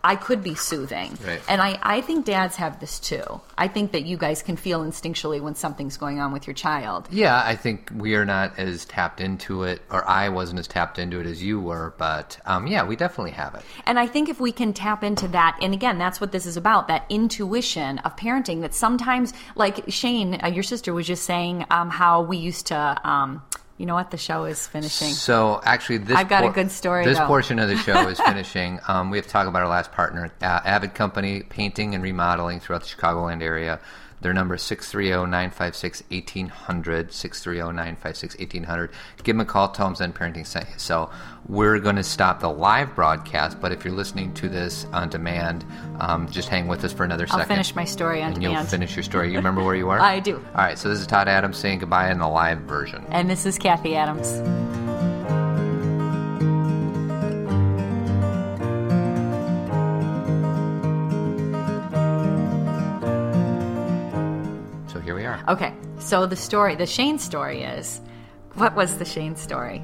I 0.04 0.16
could 0.16 0.44
be 0.44 0.56
soothing. 0.56 1.18
Right. 1.26 1.42
And 1.48 1.62
I, 1.62 1.78
I 1.82 2.02
think 2.02 2.26
dads 2.26 2.56
have 2.56 2.80
this 2.80 3.00
too. 3.00 3.42
I 3.58 3.68
think 3.68 3.92
that 3.92 4.06
you 4.06 4.18
guys 4.18 4.42
can 4.42 4.56
feel 4.56 4.84
instinctually 4.84 5.42
when 5.42 5.56
something's 5.56 5.98
going 5.98 6.20
on 6.20 6.32
with 6.32 6.48
your 6.48 6.54
child. 6.54 7.08
yeah, 7.12 7.42
I 7.46 7.56
think 7.56 7.92
we 7.94 8.16
are 8.16 8.26
not 8.26 8.58
as 8.58 8.86
tapped 8.86 9.20
into 9.20 9.64
it, 9.64 9.82
or 9.92 10.08
I 10.08 10.30
wasn't 10.30 10.60
as 10.60 10.68
tapped 10.68 11.00
into 11.00 11.20
it 11.20 11.26
as 11.26 11.44
you 11.44 11.60
were, 11.60 11.94
but 11.98 12.38
um, 12.46 12.68
yeah, 12.68 12.84
we 12.84 12.96
definitely 12.96 13.32
have 13.32 13.56
it. 13.56 13.62
And 13.86 14.00
I 14.00 14.08
think 14.08 14.30
if 14.30 14.40
we 14.40 14.52
can 14.52 14.74
tap 14.74 15.04
into 15.04 15.28
that, 15.30 15.58
and 15.62 15.74
again, 15.74 15.98
that's 15.98 16.22
what 16.22 16.32
this 16.32 16.46
is 16.46 16.58
about 16.58 16.88
that 16.88 17.06
intuition 17.10 18.00
of 18.00 18.16
parenting 18.16 18.62
that 18.62 18.74
sometimes, 18.74 19.34
like 19.56 19.84
Shane, 19.90 20.40
uh, 20.44 20.48
your 20.48 20.64
sister 20.64 20.94
was 20.94 21.08
just 21.08 21.24
saying 21.24 21.66
um, 21.70 21.90
how 21.90 22.22
we 22.22 22.38
used 22.38 22.68
to. 22.68 23.02
Um, 23.04 23.42
You 23.80 23.86
know 23.86 23.96
what? 23.96 24.12
The 24.12 24.18
show 24.18 24.44
is 24.44 24.68
finishing. 24.68 25.08
So 25.14 25.62
actually, 25.64 26.00
this 26.00 26.18
I've 26.18 26.28
got 26.28 26.44
a 26.44 26.50
good 26.50 26.70
story, 26.70 27.06
This 27.06 27.18
though. 27.18 27.28
portion 27.28 27.60
of 27.60 27.70
the 27.70 27.78
show 27.78 28.10
is 28.10 28.20
finishing. 28.26 28.78
um, 28.90 29.10
we 29.10 29.18
have 29.18 29.26
to 29.26 29.32
talk 29.32 29.48
about 29.48 29.62
our 29.62 29.70
last 29.70 29.94
partner, 29.94 30.30
uh, 30.42 30.60
Avid 30.66 30.94
Company, 30.96 31.44
painting 31.44 31.96
and 31.96 32.04
remodeling 32.04 32.60
throughout 32.60 32.82
the 32.82 32.88
Chicagoland 32.90 33.42
area. 33.42 33.80
Their 34.22 34.34
number 34.34 34.56
is 34.56 34.62
630-956-1800, 34.64 36.50
630-956-1800. 37.10 38.90
Give 39.24 39.36
them 39.36 39.42
a 39.42 39.46
call, 39.46 39.70
tell 39.70 39.86
them 39.88 39.96
Zen 39.96 40.14
Parenting 40.14 40.46
sent 40.46 40.68
you. 40.68 40.74
So 40.78 41.10
we're 41.48 41.80
going 41.80 41.96
to 41.96 42.04
stop 42.04 42.40
the 42.42 42.50
live 42.50 42.96
broadcast, 42.96 43.62
but 43.62 43.72
if 43.72 43.86
you're 43.86 43.94
listening 43.94 44.34
to 44.36 44.50
this 44.50 44.86
on 44.92 45.10
demand, 45.10 45.66
um, 46.00 46.30
just 46.30 46.50
hang 46.50 46.68
with 46.68 46.84
us 46.84 46.92
for 46.94 47.04
another 47.04 47.24
I'll 47.30 47.40
second. 47.40 47.48
finish 47.48 47.74
my 47.76 47.86
story 47.86 48.22
on 48.22 48.34
and 48.34 48.44
you'll 48.44 48.64
finish 48.66 48.96
your 48.96 49.04
story. 49.04 49.30
You 49.32 49.38
remember 49.38 49.64
where 49.64 49.76
you 49.76 49.90
are? 49.92 50.00
I 50.00 50.20
do. 50.20 50.36
All 50.38 50.42
right, 50.56 50.78
so 50.78 50.90
this 50.90 51.00
is 51.00 51.08
Todd 51.08 51.28
Adams 51.28 51.58
saying 51.58 51.80
goodbye 51.80 52.12
in 52.12 52.20
the 52.20 52.28
live 52.28 52.60
version. 52.60 53.06
And 53.10 53.30
this 53.30 53.46
is 53.46 53.58
Kathy 53.58 53.96
Adams. 53.96 54.42
Okay, 65.50 65.74
so 65.98 66.28
the 66.28 66.36
story, 66.36 66.76
the 66.76 66.86
Shane 66.86 67.18
story 67.18 67.64
is, 67.64 68.02
what 68.54 68.76
was 68.76 69.00
the 69.00 69.06
Shane 69.06 69.36
story? 69.36 69.82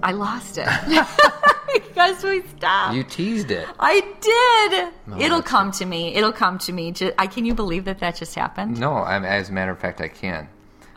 I 0.00 0.12
lost 0.12 0.58
it 0.58 0.68
because 1.74 2.22
we 2.22 2.42
stopped. 2.56 2.94
You 2.94 3.02
teased 3.02 3.50
it. 3.50 3.66
I 3.80 4.00
did. 4.20 4.92
No, 5.08 5.20
It'll 5.20 5.42
come 5.42 5.72
to 5.72 5.84
me. 5.84 6.14
It'll 6.14 6.30
come 6.30 6.58
to 6.58 6.72
me. 6.72 6.92
Ju- 6.92 7.10
I 7.18 7.26
can 7.26 7.44
you 7.44 7.52
believe 7.52 7.84
that 7.86 7.98
that 7.98 8.14
just 8.14 8.36
happened? 8.36 8.78
No, 8.78 8.92
I'm, 8.98 9.24
as 9.24 9.48
a 9.48 9.52
matter 9.52 9.72
of 9.72 9.80
fact, 9.80 10.00
I 10.00 10.06
can. 10.06 10.48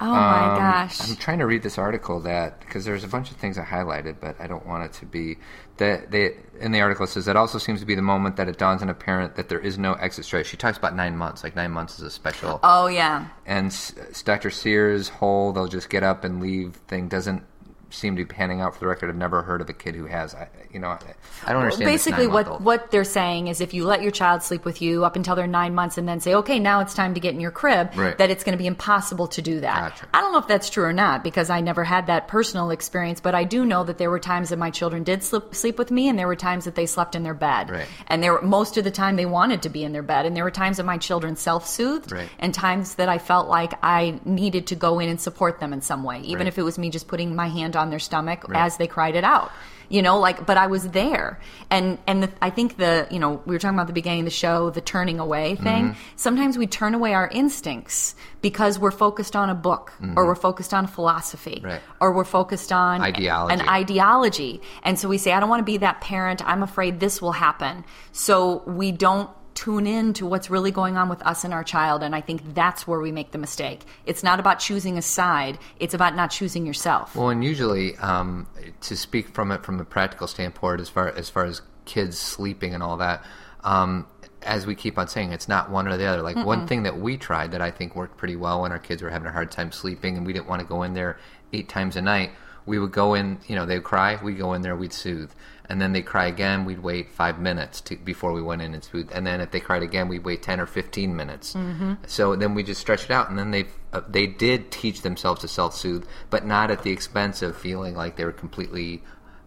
Oh 0.01 0.11
my 0.11 0.47
Um, 0.53 0.57
gosh. 0.57 1.07
I'm 1.09 1.15
trying 1.15 1.39
to 1.39 1.45
read 1.45 1.61
this 1.61 1.77
article 1.77 2.19
that 2.21 2.59
because 2.59 2.85
there's 2.85 3.03
a 3.03 3.07
bunch 3.07 3.29
of 3.29 3.37
things 3.37 3.57
I 3.59 3.63
highlighted, 3.63 4.15
but 4.19 4.35
I 4.41 4.47
don't 4.47 4.65
want 4.65 4.83
it 4.85 4.93
to 4.93 5.05
be 5.05 5.37
that 5.77 6.09
they 6.11 6.37
in 6.59 6.71
the 6.71 6.81
article 6.81 7.05
it 7.05 7.09
says 7.09 7.25
that 7.25 7.35
also 7.35 7.57
seems 7.59 7.79
to 7.81 7.85
be 7.85 7.95
the 7.95 8.01
moment 8.01 8.35
that 8.37 8.47
it 8.47 8.57
dawns 8.57 8.81
on 8.81 8.89
a 8.89 8.93
parent 8.93 9.35
that 9.35 9.47
there 9.49 9.59
is 9.59 9.77
no 9.77 9.93
exit 9.93 10.25
strategy. 10.25 10.49
She 10.49 10.57
talks 10.57 10.77
about 10.77 10.95
nine 10.95 11.15
months, 11.15 11.43
like 11.43 11.55
nine 11.55 11.71
months 11.71 11.99
is 11.99 12.01
a 12.01 12.09
special. 12.09 12.59
Oh 12.63 12.87
yeah. 12.87 13.27
And 13.45 13.67
S- 13.67 14.23
Dr. 14.23 14.49
Sears' 14.49 15.09
whole 15.09 15.53
they'll 15.53 15.67
just 15.67 15.89
get 15.89 16.01
up 16.03 16.23
and 16.23 16.41
leave 16.41 16.75
thing 16.87 17.07
doesn't 17.07 17.43
seem 17.91 18.15
to 18.15 18.23
be 18.23 18.25
panning 18.25 18.61
out. 18.61 18.73
For 18.73 18.79
the 18.79 18.87
record, 18.87 19.09
I've 19.09 19.15
never 19.15 19.41
heard 19.43 19.61
of 19.61 19.69
a 19.69 19.73
kid 19.73 19.95
who 19.95 20.05
has. 20.07 20.33
I, 20.33 20.49
you 20.71 20.79
know, 20.79 20.87
I, 20.87 20.99
I 21.45 21.53
don't 21.53 21.61
understand. 21.61 21.87
this 21.87 22.05
Basically, 22.05 22.27
what 22.27 22.45
nine-month-old. 22.47 22.63
what 22.65 22.91
they're 22.91 23.03
saying 23.03 23.47
is, 23.47 23.61
if 23.61 23.73
you 23.73 23.85
let 23.85 24.01
your 24.01 24.11
child 24.11 24.43
sleep 24.43 24.65
with 24.65 24.81
you 24.81 25.05
up 25.05 25.15
until 25.15 25.35
they're 25.35 25.47
nine 25.47 25.75
months, 25.75 25.97
and 25.97 26.07
then 26.07 26.19
say, 26.19 26.33
"Okay, 26.35 26.57
now 26.59 26.79
it's 26.79 26.93
time 26.93 27.13
to 27.13 27.19
get 27.19 27.33
in 27.33 27.39
your 27.39 27.51
crib," 27.51 27.91
Right. 27.95 28.17
that 28.17 28.29
it's 28.29 28.43
going 28.43 28.57
to 28.57 28.61
be 28.61 28.67
impossible 28.67 29.27
to 29.27 29.41
do 29.41 29.59
that. 29.59 29.91
Gotcha. 29.91 30.05
I 30.13 30.21
don't 30.21 30.31
know 30.31 30.39
if 30.39 30.47
that's 30.47 30.69
true 30.69 30.83
or 30.85 30.93
not 30.93 31.23
because 31.23 31.49
I 31.49 31.61
never 31.61 31.83
had 31.83 32.07
that 32.07 32.27
personal 32.27 32.71
experience, 32.71 33.19
but 33.19 33.35
I 33.35 33.43
do 33.43 33.65
know 33.65 33.83
that 33.83 33.97
there 33.97 34.09
were 34.09 34.19
times 34.19 34.49
that 34.49 34.57
my 34.57 34.69
children 34.69 35.03
did 35.03 35.23
sleep, 35.23 35.53
sleep 35.53 35.77
with 35.77 35.91
me, 35.91 36.07
and 36.09 36.17
there 36.17 36.27
were 36.27 36.35
times 36.35 36.65
that 36.65 36.75
they 36.75 36.85
slept 36.85 37.15
in 37.15 37.23
their 37.23 37.33
bed. 37.33 37.69
Right. 37.69 37.87
And 38.07 38.23
there 38.23 38.33
were, 38.33 38.41
most 38.41 38.77
of 38.77 38.83
the 38.83 38.91
time 38.91 39.15
they 39.15 39.25
wanted 39.25 39.61
to 39.63 39.69
be 39.69 39.83
in 39.83 39.91
their 39.91 40.03
bed, 40.03 40.25
and 40.25 40.35
there 40.35 40.43
were 40.43 40.51
times 40.51 40.77
that 40.77 40.85
my 40.85 40.97
children 40.97 41.35
self-soothed, 41.35 42.11
Right. 42.11 42.29
and 42.39 42.53
times 42.53 42.95
that 42.95 43.09
I 43.09 43.17
felt 43.17 43.47
like 43.49 43.73
I 43.83 44.19
needed 44.25 44.67
to 44.67 44.75
go 44.75 44.99
in 44.99 45.09
and 45.09 45.19
support 45.19 45.59
them 45.59 45.73
in 45.73 45.81
some 45.81 46.03
way, 46.03 46.19
even 46.21 46.47
if 46.47 46.57
it 46.57 46.63
was 46.63 46.77
me 46.77 46.89
just 46.89 47.07
putting 47.07 47.35
my 47.35 47.47
hand 47.47 47.75
on 47.75 47.80
their 47.89 47.99
stomach 47.99 48.47
Right. 48.47 48.65
as 48.65 48.77
they 48.77 48.87
cried 48.87 49.15
it 49.15 49.23
out 49.23 49.51
you 49.89 50.01
know 50.01 50.19
like 50.19 50.45
but 50.45 50.55
i 50.55 50.67
was 50.67 50.87
there 50.89 51.37
and 51.69 51.97
and 52.07 52.23
the, 52.23 52.29
i 52.41 52.49
think 52.49 52.77
the 52.77 53.05
you 53.11 53.19
know 53.19 53.41
we 53.45 53.53
were 53.53 53.59
talking 53.59 53.75
about 53.77 53.87
the 53.87 53.93
beginning 53.93 54.19
of 54.21 54.25
the 54.25 54.31
show 54.31 54.69
the 54.69 54.79
turning 54.79 55.19
away 55.19 55.55
thing 55.55 55.89
Mm-hmm. 55.89 55.99
sometimes 56.15 56.57
we 56.57 56.65
turn 56.65 56.93
away 56.95 57.13
our 57.13 57.27
instincts 57.27 58.15
because 58.41 58.79
we're 58.79 58.91
focused 58.91 59.35
on 59.35 59.49
a 59.49 59.55
book 59.55 59.91
or 60.15 60.25
we're 60.25 60.35
focused 60.35 60.73
on 60.73 60.87
philosophy 60.87 61.55
Mm-hmm. 61.57 61.65
Right. 61.65 61.81
or 61.99 62.13
we're 62.13 62.23
focused 62.23 62.71
on 62.71 63.01
Ideology. 63.01 63.53
an 63.61 63.67
ideology 63.67 64.61
and 64.83 64.97
so 64.97 65.09
we 65.09 65.17
say 65.17 65.33
i 65.33 65.39
don't 65.41 65.49
want 65.49 65.59
to 65.59 65.65
be 65.65 65.77
that 65.77 65.99
parent 65.99 66.41
i'm 66.47 66.63
afraid 66.63 66.99
this 67.01 67.21
will 67.21 67.33
happen 67.33 67.83
so 68.13 68.63
we 68.65 68.91
don't 68.93 69.29
tune 69.61 69.85
in 69.85 70.11
to 70.13 70.25
what's 70.25 70.49
really 70.49 70.71
going 70.71 70.97
on 70.97 71.07
with 71.07 71.21
us 71.21 71.43
and 71.43 71.53
our 71.53 71.63
child 71.63 72.01
and 72.01 72.15
i 72.15 72.21
think 72.27 72.39
that's 72.55 72.87
where 72.87 72.99
we 72.99 73.11
make 73.11 73.29
the 73.31 73.37
mistake 73.37 73.81
it's 74.07 74.23
not 74.23 74.39
about 74.39 74.57
choosing 74.57 74.97
a 74.97 75.01
side 75.03 75.55
it's 75.79 75.93
about 75.93 76.15
not 76.15 76.31
choosing 76.31 76.65
yourself 76.65 77.15
Well, 77.15 77.29
and 77.29 77.43
usually, 77.43 77.95
um, 77.97 78.47
to 78.81 78.97
speak 78.97 79.27
from 79.35 79.51
it 79.51 79.63
from 79.63 79.79
a 79.79 79.85
practical 79.85 80.27
standpoint, 80.27 80.81
as 80.81 80.89
far 80.89 81.09
as 81.09 81.29
far 81.29 81.45
as 81.45 81.61
kids 81.85 82.17
sleeping 82.17 82.73
and 82.73 82.81
all 82.81 82.97
that, 82.97 83.23
um, 83.63 84.07
as 84.41 84.65
we 84.65 84.73
keep 84.73 84.97
on 84.97 85.07
saying, 85.07 85.31
it's 85.31 85.47
not 85.47 85.69
one 85.69 85.87
or 85.87 85.95
the 85.97 86.05
other. 86.05 86.23
Like 86.23 86.37
one 86.43 86.65
thing 86.67 86.83
that 86.83 86.97
we 86.97 87.17
tried 87.17 87.51
that 87.51 87.61
I 87.61 87.69
think 87.69 87.95
worked 87.95 88.17
pretty 88.17 88.35
well 88.35 88.61
when 88.61 88.71
our 88.71 88.79
kids 88.79 89.01
were 89.03 89.09
having 89.09 89.27
a 89.27 89.31
hard 89.31 89.51
time 89.51 89.71
sleeping, 89.71 90.17
and 90.17 90.25
we 90.25 90.33
didn't 90.33 90.47
want 90.47 90.61
to 90.61 90.67
go 90.67 90.83
in 90.83 90.93
there 90.93 91.19
eight 91.53 91.69
times 91.69 91.95
a 91.95 92.01
night. 92.01 92.31
We 92.65 92.79
would 92.79 92.91
go 92.91 93.13
in, 93.13 93.39
you 93.47 93.55
know, 93.55 93.65
they'd 93.65 93.83
cry, 93.83 94.19
we'd 94.23 94.37
go 94.37 94.53
in 94.53 94.61
there, 94.61 94.75
we'd 94.75 94.93
soothe, 94.93 95.31
and 95.71 95.81
then 95.81 95.93
they 95.93 96.01
cry 96.01 96.25
again, 96.25 96.65
we'd 96.65 96.83
wait 96.83 97.09
five 97.09 97.39
minutes 97.39 97.79
to, 97.79 97.95
before 97.95 98.33
we 98.33 98.41
went 98.41 98.61
in 98.61 98.73
and 98.73 98.83
soothe, 98.83 99.09
and 99.13 99.25
then 99.25 99.39
if 99.39 99.51
they 99.51 99.61
cried 99.61 99.83
again, 99.83 100.09
we'd 100.09 100.25
wait 100.25 100.43
ten 100.43 100.59
or 100.59 100.65
fifteen 100.65 101.15
minutes. 101.15 101.53
Mm-hmm. 101.53 101.93
So 102.07 102.35
then 102.35 102.55
we 102.55 102.61
just 102.61 102.81
stretched 102.81 103.05
it 103.05 103.11
out, 103.11 103.29
and 103.29 103.39
then 103.39 103.51
they 103.51 103.67
uh, 103.93 104.01
they 104.05 104.27
did 104.27 104.69
teach 104.69 105.01
themselves 105.01 105.39
to 105.41 105.47
self 105.47 105.73
soothe, 105.73 106.03
but 106.29 106.45
not 106.45 106.71
at 106.71 106.83
the 106.83 106.91
expense 106.91 107.41
of 107.41 107.55
feeling 107.55 107.95
like 107.95 108.17
they 108.17 108.25
were 108.25 108.33
completely 108.33 109.01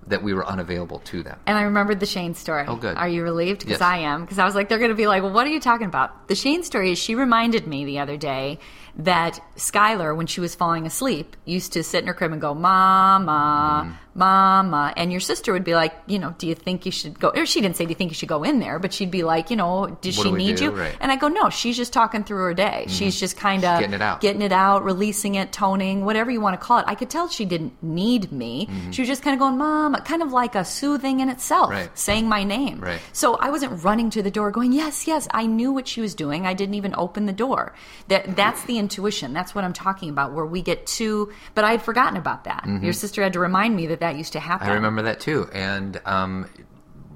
that 0.06 0.22
we 0.22 0.32
were 0.32 0.46
unavailable 0.46 1.00
to 1.00 1.22
them. 1.22 1.38
And 1.46 1.58
I 1.58 1.62
remembered 1.62 2.00
the 2.00 2.06
Shane 2.06 2.34
story. 2.34 2.64
Oh, 2.66 2.76
good. 2.76 2.96
Are 2.96 3.08
you 3.08 3.22
relieved? 3.22 3.60
Because 3.60 3.80
Yes. 3.80 3.82
I 3.82 3.98
am. 3.98 4.22
Because 4.22 4.38
I 4.38 4.44
was 4.44 4.54
like, 4.54 4.68
they're 4.68 4.78
going 4.78 4.90
to 4.90 4.94
be 4.96 5.06
like, 5.06 5.22
well, 5.22 5.32
what 5.32 5.46
are 5.46 5.50
you 5.50 5.60
talking 5.60 5.86
about? 5.86 6.28
The 6.28 6.34
Shane 6.34 6.62
story 6.62 6.92
is 6.92 6.98
she 6.98 7.14
reminded 7.14 7.66
me 7.66 7.84
the 7.84 7.98
other 7.98 8.16
day 8.16 8.58
that 8.96 9.40
Skylar, 9.56 10.16
when 10.16 10.26
she 10.26 10.40
was 10.40 10.54
falling 10.54 10.86
asleep, 10.86 11.36
used 11.44 11.72
to 11.72 11.82
sit 11.82 12.02
in 12.02 12.06
her 12.08 12.14
crib 12.14 12.32
and 12.32 12.40
go, 12.40 12.54
Mama, 12.54 13.82
Mm-hmm. 13.86 13.92
Mama. 14.16 14.92
And 14.96 15.10
your 15.10 15.20
sister 15.20 15.52
would 15.52 15.64
be 15.64 15.74
like, 15.74 15.92
you 16.06 16.20
know, 16.20 16.36
do 16.38 16.46
you 16.46 16.54
think 16.54 16.86
you 16.86 16.92
should 16.92 17.18
go? 17.18 17.30
Or 17.34 17.46
she 17.46 17.60
didn't 17.60 17.76
say, 17.76 17.84
do 17.84 17.88
you 17.88 17.96
think 17.96 18.12
you 18.12 18.14
should 18.14 18.28
go 18.28 18.44
in 18.44 18.60
there? 18.60 18.78
But 18.78 18.92
she'd 18.92 19.10
be 19.10 19.24
like, 19.24 19.50
you 19.50 19.56
know, 19.56 19.98
does 20.02 20.16
What 20.16 20.22
she 20.24 20.30
do 20.30 20.36
need 20.36 20.56
do? 20.56 20.64
you? 20.66 20.70
Right. 20.70 20.96
And 21.00 21.10
I 21.10 21.16
go, 21.16 21.26
no, 21.26 21.50
she's 21.50 21.76
just 21.76 21.92
talking 21.92 22.22
through 22.22 22.38
her 22.44 22.54
day. 22.54 22.84
She's 22.86 23.18
just 23.18 23.36
kind 23.36 23.64
of 23.64 23.80
getting 23.80 23.92
it 23.94 24.00
out. 24.00 24.20
getting 24.20 24.40
it 24.42 24.52
out, 24.52 24.84
releasing 24.84 25.34
it, 25.34 25.52
toning, 25.52 26.04
whatever 26.04 26.30
you 26.30 26.40
want 26.40 26.58
to 26.60 26.64
call 26.64 26.78
it. 26.78 26.84
I 26.86 26.94
could 26.94 27.10
tell 27.10 27.26
she 27.28 27.44
didn't 27.44 27.72
need 27.82 28.30
me. 28.30 28.68
She 28.92 29.02
was 29.02 29.08
just 29.08 29.22
kind 29.24 29.34
of 29.34 29.40
going, 29.40 29.58
Mom, 29.58 29.96
kind 29.96 30.22
of 30.22 30.32
like 30.32 30.54
a 30.54 30.64
soothing 30.64 31.18
in 31.18 31.28
itself, 31.28 31.70
Right. 31.70 31.90
saying 31.98 32.28
my 32.28 32.44
name. 32.44 32.78
Right. 32.80 33.00
So 33.12 33.34
I 33.34 33.50
wasn't 33.50 33.82
running 33.82 34.10
to 34.10 34.22
the 34.22 34.30
door 34.30 34.52
going, 34.52 34.72
Yes, 34.72 35.08
yes. 35.08 35.26
I 35.32 35.46
knew 35.46 35.72
what 35.72 35.88
she 35.88 36.00
was 36.00 36.14
doing. 36.14 36.46
I 36.46 36.54
didn't 36.54 36.76
even 36.76 36.94
open 36.96 37.26
the 37.26 37.32
door. 37.32 37.74
That 38.06 38.36
that's 38.36 38.62
the 38.66 38.78
intuition. 38.84 39.32
That's 39.32 39.54
what 39.54 39.64
I'm 39.64 39.72
talking 39.72 40.10
about, 40.10 40.32
where 40.36 40.46
we 40.46 40.60
get 40.62 40.86
too. 40.86 41.32
But 41.54 41.64
I 41.64 41.70
had 41.72 41.82
forgotten 41.82 42.16
about 42.16 42.44
that. 42.44 42.62
Your 42.82 42.92
sister 42.92 43.22
had 43.22 43.32
to 43.32 43.40
remind 43.40 43.74
me 43.74 43.88
that 43.88 44.00
that 44.00 44.16
used 44.16 44.32
to 44.34 44.40
happen. 44.40 44.66
Mm-hmm. 44.66 44.72
I 44.72 44.74
remember 44.82 45.02
that 45.02 45.18
too, 45.20 45.48
and 45.52 46.00
um, 46.04 46.48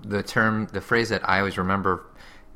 the 0.04 0.22
term, 0.22 0.68
the 0.72 0.80
phrase 0.80 1.08
that 1.10 1.28
I 1.28 1.38
always 1.38 1.58
remember 1.58 2.04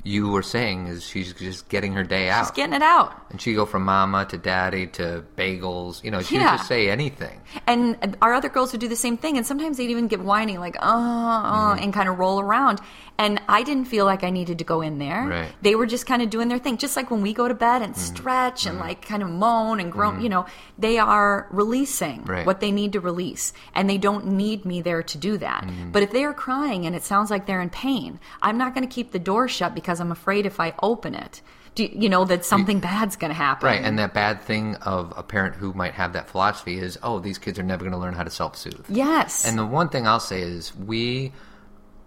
you 0.05 0.27
were 0.29 0.41
saying 0.43 0.87
is 0.87 1.03
she's 1.03 1.33
just 1.33 1.69
getting 1.69 1.93
her 1.93 2.03
day 2.03 2.29
out. 2.29 2.43
She's 2.45 2.51
getting 2.51 2.73
it 2.73 2.81
out. 2.81 3.13
And 3.29 3.39
she 3.41 3.53
go 3.53 3.65
from 3.65 3.83
mama 3.85 4.25
to 4.25 4.37
daddy 4.37 4.87
to 4.87 5.23
bagels. 5.37 6.03
You 6.03 6.11
know, 6.11 6.21
she 6.21 6.35
Yeah. 6.35 6.57
just 6.57 6.67
say 6.67 6.89
anything. 6.89 7.39
And 7.67 8.17
our 8.21 8.33
other 8.33 8.49
girls 8.49 8.71
would 8.73 8.81
do 8.81 8.87
the 8.89 8.95
same 8.97 9.15
thing. 9.17 9.37
And 9.37 9.45
sometimes 9.45 9.77
they'd 9.77 9.89
even 9.89 10.07
get 10.09 10.19
whining, 10.21 10.59
like, 10.59 10.75
uh, 10.77 10.79
uh, 10.85 11.73
Mm-hmm. 11.73 11.83
and 11.83 11.93
kind 11.93 12.09
of 12.09 12.19
roll 12.19 12.39
around. 12.39 12.81
And 13.17 13.39
I 13.47 13.61
didn't 13.63 13.85
feel 13.85 14.05
like 14.05 14.23
I 14.23 14.31
needed 14.31 14.57
to 14.57 14.63
go 14.63 14.81
in 14.81 14.97
there. 14.97 15.21
Right. 15.27 15.45
Mm-hmm. 15.45 15.57
They 15.61 15.75
were 15.75 15.85
just 15.85 16.05
kind 16.07 16.21
of 16.21 16.29
doing 16.31 16.47
their 16.49 16.57
thing. 16.57 16.77
Just 16.77 16.97
like 16.97 17.09
when 17.11 17.21
we 17.21 17.31
go 17.31 17.47
to 17.47 17.53
bed 17.53 17.81
and 17.83 17.95
stretch 17.95 18.65
and 18.65 18.79
like 18.79 19.05
kind 19.07 19.21
of 19.23 19.29
moan 19.29 19.79
and 19.79 19.91
groan, 19.91 20.19
you 20.19 20.29
know, 20.29 20.45
they 20.79 20.97
are 20.97 21.47
releasing 21.51 22.23
Right. 22.25 22.45
what 22.45 22.59
they 22.59 22.71
need 22.71 22.91
to 22.93 22.99
release. 22.99 23.53
And 23.75 23.89
they 23.89 23.99
don't 23.99 24.25
need 24.25 24.65
me 24.65 24.81
there 24.81 25.03
to 25.03 25.17
do 25.17 25.37
that. 25.37 25.63
Mm-hmm. 25.63 25.91
But 25.91 26.03
if 26.03 26.11
they 26.11 26.23
are 26.25 26.33
crying 26.33 26.85
and 26.87 26.95
it 26.95 27.03
sounds 27.03 27.29
like 27.31 27.45
they're 27.45 27.61
in 27.61 27.69
pain, 27.69 28.19
I'm 28.41 28.57
not 28.57 28.73
going 28.73 28.85
to 28.87 28.93
keep 28.93 29.11
the 29.11 29.19
door 29.19 29.47
shut 29.47 29.75
because 29.75 29.92
I'm 29.99 30.11
afraid 30.11 30.45
if 30.45 30.59
I 30.59 30.73
open 30.81 31.15
it, 31.15 31.41
do, 31.75 31.85
you 31.91 32.09
know, 32.09 32.25
that 32.25 32.45
something 32.45 32.79
bad's 32.79 33.15
going 33.15 33.29
to 33.29 33.35
happen. 33.35 33.65
Right, 33.65 33.81
and 33.81 33.97
that 33.97 34.13
bad 34.13 34.41
thing 34.41 34.75
of 34.75 35.13
a 35.17 35.23
parent 35.23 35.55
who 35.55 35.73
might 35.73 35.93
have 35.93 36.13
that 36.13 36.29
philosophy 36.29 36.77
is, 36.77 36.99
oh, 37.01 37.19
these 37.19 37.37
kids 37.37 37.57
are 37.57 37.63
never 37.63 37.83
going 37.83 37.93
to 37.93 37.97
learn 37.97 38.13
how 38.13 38.23
to 38.23 38.29
self-soothe. 38.29 38.85
yes. 38.89 39.47
And 39.47 39.57
the 39.57 39.65
one 39.65 39.89
thing 39.89 40.05
I'll 40.07 40.19
say 40.19 40.41
is, 40.41 40.75
we 40.75 41.33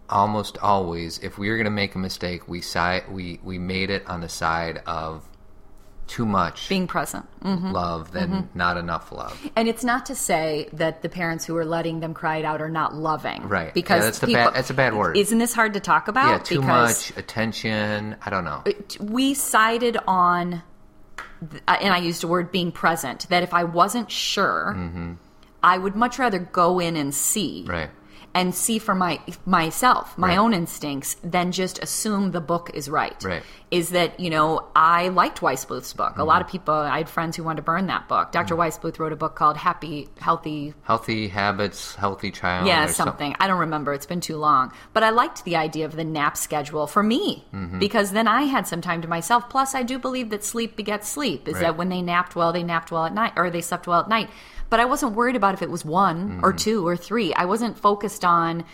almost 0.09 0.59
always, 0.59 1.18
if 1.18 1.37
we 1.38 1.49
are 1.49 1.57
going 1.57 1.64
to 1.64 1.70
make 1.70 1.94
a 1.94 1.99
mistake, 1.99 2.49
we 2.49 2.61
side 2.61 3.11
we 3.11 3.40
we 3.42 3.59
made 3.59 3.90
it 3.90 4.09
on 4.09 4.20
the 4.20 4.29
side 4.29 4.83
of 4.87 5.27
too 6.07 6.25
much 6.25 6.69
being 6.69 6.87
present. 6.87 7.27
Mm. 7.42 7.73
love 7.73 8.12
than 8.12 8.49
not 8.55 8.77
enough 8.77 9.11
love. 9.12 9.37
And 9.57 9.69
it's 9.69 9.83
not 9.85 10.07
to 10.07 10.14
say 10.14 10.69
that 10.73 11.03
the 11.03 11.09
parents 11.09 11.45
who 11.45 11.57
are 11.57 11.64
letting 11.64 12.01
them 12.01 12.14
cry 12.14 12.37
it 12.38 12.45
out 12.45 12.61
are 12.62 12.69
not 12.71 12.95
loving, 12.95 13.49
Right. 13.49 13.75
Because 13.75 13.99
Yeah, 14.01 14.05
that's 14.05 14.19
people- 14.21 14.35
bad- 14.35 14.55
that's 14.55 14.71
a 14.71 14.75
bad 14.75 14.95
word. 14.95 15.16
Isn't 15.16 15.38
this 15.38 15.53
hard 15.53 15.75
to 15.75 15.81
talk 15.81 16.09
about? 16.09 16.29
Yeah, 16.31 16.38
too 16.38 16.61
because 16.61 17.11
much 17.11 17.19
attention. 17.19 18.16
I 18.25 18.31
don't 18.31 18.45
know. 18.45 18.62
We 19.01 19.35
sided 19.35 19.97
on, 20.07 20.62
uh, 21.69 21.77
and 21.81 21.92
I 21.92 21.99
used 21.99 22.23
the 22.23 22.29
word 22.29 22.51
being 22.53 22.73
present. 22.73 23.29
That 23.29 23.42
if 23.42 23.53
I 23.53 23.64
wasn't 23.64 24.11
sure, 24.11 24.77
I 25.62 25.79
would 25.79 25.97
much 25.97 26.19
rather 26.19 26.38
go 26.38 26.79
in 26.79 26.97
and 26.97 27.14
see, 27.14 27.62
Mm-hmm. 27.62 27.71
Right. 27.73 27.90
And 28.37 28.55
see 28.55 28.79
for 28.79 28.94
my 28.94 29.18
myself 29.46 30.16
my 30.18 30.29
Right. 30.29 30.38
own 30.38 30.53
instincts 30.53 31.16
than 31.25 31.53
just 31.53 31.79
assume 31.83 32.33
the 32.33 32.40
book 32.53 32.70
is 32.75 32.88
right. 32.90 33.16
Right. 33.25 33.42
Is 33.70 33.88
that 33.90 34.20
you 34.20 34.29
know 34.31 34.49
I 34.77 35.09
liked 35.09 35.40
Weissbluth's 35.40 35.94
book. 35.94 36.18
A 36.18 36.22
lot 36.25 36.42
of 36.42 36.46
people 36.49 36.75
I 36.75 36.99
had 36.99 37.09
friends 37.09 37.37
who 37.37 37.42
wanted 37.44 37.57
to 37.57 37.62
burn 37.62 37.87
that 37.87 38.09
book. 38.09 38.33
doctor 38.33 38.55
Weissbluth 38.55 38.99
wrote 38.99 39.12
a 39.12 39.16
book 39.16 39.35
called 39.37 39.57
Happy 39.57 40.09
Healthy 40.20 40.75
Healthy 40.83 41.29
habits, 41.29 41.94
healthy 41.94 42.31
child. 42.31 42.67
yeah, 42.67 42.87
something. 42.87 43.35
I 43.40 43.46
don't 43.48 43.58
remember. 43.61 43.94
It's 43.94 44.06
been 44.06 44.21
too 44.21 44.37
long. 44.37 44.71
But 44.92 45.02
I 45.02 45.11
liked 45.11 45.44
the 45.44 45.56
idea 45.56 45.87
of 45.87 45.96
the 45.96 46.04
nap 46.04 46.37
schedule 46.37 46.87
for 46.87 47.02
me 47.02 47.46
Mm-hmm. 47.54 47.79
because 47.79 48.11
then 48.13 48.29
I 48.29 48.42
had 48.42 48.67
some 48.67 48.83
time 48.83 49.00
to 49.02 49.08
myself. 49.08 49.48
Plus, 49.48 49.75
I 49.75 49.83
do 49.83 49.98
believe 49.98 50.29
that 50.31 50.44
sleep 50.44 50.77
begets 50.77 51.08
sleep. 51.08 51.48
Is 51.48 51.54
Right. 51.54 51.63
that 51.63 51.77
when 51.79 51.88
they 51.88 52.02
napped 52.02 52.37
well, 52.37 52.52
they 52.52 52.63
napped 52.63 52.92
well 52.92 53.06
at 53.06 53.15
night, 53.15 53.33
or 53.37 53.48
they 53.50 53.63
slept 53.63 53.87
well 53.87 54.00
at 54.00 54.08
night. 54.11 54.29
But 54.71 54.81
I 54.81 54.85
wasn't 54.85 55.12
worried 55.14 55.37
about 55.37 55.54
if 55.54 55.62
it 55.62 55.71
was 55.71 55.85
one 55.85 56.40
or 56.42 56.50
Mm-hmm. 56.52 56.56
two 56.58 56.87
or 56.87 56.96
three. 56.96 57.33
I 57.35 57.44
wasn't 57.44 57.79
focused 57.79 58.25
on. 58.25 58.64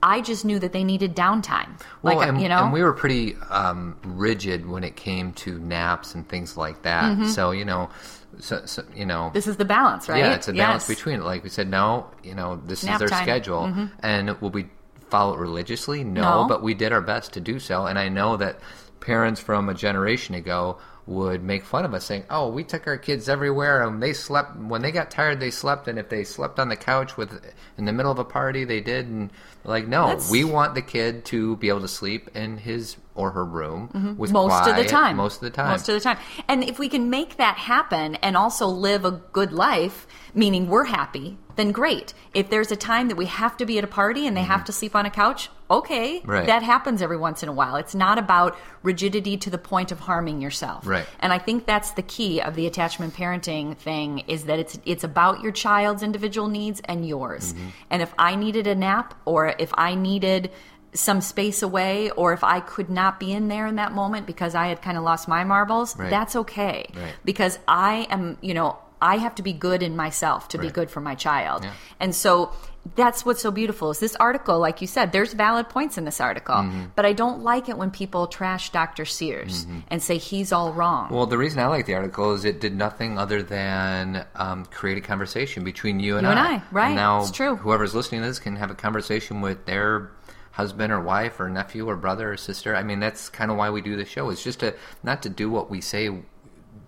I 0.00 0.20
just 0.20 0.44
knew 0.44 0.58
that 0.60 0.72
they 0.72 0.84
needed 0.84 1.16
downtime. 1.16 1.80
Well, 2.02 2.16
like 2.18 2.28
and, 2.28 2.40
you 2.40 2.48
know, 2.48 2.62
and 2.64 2.72
we 2.72 2.82
were 2.82 2.92
pretty 2.92 3.34
um, 3.50 3.96
rigid 4.04 4.64
when 4.66 4.84
it 4.84 4.94
came 4.94 5.32
to 5.34 5.58
naps 5.58 6.14
and 6.14 6.28
things 6.28 6.56
like 6.56 6.82
that. 6.82 7.26
So 7.26 7.50
you 7.50 7.64
know, 7.64 7.90
so, 8.38 8.64
so 8.64 8.84
you 8.94 9.04
know, 9.06 9.22
Mm-hmm. 9.24 9.34
this 9.34 9.46
is 9.48 9.56
the 9.56 9.64
balance, 9.64 10.08
right? 10.08 10.18
yeah, 10.18 10.34
it's 10.34 10.46
a 10.46 10.52
balance 10.52 10.88
Yes. 10.88 10.96
between 10.96 11.16
it. 11.20 11.24
Like 11.24 11.42
we 11.42 11.48
said, 11.48 11.68
no, 11.68 12.06
you 12.22 12.34
know, 12.36 12.60
this 12.64 12.84
Nap 12.84 12.94
is 12.94 12.98
their 13.00 13.08
time. 13.08 13.18
Mm-hmm. 13.18 13.24
schedule, 13.26 13.88
and 14.00 14.40
will 14.40 14.50
we 14.50 14.68
follow 15.10 15.34
it 15.34 15.38
religiously? 15.40 16.04
No. 16.04 16.42
No, 16.42 16.46
but 16.48 16.62
we 16.62 16.74
did 16.74 16.92
our 16.92 17.00
best 17.00 17.32
to 17.32 17.40
do 17.40 17.58
so. 17.58 17.86
And 17.86 17.98
I 17.98 18.08
know 18.08 18.36
that 18.36 18.60
parents 19.00 19.40
from 19.40 19.68
a 19.68 19.74
generation 19.74 20.36
ago 20.36 20.78
would 21.08 21.42
make 21.42 21.64
fun 21.64 21.84
of 21.84 21.94
us 21.94 22.04
saying, 22.04 22.24
"Oh, 22.28 22.48
we 22.50 22.62
took 22.62 22.86
our 22.86 22.98
kids 22.98 23.28
everywhere 23.28 23.82
and 23.82 24.02
they 24.02 24.12
slept 24.12 24.56
when 24.56 24.82
they 24.82 24.92
got 24.92 25.10
tired 25.10 25.40
they 25.40 25.50
slept 25.50 25.88
and 25.88 25.98
if 25.98 26.08
they 26.10 26.22
slept 26.22 26.60
on 26.60 26.68
the 26.68 26.76
couch 26.76 27.16
with 27.16 27.42
in 27.78 27.86
the 27.86 27.92
middle 27.92 28.12
of 28.12 28.18
a 28.18 28.24
party 28.24 28.64
they 28.64 28.80
did." 28.80 29.06
And 29.06 29.30
like, 29.64 29.88
no, 29.88 30.06
That's- 30.06 30.30
we 30.30 30.44
want 30.44 30.74
the 30.74 30.82
kid 30.82 31.24
to 31.26 31.56
be 31.56 31.68
able 31.70 31.80
to 31.80 31.88
sleep 31.88 32.30
in 32.34 32.58
his 32.58 32.96
or 33.18 33.32
her 33.32 33.44
room 33.44 33.88
Mm-hmm. 33.94 34.32
most 34.32 34.66
of 34.68 34.76
the 34.76 34.84
time. 34.84 35.16
Most 35.16 35.36
of 35.36 35.40
the 35.42 35.50
time. 35.50 35.70
Most 35.70 35.88
of 35.88 35.94
the 35.94 36.00
time. 36.00 36.18
And 36.46 36.62
if 36.64 36.78
we 36.78 36.88
can 36.88 37.10
make 37.10 37.36
that 37.36 37.56
happen 37.56 38.14
and 38.16 38.36
also 38.36 38.66
live 38.66 39.04
a 39.04 39.10
good 39.10 39.52
life, 39.52 40.06
meaning 40.34 40.68
we're 40.68 40.84
happy, 40.84 41.36
then 41.56 41.72
great. 41.72 42.14
If 42.34 42.48
there's 42.50 42.70
a 42.70 42.76
time 42.76 43.08
that 43.08 43.16
we 43.16 43.26
have 43.26 43.56
to 43.56 43.66
be 43.66 43.78
at 43.78 43.84
a 43.84 43.88
party 43.88 44.26
and 44.26 44.36
they 44.36 44.42
have 44.54 44.64
to 44.66 44.72
sleep 44.72 44.94
on 44.94 45.04
a 45.06 45.10
couch, 45.10 45.50
okay, 45.68 46.20
Mm-hmm. 46.20 46.30
Right. 46.30 46.46
that 46.46 46.62
happens 46.62 47.02
every 47.02 47.16
once 47.16 47.42
in 47.42 47.48
a 47.48 47.52
while. 47.52 47.74
It's 47.76 47.94
not 47.94 48.16
about 48.18 48.56
rigidity 48.82 49.36
to 49.38 49.50
the 49.50 49.58
point 49.58 49.90
of 49.92 49.98
harming 50.00 50.40
yourself. 50.40 50.86
Right. 50.86 51.06
And 51.20 51.32
I 51.32 51.38
think 51.38 51.66
that's 51.66 51.90
the 51.92 52.02
key 52.02 52.40
of 52.40 52.54
the 52.54 52.66
attachment 52.66 53.14
parenting 53.14 53.76
thing 53.76 54.20
is 54.28 54.44
that 54.44 54.58
it's 54.60 54.78
it's 54.86 55.04
about 55.04 55.40
your 55.42 55.52
child's 55.52 56.02
individual 56.02 56.48
needs 56.48 56.80
and 56.84 57.06
yours. 57.06 57.52
Mm-hmm. 57.52 57.68
And 57.90 58.02
if 58.02 58.14
I 58.18 58.36
needed 58.36 58.66
a 58.68 58.74
nap 58.76 59.14
or 59.24 59.54
if 59.58 59.72
I 59.76 59.94
needed 59.96 60.50
some 60.94 61.20
space 61.20 61.62
away 61.62 62.10
or 62.10 62.32
if 62.32 62.42
I 62.42 62.60
could 62.60 62.88
not 62.90 63.20
be 63.20 63.32
in 63.32 63.48
there 63.48 63.66
in 63.66 63.76
that 63.76 63.92
moment 63.92 64.26
because 64.26 64.54
I 64.54 64.68
had 64.68 64.80
kind 64.82 64.96
of 64.96 65.04
lost 65.04 65.28
my 65.28 65.44
marbles, 65.44 65.96
Right. 65.96 66.10
that's 66.10 66.34
okay. 66.36 66.86
Right. 66.96 67.14
Because 67.24 67.58
I 67.68 68.06
am, 68.10 68.38
you 68.40 68.54
know, 68.54 68.78
I 69.00 69.18
have 69.18 69.36
to 69.36 69.42
be 69.42 69.52
good 69.52 69.82
in 69.84 69.94
myself 69.94 70.48
to 70.48 70.58
be 70.58 70.70
good 70.70 70.90
for 70.90 71.00
my 71.00 71.14
child. 71.14 71.62
Yeah. 71.62 71.72
And 72.00 72.12
so 72.12 72.50
that's 72.96 73.24
what's 73.24 73.40
so 73.42 73.52
beautiful 73.52 73.90
is 73.92 74.00
this 74.00 74.16
article, 74.16 74.58
like 74.58 74.80
you 74.80 74.88
said, 74.88 75.12
there's 75.12 75.34
valid 75.34 75.68
points 75.68 75.98
in 75.98 76.04
this 76.04 76.20
article, 76.20 76.56
Mm-hmm. 76.56 76.84
but 76.96 77.04
I 77.06 77.12
don't 77.12 77.44
like 77.44 77.68
it 77.68 77.78
when 77.78 77.92
people 77.92 78.26
trash 78.26 78.70
Dr. 78.70 79.04
Sears 79.04 79.66
and 79.88 80.02
say 80.02 80.16
he's 80.18 80.50
all 80.52 80.72
wrong. 80.72 81.10
Well, 81.10 81.26
the 81.26 81.38
reason 81.38 81.60
I 81.60 81.66
like 81.66 81.86
the 81.86 81.94
article 81.94 82.32
is 82.32 82.44
it 82.44 82.60
did 82.60 82.74
nothing 82.74 83.18
other 83.18 83.40
than 83.40 84.24
um, 84.34 84.64
create 84.64 84.98
a 84.98 85.02
conversation 85.02 85.62
between 85.62 86.00
you 86.00 86.16
and 86.16 86.24
You 86.26 86.30
I. 86.32 86.32
and 86.32 86.40
I, 86.40 86.62
right, 86.72 86.94
now, 86.94 87.20
it's 87.20 87.30
true. 87.30 87.54
whoever's 87.56 87.94
listening 87.94 88.22
to 88.22 88.26
this 88.26 88.40
can 88.40 88.56
have 88.56 88.70
a 88.70 88.74
conversation 88.74 89.42
with 89.42 89.64
their 89.66 90.10
husband 90.58 90.92
or 90.92 91.00
wife 91.00 91.38
or 91.38 91.48
nephew 91.48 91.88
or 91.88 91.94
brother 91.94 92.32
or 92.32 92.36
sister. 92.36 92.74
I 92.74 92.82
mean, 92.82 92.98
that's 92.98 93.28
kind 93.28 93.50
of 93.50 93.56
why 93.56 93.70
we 93.70 93.80
do 93.80 93.96
the 93.96 94.04
show. 94.04 94.28
It's 94.28 94.42
just 94.42 94.58
to 94.60 94.74
not 95.04 95.22
to 95.22 95.28
do 95.28 95.48
what 95.48 95.70
we 95.70 95.80
say, 95.80 96.10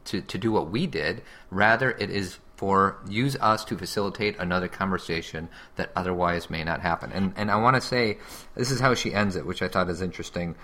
to 0.06 0.20
to 0.20 0.38
do 0.38 0.50
what 0.50 0.70
we 0.70 0.88
did. 0.88 1.22
Rather, 1.50 1.92
it 1.92 2.10
is 2.10 2.38
for 2.56 2.98
use 3.08 3.36
us 3.40 3.64
to 3.64 3.78
facilitate 3.78 4.36
another 4.40 4.66
conversation 4.66 5.48
that 5.76 5.92
otherwise 5.94 6.50
may 6.50 6.64
not 6.64 6.80
happen. 6.80 7.12
And 7.12 7.32
and 7.36 7.48
I 7.48 7.56
want 7.56 7.76
to 7.76 7.80
say 7.80 8.18
this 8.56 8.72
is 8.72 8.80
how 8.80 8.94
she 8.94 9.14
ends 9.14 9.36
it, 9.36 9.46
which 9.46 9.62
I 9.62 9.68
thought 9.68 9.88
is 9.88 10.02
interesting. 10.02 10.56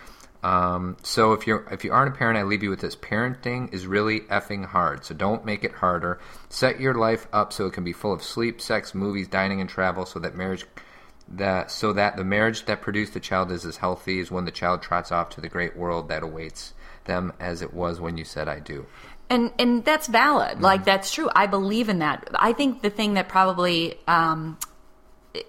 Um, 0.42 0.96
so 1.04 1.32
if 1.32 1.46
you're 1.46 1.64
if 1.70 1.84
you 1.84 1.92
aren't 1.92 2.12
a 2.12 2.18
parent, 2.18 2.38
I 2.38 2.42
leave 2.42 2.64
you 2.64 2.70
with 2.70 2.80
this: 2.80 2.96
parenting 2.96 3.72
is 3.72 3.86
really 3.86 4.20
effing 4.22 4.66
hard. 4.66 5.04
So 5.04 5.14
don't 5.14 5.44
make 5.44 5.62
it 5.62 5.74
harder. 5.74 6.18
Set 6.48 6.80
your 6.80 6.94
life 6.94 7.28
up 7.32 7.52
so 7.52 7.66
it 7.66 7.72
can 7.72 7.84
be 7.84 7.92
full 7.92 8.12
of 8.12 8.22
sleep, 8.22 8.60
sex, 8.60 8.96
movies, 8.96 9.28
dining, 9.28 9.60
and 9.60 9.70
travel, 9.70 10.06
so 10.06 10.18
that 10.18 10.34
marriage 10.34 10.66
that 11.28 11.70
so 11.70 11.92
that 11.92 12.16
the 12.16 12.24
marriage 12.24 12.66
that 12.66 12.80
produced 12.80 13.12
the 13.14 13.20
child 13.20 13.50
is 13.50 13.64
as 13.66 13.78
healthy 13.78 14.20
as 14.20 14.30
when 14.30 14.44
the 14.44 14.50
child 14.50 14.80
trots 14.82 15.10
off 15.10 15.28
to 15.30 15.40
the 15.40 15.48
great 15.48 15.76
world 15.76 16.08
that 16.08 16.22
awaits 16.22 16.72
them 17.06 17.32
as 17.40 17.62
it 17.62 17.74
was 17.74 18.00
when 18.00 18.16
you 18.16 18.24
said 18.24 18.48
I 18.48 18.60
do. 18.60 18.86
and 19.28 19.52
and 19.58 19.84
that's 19.84 20.06
valid 20.06 20.54
Mm-hmm. 20.54 20.62
like 20.64 20.84
that's 20.84 21.10
true 21.12 21.28
i 21.34 21.46
believe 21.46 21.88
in 21.88 21.98
that 21.98 22.28
i 22.34 22.52
think 22.52 22.82
the 22.82 22.90
thing 22.90 23.14
that 23.14 23.28
probably 23.28 23.98
um 24.06 24.56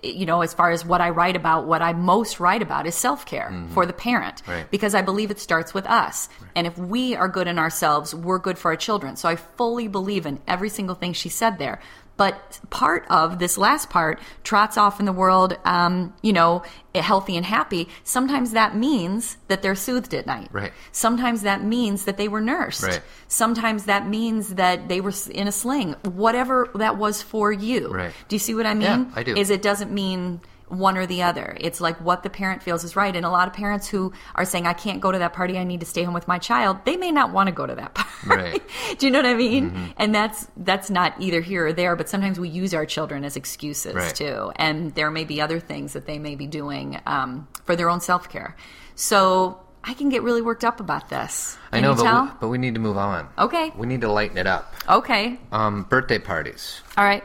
you 0.04 0.26
know 0.26 0.42
as 0.42 0.54
far 0.54 0.72
as 0.72 0.84
what 0.84 1.00
i 1.00 1.10
write 1.12 1.36
about 1.36 1.66
what 1.68 1.82
i 1.82 1.94
most 1.94 2.40
write 2.40 2.62
about 2.62 2.86
is 2.88 2.96
self-care 2.96 3.54
for 3.74 3.86
the 3.86 3.94
parent 3.94 4.42
Mm-hmm. 4.42 4.52
Right. 4.52 4.72
because 4.72 4.94
i 4.96 5.02
believe 5.04 5.30
it 5.32 5.40
starts 5.40 5.74
with 5.74 5.86
us 5.86 6.28
and 6.56 6.66
if 6.68 6.78
we 6.78 7.16
are 7.16 7.30
good 7.30 7.48
in 7.48 7.58
ourselves 7.60 8.14
we're 8.16 8.40
good 8.40 8.58
for 8.58 8.72
our 8.72 8.78
children 8.78 9.16
so 9.16 9.30
i 9.30 9.36
fully 9.36 9.88
believe 9.88 10.26
in 10.26 10.40
every 10.48 10.70
single 10.70 10.96
thing 10.96 11.14
she 11.14 11.30
said 11.30 11.58
there 11.60 11.80
but 12.18 12.60
part 12.70 13.06
of 13.10 13.40
this 13.40 13.58
last 13.58 13.90
part 13.90 14.20
trots 14.44 14.78
off 14.78 15.00
in 15.00 15.06
the 15.06 15.14
world 15.14 15.56
um, 15.66 16.14
you 16.22 16.34
know 16.34 16.64
healthy 16.96 17.38
and 17.38 17.46
happy 17.46 17.88
sometimes 18.04 18.52
that 18.52 18.76
means 18.76 19.38
that 19.50 19.62
they're 19.62 19.76
soothed 19.76 20.14
at 20.16 20.26
night 20.26 20.50
Right. 20.52 20.74
sometimes 20.92 21.44
that 21.44 21.64
means 21.64 22.06
that 22.06 22.18
they 22.18 22.28
were 22.28 22.42
nursed 22.42 22.84
Right. 22.84 23.02
Sometimes 23.28 23.86
that 23.86 24.08
means 24.08 24.56
that 24.56 24.88
they 24.88 25.02
were 25.02 25.14
in 25.32 25.48
a 25.48 25.52
sling, 25.52 25.94
whatever 26.04 26.70
that 26.76 26.98
was 26.98 27.22
for 27.22 27.52
you. 27.52 27.90
Right. 27.94 28.14
Do 28.30 28.36
you 28.36 28.40
see 28.40 28.56
what 28.56 28.66
I 28.66 28.74
mean? 28.74 28.82
Yeah, 28.82 29.06
I 29.16 29.24
do. 29.24 29.36
Is 29.36 29.50
it 29.50 29.62
doesn't 29.62 29.92
mean 29.92 30.40
one 30.70 30.98
or 30.98 31.06
the 31.06 31.24
other. 31.24 31.56
It's 31.60 31.80
like 31.80 32.00
what 32.02 32.24
the 32.24 32.30
parent 32.30 32.62
feels 32.62 32.84
is 32.84 32.96
right. 32.96 33.16
And 33.16 33.26
a 33.26 33.30
lot 33.30 33.48
of 33.48 33.54
parents 33.54 33.88
who 33.88 34.12
are 34.36 34.46
saying, 34.46 34.68
I 34.68 34.74
can't 34.74 35.00
go 35.02 35.12
to 35.12 35.20
that 35.20 35.34
party, 35.34 35.58
I 35.58 35.64
need 35.64 35.80
to 35.80 35.86
stay 35.86 36.04
home 36.04 36.14
with 36.14 36.28
my 36.28 36.40
child, 36.40 36.78
they 36.86 36.98
may 36.98 37.12
not 37.12 37.32
want 37.32 37.48
to 37.48 37.54
go 37.54 37.66
to 37.66 37.76
that 37.76 37.94
party. 37.96 38.42
Right. 38.52 38.62
Do 38.98 39.06
you 39.06 39.12
know 39.12 39.20
what 39.20 39.26
I 39.26 39.36
mean? 39.36 39.94
And 39.98 40.14
that's 40.14 40.48
that's 40.58 40.90
not 40.90 41.14
either 41.20 41.42
here 41.42 41.68
or 41.68 41.74
there, 41.74 41.96
but 41.96 42.10
sometimes 42.10 42.40
we 42.40 42.50
use 42.50 42.74
our 42.74 42.86
children 42.86 43.24
as 43.24 43.36
excuses 43.36 43.96
Right. 43.96 44.14
too. 44.16 44.52
And 44.58 44.94
there 44.96 45.10
may 45.12 45.24
be 45.24 45.40
other 45.42 45.60
things 45.60 45.94
that 45.94 46.06
they 46.06 46.20
may 46.20 46.36
be 46.36 46.48
doing 46.48 47.00
um, 47.06 47.48
for 47.64 47.76
their 47.76 47.90
own 47.90 48.02
self 48.02 48.28
care. 48.30 48.56
So 48.96 49.60
I 49.84 49.94
can 49.94 50.10
get 50.10 50.22
really 50.22 50.42
worked 50.42 50.66
up 50.66 50.80
about 50.82 51.10
this. 51.10 51.58
I 51.72 51.80
know, 51.80 51.96
but 51.96 52.04
we, 52.04 52.32
but 52.42 52.48
we 52.50 52.58
need 52.58 52.74
to 52.74 52.80
move 52.82 52.98
on. 52.98 53.30
Okay. 53.38 53.72
We 53.78 53.88
need 53.88 54.02
to 54.02 54.12
lighten 54.12 54.38
it 54.38 54.46
up. 54.48 54.74
Okay. 54.90 55.40
Um, 55.52 55.84
birthday 55.84 56.20
parties. 56.20 56.82
All 56.98 57.06
right. 57.06 57.24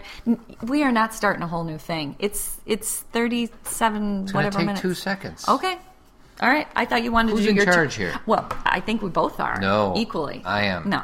We 0.63 0.85
are 0.85 0.93
not 0.93 1.13
starting 1.13 1.43
a 1.43 1.49
whole 1.49 1.65
new 1.65 1.79
thing. 1.79 2.15
It's 2.21 2.61
it's 2.65 3.01
37 3.01 4.23
It's 4.23 4.33
gonna 4.33 4.45
whatever 4.45 4.59
take 4.59 4.67
minutes. 4.67 4.81
two 4.83 4.95
seconds. 4.95 5.49
Okay. 5.49 5.77
All 6.41 6.49
right. 6.49 6.69
I 6.77 6.85
thought 6.85 7.03
you 7.03 7.11
wanted 7.11 7.33
Who's 7.33 7.41
to 7.41 7.45
do 7.47 7.51
in 7.51 7.57
your 7.57 7.65
charge 7.65 7.95
here? 7.97 8.15
Well, 8.27 8.49
I 8.65 8.79
think 8.81 9.03
we 9.03 9.11
both 9.11 9.41
are. 9.41 9.61
No, 9.61 9.95
Equally. 9.97 10.43
I 10.45 10.65
am. 10.65 10.89
No. 10.89 11.03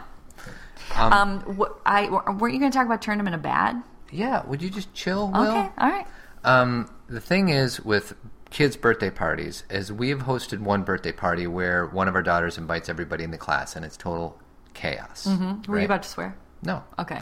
Um, 0.96 1.40
wh- 1.59 1.70
I 1.84 2.09
weren't 2.09 2.55
you 2.55 2.61
going 2.61 2.70
to 2.72 2.76
talk 2.76 2.86
about 2.86 3.03
tournament 3.03 3.34
of 3.34 3.42
bad? 3.42 3.82
Yeah. 4.11 4.44
Would 4.46 4.62
you 4.62 4.70
just 4.70 4.92
chill, 4.94 5.30
Will? 5.30 5.40
Okay. 5.42 5.68
All 5.78 5.88
right. 5.90 6.07
Um, 6.44 6.90
the 7.09 7.20
thing 7.20 7.49
is 7.51 7.80
with 7.80 8.14
kids' 8.51 8.76
birthday 8.76 9.11
parties 9.11 9.64
is 9.70 9.92
we 9.92 10.09
have 10.11 10.20
hosted 10.20 10.61
one 10.61 10.82
birthday 10.82 11.12
party 11.12 11.46
where 11.46 11.86
one 11.86 12.09
of 12.09 12.14
our 12.14 12.22
daughters 12.22 12.59
invites 12.59 12.88
everybody 12.88 13.24
in 13.24 13.30
the 13.30 13.38
class 13.38 13.76
and 13.76 13.84
it's 13.84 13.96
total 13.96 14.38
chaos. 14.74 15.26
Were 15.26 15.74
right? 15.74 15.80
you 15.80 15.84
about 15.84 16.03
to 16.03 16.09
swear? 16.09 16.36
No. 16.62 16.82
Okay. 16.99 17.20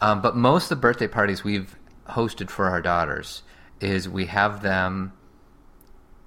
Um, 0.00 0.20
but 0.20 0.36
most 0.36 0.64
of 0.64 0.70
the 0.70 0.82
birthday 0.82 1.08
parties 1.08 1.44
we've 1.44 1.76
hosted 2.08 2.50
for 2.50 2.66
our 2.66 2.80
daughters 2.80 3.42
is 3.80 4.08
we 4.08 4.26
have 4.26 4.62
them 4.62 5.12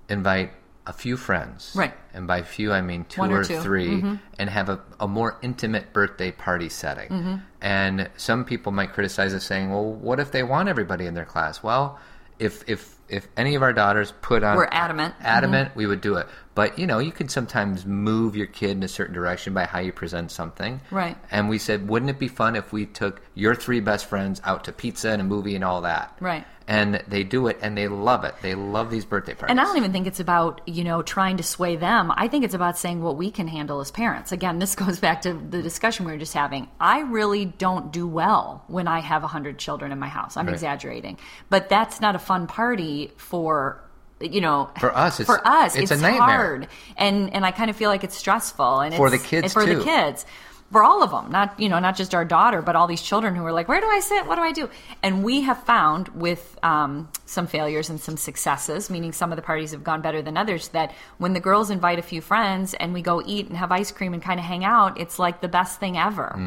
invite 0.07 0.51
a 0.85 0.93
few 0.93 1.17
friends. 1.17 1.73
Right. 1.75 1.93
And 2.13 2.25
by 2.25 2.41
few, 2.41 2.73
I 2.73 2.81
mean 2.81 3.05
two 3.05 3.21
One 3.21 3.31
or 3.31 3.41
or, 3.41 3.43
two. 3.43 3.53
Mm-hmm. 3.53 4.09
3 4.09 4.19
and 4.39 4.49
have 4.49 4.69
a, 4.69 4.79
a 4.99 5.07
more 5.07 5.37
intimate 5.43 5.93
birthday 5.93 6.31
party 6.31 6.69
setting. 6.69 7.09
Mm-hmm. 7.09 7.35
And 7.61 8.09
some 8.17 8.43
people 8.43 8.71
might 8.71 8.93
criticize 8.93 9.33
us 9.33 9.43
saying, 9.43 9.69
well, 9.69 9.85
what 9.85 10.19
if 10.19 10.31
they 10.31 10.41
want 10.41 10.67
everybody 10.67 11.05
in 11.05 11.13
their 11.13 11.25
class? 11.25 11.61
Well, 11.61 11.99
if, 12.39 12.67
if, 12.67 12.95
if 13.09 13.27
any 13.37 13.55
of 13.55 13.61
our 13.61 13.73
daughters 13.73 14.13
put 14.21 14.43
on 14.43 14.57
We're 14.57 14.67
adamant. 14.71 15.13
Mm-hmm. 15.15 15.25
adamant, 15.25 15.75
we 15.75 15.87
would 15.87 16.01
do 16.01 16.15
it. 16.15 16.27
But 16.59 16.77
you 16.77 16.87
know, 16.87 16.99
you 16.99 17.13
can 17.13 17.29
sometimes 17.29 17.85
move 17.85 18.35
your 18.35 18.47
kid 18.47 18.71
in 18.71 18.83
a 18.83 18.89
certain 18.89 19.13
direction 19.15 19.53
by 19.53 19.63
how 19.63 19.79
you 19.79 19.93
present 19.93 20.29
something. 20.29 20.81
Right. 20.91 21.15
And 21.31 21.47
we 21.47 21.57
said, 21.57 21.87
wouldn't 21.87 22.09
it 22.09 22.19
be 22.19 22.27
fun 22.27 22.57
if 22.57 22.73
we 22.73 22.85
took 22.85 23.21
your 23.33 23.55
three 23.55 23.79
best 23.79 24.07
friends 24.07 24.41
out 24.43 24.65
to 24.65 24.73
pizza 24.73 25.09
and 25.11 25.21
a 25.21 25.23
movie 25.23 25.55
and 25.55 25.63
all 25.63 25.79
that? 25.83 26.17
Right. 26.19 26.45
And 26.67 27.01
they 27.07 27.23
do 27.23 27.47
it, 27.47 27.59
and 27.61 27.77
they 27.77 27.87
love 27.87 28.25
it. 28.25 28.35
They 28.41 28.55
love 28.55 28.91
these 28.91 29.05
birthday 29.05 29.35
parties. 29.35 29.51
And 29.51 29.59
I 29.61 29.63
don't 29.63 29.77
even 29.77 29.93
think 29.93 30.05
it's 30.05 30.19
about, 30.19 30.59
you 30.67 30.83
know, 30.83 31.01
trying 31.01 31.37
to 31.37 31.43
sway 31.43 31.77
them. 31.77 32.11
I 32.13 32.27
think 32.27 32.43
it's 32.43 32.53
about 32.53 32.77
saying 32.77 33.01
what 33.01 33.15
we 33.15 33.31
can 33.31 33.47
handle 33.47 33.79
as 33.79 33.89
parents. 33.89 34.33
Again, 34.33 34.59
this 34.59 34.75
goes 34.83 34.99
back 34.99 35.21
to 35.21 35.33
the 35.33 35.61
discussion 35.61 36.05
we 36.05 36.11
were 36.11 36.17
just 36.17 36.33
having. 36.33 36.67
I 36.77 36.99
really 37.03 37.45
don't 37.45 37.93
do 37.93 38.05
well 38.05 38.65
when 38.67 38.85
I 38.85 38.99
have 38.99 39.21
100 39.21 39.57
children 39.59 39.93
in 39.93 39.97
my 39.97 40.09
house. 40.09 40.35
I'm 40.35 40.45
Right. 40.45 40.53
exaggerating. 40.55 41.19
But 41.49 41.69
that's 41.69 42.01
not 42.01 42.15
a 42.15 42.19
fun 42.19 42.47
party 42.47 43.13
for 43.15 43.81
you 44.21 44.41
know 44.41 44.69
For 44.79 44.95
us, 44.95 45.19
it's- 45.19 45.25
for 45.25 45.45
us 45.47 45.75
it's 45.75 45.91
it's, 45.91 45.99
a 45.99 46.03
nightmare. 46.03 46.19
hard 46.27 46.67
and 46.97 47.33
and 47.33 47.45
i 47.45 47.51
kind 47.51 47.69
of 47.69 47.75
feel 47.75 47.89
like 47.89 48.03
it's 48.03 48.17
stressful 48.17 48.79
and 48.81 48.93
For 48.95 49.09
the 49.09 49.17
kids, 49.17 49.53
for 49.53 49.65
too. 49.65 49.77
the 49.77 49.83
kids 49.83 50.25
for 50.71 50.83
all 50.83 51.01
of 51.01 51.09
them 51.09 51.31
not 51.31 51.59
you 51.59 51.67
know 51.67 51.79
not 51.79 51.95
just 51.95 52.13
our 52.13 52.23
daughter 52.25 52.61
but 52.61 52.75
all 52.75 52.85
these 52.85 53.01
children 53.01 53.33
who 53.33 53.43
are 53.43 53.51
like 53.53 53.67
where 53.67 53.81
do 53.81 53.87
i 53.87 53.99
sit 54.01 54.27
what 54.27 54.35
do 54.35 54.41
i 54.43 54.51
do 54.51 54.69
and 55.01 55.23
we 55.23 55.41
have 55.41 55.57
found 55.63 56.09
with 56.09 56.59
um, 56.61 57.09
some 57.25 57.47
failures 57.47 57.89
and 57.89 57.99
some 57.99 58.17
successes 58.17 58.87
meaning 58.89 59.11
some 59.11 59.31
of 59.31 59.35
the 59.35 59.41
parties 59.41 59.71
have 59.71 59.83
gone 59.83 59.99
better 60.01 60.21
than 60.21 60.37
others 60.37 60.67
that 60.69 60.91
when 61.17 61.33
the 61.33 61.39
girls 61.39 61.71
invite 61.71 61.97
a 61.97 62.03
few 62.03 62.21
friends 62.21 62.75
and 62.75 62.93
we 62.93 63.01
go 63.01 63.19
eat 63.25 63.47
and 63.47 63.57
have 63.57 63.71
ice 63.71 63.91
cream 63.91 64.13
and 64.13 64.21
kind 64.21 64.39
of 64.39 64.45
hang 64.45 64.63
out 64.63 64.99
it's 64.99 65.17
like 65.17 65.41
the 65.41 65.47
best 65.47 65.79
thing 65.79 65.97
ever 65.97 66.37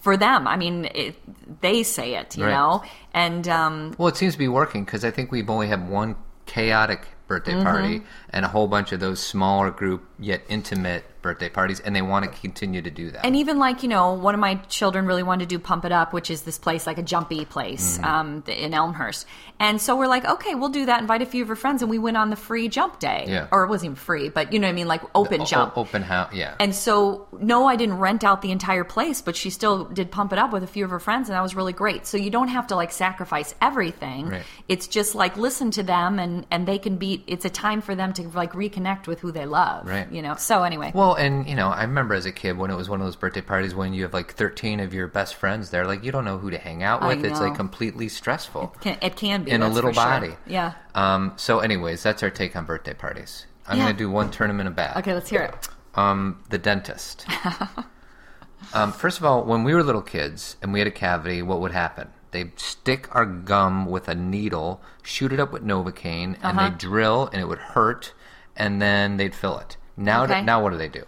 for 0.00 0.16
them 0.16 0.48
i 0.48 0.56
mean 0.56 0.86
it, 0.94 1.14
they 1.60 1.82
say 1.84 2.14
it 2.16 2.36
you 2.36 2.42
Mm-hmm. 2.44 2.52
Right. 2.52 2.58
know 2.58 2.82
and 3.14 3.46
um, 3.48 3.94
Well, 3.98 4.08
it 4.08 4.16
seems 4.16 4.32
to 4.32 4.38
be 4.40 4.48
working 4.48 4.84
because 4.84 5.04
I 5.04 5.10
think 5.12 5.30
we've 5.30 5.48
only 5.50 5.68
had 5.68 5.88
one 5.88 6.16
chaotic 6.46 7.06
birthday 7.28 7.52
Mm-hmm. 7.52 7.62
party 7.62 8.02
and 8.30 8.44
a 8.44 8.48
whole 8.48 8.66
bunch 8.66 8.90
of 8.92 8.98
those 9.00 9.20
smaller 9.20 9.70
group 9.70 10.02
yet 10.18 10.42
intimate 10.48 11.04
birthday 11.28 11.48
parties, 11.50 11.80
and 11.80 11.94
they 11.94 12.02
want 12.02 12.24
to 12.24 12.40
continue 12.40 12.80
to 12.82 12.90
do 12.90 13.10
that. 13.10 13.24
And 13.26 13.36
even 13.36 13.58
like 13.58 13.82
you 13.82 13.88
know, 13.88 14.14
one 14.14 14.34
of 14.34 14.40
my 14.40 14.54
children 14.68 15.06
really 15.06 15.22
wanted 15.22 15.48
to 15.48 15.54
do 15.54 15.58
Pump 15.58 15.84
It 15.84 15.92
Up, 15.92 16.12
which 16.12 16.30
is 16.30 16.42
this 16.42 16.58
place 16.58 16.86
like 16.86 16.98
a 16.98 17.02
jumpy 17.02 17.44
place 17.44 17.98
Mm-hmm. 17.98 18.04
um, 18.04 18.44
in 18.46 18.72
Elmhurst. 18.74 19.26
And 19.60 19.80
so 19.80 19.96
we're 19.96 20.06
like, 20.06 20.24
okay, 20.24 20.54
we'll 20.54 20.68
do 20.68 20.86
that. 20.86 21.00
Invite 21.00 21.20
a 21.22 21.26
few 21.26 21.42
of 21.42 21.48
her 21.48 21.56
friends, 21.56 21.82
and 21.82 21.90
we 21.90 21.98
went 21.98 22.16
on 22.16 22.30
the 22.30 22.36
free 22.36 22.68
jump 22.68 22.98
day, 23.00 23.24
Yeah. 23.28 23.48
or 23.50 23.64
it 23.64 23.68
wasn't 23.68 23.86
even 23.86 23.96
free, 23.96 24.28
but 24.28 24.52
you 24.52 24.58
know 24.60 24.68
what 24.68 24.72
I 24.72 24.80
mean, 24.80 24.86
like 24.88 25.02
open 25.16 25.40
O- 25.42 25.44
jump. 25.44 25.76
open 25.76 26.02
house, 26.02 26.32
yeah. 26.32 26.54
And 26.60 26.72
so, 26.74 27.26
no, 27.40 27.66
I 27.66 27.74
didn't 27.76 27.98
rent 27.98 28.22
out 28.24 28.40
the 28.42 28.52
entire 28.52 28.84
place, 28.84 29.20
but 29.20 29.34
she 29.34 29.50
still 29.50 29.84
did 29.84 30.10
pump 30.12 30.32
it 30.32 30.38
up 30.38 30.52
with 30.52 30.62
a 30.62 30.66
few 30.68 30.84
of 30.84 30.90
her 30.90 31.00
friends, 31.00 31.28
and 31.28 31.34
that 31.36 31.42
was 31.42 31.54
really 31.56 31.72
great. 31.72 32.06
So 32.06 32.16
you 32.16 32.30
don't 32.30 32.48
have 32.48 32.68
to 32.68 32.76
like 32.76 32.92
sacrifice 32.92 33.54
everything. 33.60 34.28
Right. 34.28 34.42
It's 34.68 34.86
just 34.86 35.14
like 35.16 35.36
listen 35.36 35.70
to 35.72 35.82
them, 35.82 36.18
and 36.20 36.46
and 36.52 36.66
they 36.66 36.78
can 36.78 36.96
be. 36.96 37.24
It's 37.26 37.44
a 37.44 37.50
time 37.50 37.80
for 37.80 37.94
them 37.96 38.12
to 38.14 38.28
like 38.30 38.52
reconnect 38.52 39.06
with 39.08 39.18
who 39.20 39.32
they 39.32 39.46
love. 39.46 39.86
Right. 39.88 40.10
You 40.12 40.22
know. 40.22 40.36
So 40.36 40.62
anyway. 40.62 40.92
Well, 40.94 41.16
and 41.18 41.48
you 41.48 41.54
know, 41.54 41.68
I 41.68 41.82
remember 41.82 42.14
as 42.14 42.24
a 42.26 42.32
kid 42.32 42.56
when 42.56 42.70
it 42.70 42.76
was 42.76 42.88
one 42.88 43.00
of 43.00 43.06
those 43.06 43.16
birthday 43.16 43.40
parties 43.42 43.74
when 43.74 43.92
you 43.92 44.02
have 44.04 44.14
like 44.14 44.32
13 44.34 44.80
of 44.80 44.94
your 44.94 45.06
best 45.08 45.34
friends 45.34 45.70
there, 45.70 45.86
like 45.86 46.02
you 46.04 46.12
don't 46.12 46.24
know 46.24 46.38
who 46.38 46.50
to 46.50 46.58
hang 46.58 46.82
out 46.82 47.06
with. 47.06 47.24
It's 47.24 47.40
like 47.40 47.54
completely 47.54 48.08
stressful 48.08 48.68
can, 48.80 48.96
it 49.02 49.16
can 49.16 49.44
be 49.44 49.50
in 49.50 49.62
a 49.62 49.68
little 49.68 49.90
for 49.90 49.94
sure. 49.94 50.04
body. 50.04 50.36
Yeah. 50.46 50.72
Um, 50.94 51.32
so, 51.36 51.58
anyways, 51.60 52.02
that's 52.02 52.22
our 52.22 52.30
take 52.30 52.56
on 52.56 52.64
birthday 52.64 52.94
parties. 52.94 53.46
I'm 53.66 53.76
Yeah. 53.78 53.84
going 53.84 53.96
to 53.96 53.98
do 53.98 54.10
one 54.10 54.30
in 54.60 54.66
a 54.66 54.70
bag. 54.70 54.96
Okay, 54.96 55.12
let's 55.14 55.28
hear 55.28 55.42
it. 55.42 55.68
Um, 55.94 56.42
the 56.50 56.58
dentist. 56.58 57.26
um, 58.72 58.92
first 58.92 59.18
of 59.18 59.24
all, 59.24 59.44
when 59.44 59.64
we 59.64 59.74
were 59.74 59.82
little 59.82 60.02
kids 60.02 60.56
and 60.62 60.72
we 60.72 60.78
had 60.80 60.88
a 60.88 60.92
cavity, 60.92 61.42
what 61.42 61.60
would 61.60 61.72
happen? 61.72 62.08
They'd 62.30 62.58
stick 62.60 63.08
our 63.14 63.24
gum 63.24 63.86
with 63.86 64.06
a 64.08 64.14
needle, 64.14 64.82
shoot 65.02 65.32
it 65.32 65.40
up 65.40 65.50
with 65.52 65.64
Novocaine, 65.64 66.36
and 66.42 66.44
Uh-huh. 66.44 66.68
they'd 66.68 66.78
drill, 66.78 67.28
and 67.32 67.40
it 67.40 67.46
would 67.48 67.58
hurt, 67.58 68.12
and 68.54 68.82
then 68.82 69.16
they'd 69.16 69.34
fill 69.34 69.58
it. 69.58 69.76
Now, 69.98 70.24
Okay. 70.24 70.42
now 70.42 70.62
what 70.62 70.70
do 70.70 70.78
they 70.78 70.88
do? 70.88 71.04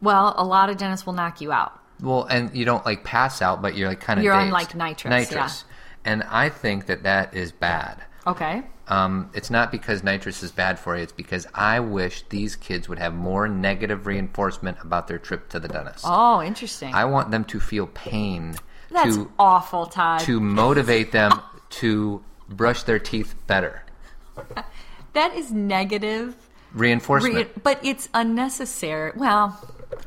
Well, 0.00 0.32
a 0.36 0.44
lot 0.44 0.70
of 0.70 0.76
dentists 0.76 1.04
will 1.04 1.12
knock 1.12 1.40
you 1.40 1.52
out. 1.52 1.78
Well, 2.00 2.24
and 2.24 2.54
you 2.56 2.64
don't 2.64 2.86
like 2.86 3.02
pass 3.04 3.42
out, 3.42 3.60
but 3.60 3.76
you're 3.76 3.88
like 3.88 4.00
kind 4.00 4.18
of 4.20 4.24
You're 4.24 4.34
on, 4.34 4.50
like, 4.50 4.74
nitrous, 4.74 5.10
Nitrous, 5.10 5.64
and 6.04 6.22
I 6.22 6.48
think 6.48 6.86
that 6.86 7.02
that 7.02 7.34
is 7.34 7.50
bad. 7.50 8.00
Okay. 8.26 8.62
Um, 8.86 9.30
it's 9.34 9.50
not 9.50 9.72
because 9.72 10.02
nitrous 10.04 10.42
is 10.42 10.52
bad 10.52 10.78
for 10.78 10.96
you. 10.96 11.02
It's 11.02 11.12
because 11.12 11.46
I 11.54 11.80
wish 11.80 12.22
these 12.28 12.54
kids 12.56 12.88
would 12.88 12.98
have 12.98 13.14
more 13.14 13.48
negative 13.48 14.06
reinforcement 14.06 14.78
about 14.80 15.08
their 15.08 15.18
trip 15.18 15.48
to 15.50 15.60
the 15.60 15.68
dentist. 15.68 16.04
Oh, 16.06 16.40
interesting. 16.40 16.94
I 16.94 17.04
want 17.04 17.30
them 17.30 17.44
to 17.46 17.58
feel 17.60 17.86
pain 17.88 18.54
That's 18.90 19.16
to 19.16 19.30
awful, 19.38 19.86
Todd. 19.86 20.20
to 20.20 20.40
motivate 20.40 21.10
them 21.12 21.40
to 21.70 22.22
brush 22.48 22.84
their 22.84 22.98
teeth 22.98 23.34
better. 23.46 23.82
that 25.12 25.34
is 25.34 25.52
negative. 25.52 26.34
Reinforcement. 26.72 27.34
Re- 27.34 27.48
but 27.62 27.80
it's 27.84 28.08
unnecessary. 28.14 29.12
Well, 29.16 29.58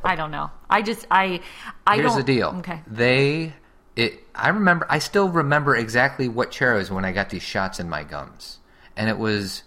I 0.03 0.15
don't 0.15 0.31
know. 0.31 0.51
I 0.69 0.81
just 0.81 1.05
I 1.11 1.41
I 1.85 1.95
Here's 1.95 2.07
don't. 2.11 2.17
the 2.17 2.23
deal. 2.23 2.47
Okay. 2.59 2.81
They 2.87 3.53
it 3.95 4.23
I 4.35 4.49
remember 4.49 4.85
I 4.89 4.99
still 4.99 5.29
remember 5.29 5.75
exactly 5.75 6.27
what 6.27 6.51
chair 6.51 6.75
I 6.75 6.77
was 6.77 6.91
when 6.91 7.03
I 7.05 7.11
got 7.11 7.29
these 7.29 7.43
shots 7.43 7.79
in 7.79 7.89
my 7.89 8.03
gums. 8.03 8.59
And 8.95 9.09
it 9.09 9.17
was 9.17 9.63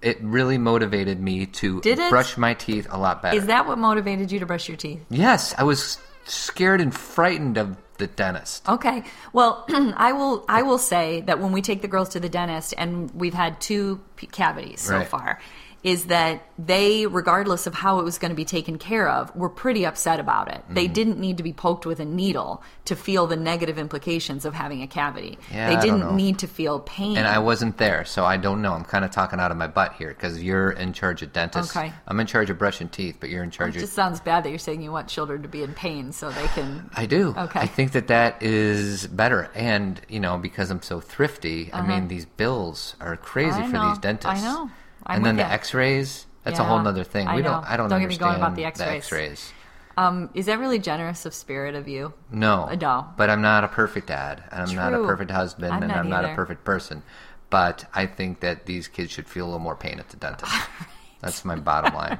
it 0.00 0.18
really 0.22 0.58
motivated 0.58 1.20
me 1.20 1.46
to 1.46 1.80
Did 1.80 1.98
it? 1.98 2.10
brush 2.10 2.36
my 2.36 2.54
teeth 2.54 2.86
a 2.90 2.98
lot 2.98 3.20
better. 3.20 3.36
Is 3.36 3.46
that 3.46 3.66
what 3.66 3.78
motivated 3.78 4.30
you 4.30 4.38
to 4.38 4.46
brush 4.46 4.68
your 4.68 4.76
teeth? 4.76 5.04
Yes, 5.10 5.54
I 5.58 5.64
was 5.64 5.98
scared 6.24 6.80
and 6.80 6.94
frightened 6.94 7.56
of 7.58 7.76
the 7.96 8.06
dentist. 8.06 8.68
Okay. 8.68 9.02
Well, 9.32 9.64
I 9.96 10.12
will. 10.12 10.44
I 10.48 10.62
will 10.62 10.78
say 10.78 11.22
that 11.22 11.40
when 11.40 11.50
we 11.50 11.62
take 11.62 11.82
the 11.82 11.88
girls 11.88 12.10
to 12.10 12.20
the 12.20 12.28
dentist, 12.28 12.74
and 12.78 13.10
we've 13.12 13.34
had 13.34 13.60
two 13.60 14.00
cavities 14.30 14.82
so 14.82 14.98
Right. 14.98 15.08
far, 15.08 15.40
is 15.84 16.06
that 16.06 16.42
they, 16.58 17.06
regardless 17.06 17.68
of 17.68 17.74
how 17.74 18.00
it 18.00 18.04
was 18.04 18.18
going 18.18 18.30
to 18.30 18.34
be 18.34 18.44
taken 18.44 18.78
care 18.78 19.08
of, 19.08 19.34
were 19.36 19.48
pretty 19.48 19.86
upset 19.86 20.18
about 20.18 20.52
it. 20.52 20.62
They 20.68 20.84
Mm-hmm. 20.86 20.92
didn't 20.92 21.18
need 21.20 21.36
to 21.36 21.44
be 21.44 21.52
poked 21.52 21.86
with 21.86 22.00
a 22.00 22.04
needle 22.04 22.62
to 22.86 22.96
feel 22.96 23.28
the 23.28 23.36
negative 23.36 23.78
implications 23.78 24.44
of 24.44 24.54
having 24.54 24.82
a 24.82 24.88
cavity. 24.88 25.38
Yeah, 25.52 25.72
they 25.76 25.80
didn't 25.80 26.16
need 26.16 26.40
to 26.40 26.48
feel 26.48 26.80
pain. 26.80 27.16
And 27.16 27.28
I 27.28 27.38
wasn't 27.38 27.76
there, 27.78 28.04
so 28.04 28.24
I 28.24 28.36
don't 28.38 28.60
know. 28.60 28.72
I'm 28.72 28.84
kind 28.84 29.04
of 29.04 29.12
talking 29.12 29.38
out 29.38 29.52
of 29.52 29.56
my 29.56 29.68
butt 29.68 29.92
here 29.92 30.08
because 30.08 30.42
you're 30.42 30.70
in 30.72 30.92
charge 30.92 31.22
of 31.22 31.32
dentists. 31.32 31.76
Okay. 31.76 31.92
I'm 32.08 32.18
in 32.18 32.26
charge 32.26 32.50
of 32.50 32.58
brushing 32.58 32.88
teeth, 32.88 33.18
but 33.20 33.28
you're 33.30 33.44
in 33.44 33.50
charge 33.52 33.68
it 33.68 33.76
of 33.76 33.82
It 33.82 33.86
just 33.86 33.92
sounds 33.92 34.18
bad 34.20 34.44
that 34.44 34.50
you're 34.50 34.58
saying 34.58 34.82
you 34.82 34.90
want 34.90 35.06
children 35.06 35.42
to 35.42 35.48
be 35.48 35.62
in 35.62 35.74
pain 35.74 36.10
so 36.10 36.30
they 36.30 36.46
can. 36.48 36.90
I 36.96 37.06
do. 37.06 37.34
Okay. 37.38 37.60
I 37.60 37.66
think 37.66 37.92
that 37.92 38.08
that 38.08 38.42
is 38.42 39.06
better, 39.06 39.48
and 39.54 40.00
you 40.08 40.18
know, 40.18 40.38
because 40.38 40.70
I'm 40.70 40.82
so 40.82 40.98
thrifty, 40.98 41.70
I 41.72 41.86
mean, 41.86 42.08
these 42.08 42.24
bills 42.24 42.96
are 43.00 43.16
crazy 43.16 43.50
Uh-huh. 43.50 43.62
I 43.62 43.66
for 43.66 43.72
know. 43.76 43.88
these 43.90 43.98
dentists. 43.98 44.42
I 44.42 44.44
know. 44.44 44.70
I'm 45.06 45.16
and 45.16 45.26
then 45.26 45.36
with 45.36 45.46
the. 45.46 45.52
X-rays. 45.52 46.26
That's 46.44 46.58
a 46.60 46.64
whole 46.64 46.78
other 46.78 47.04
thing. 47.04 47.26
I 47.26 47.36
we 47.36 47.42
know. 47.42 47.50
don't. 47.50 47.64
I 47.70 47.76
don't, 47.76 47.90
Don't 47.90 48.00
get 48.00 48.08
me 48.08 48.16
going 48.16 48.36
about 48.36 48.52
understand 48.52 48.56
the 48.56 48.64
X-rays. 48.94 48.96
X-rays. 49.04 49.52
Um, 49.98 50.30
is 50.32 50.46
that 50.46 50.60
really 50.60 50.78
generous 50.78 51.26
of 51.26 51.34
spirit 51.34 51.74
of 51.74 51.88
you? 51.88 52.14
No. 52.30 52.68
Uh, 52.70 52.76
no. 52.76 53.06
But 53.16 53.30
I'm 53.30 53.42
not 53.42 53.64
a 53.64 53.68
perfect 53.68 54.06
dad, 54.06 54.44
and 54.52 54.62
I'm 54.68 54.74
not 54.76 54.94
a 54.94 54.98
perfect 54.98 55.30
husband, 55.30 55.72
I'm 55.74 55.82
and 55.82 55.92
I'm 55.92 56.08
not 56.08 56.24
a 56.24 56.34
perfect 56.34 56.64
person. 56.64 57.02
But 57.50 57.84
I 57.94 58.06
think 58.06 58.40
that 58.40 58.66
these 58.66 58.86
kids 58.88 59.10
should 59.10 59.28
feel 59.28 59.44
a 59.44 59.48
little 59.48 59.58
more 59.58 59.74
pain 59.76 59.98
at 59.98 60.08
the 60.10 60.16
dentist. 60.16 60.52
That's 61.20 61.44
my 61.44 61.56
bottom 61.56 61.94
line. 61.94 62.18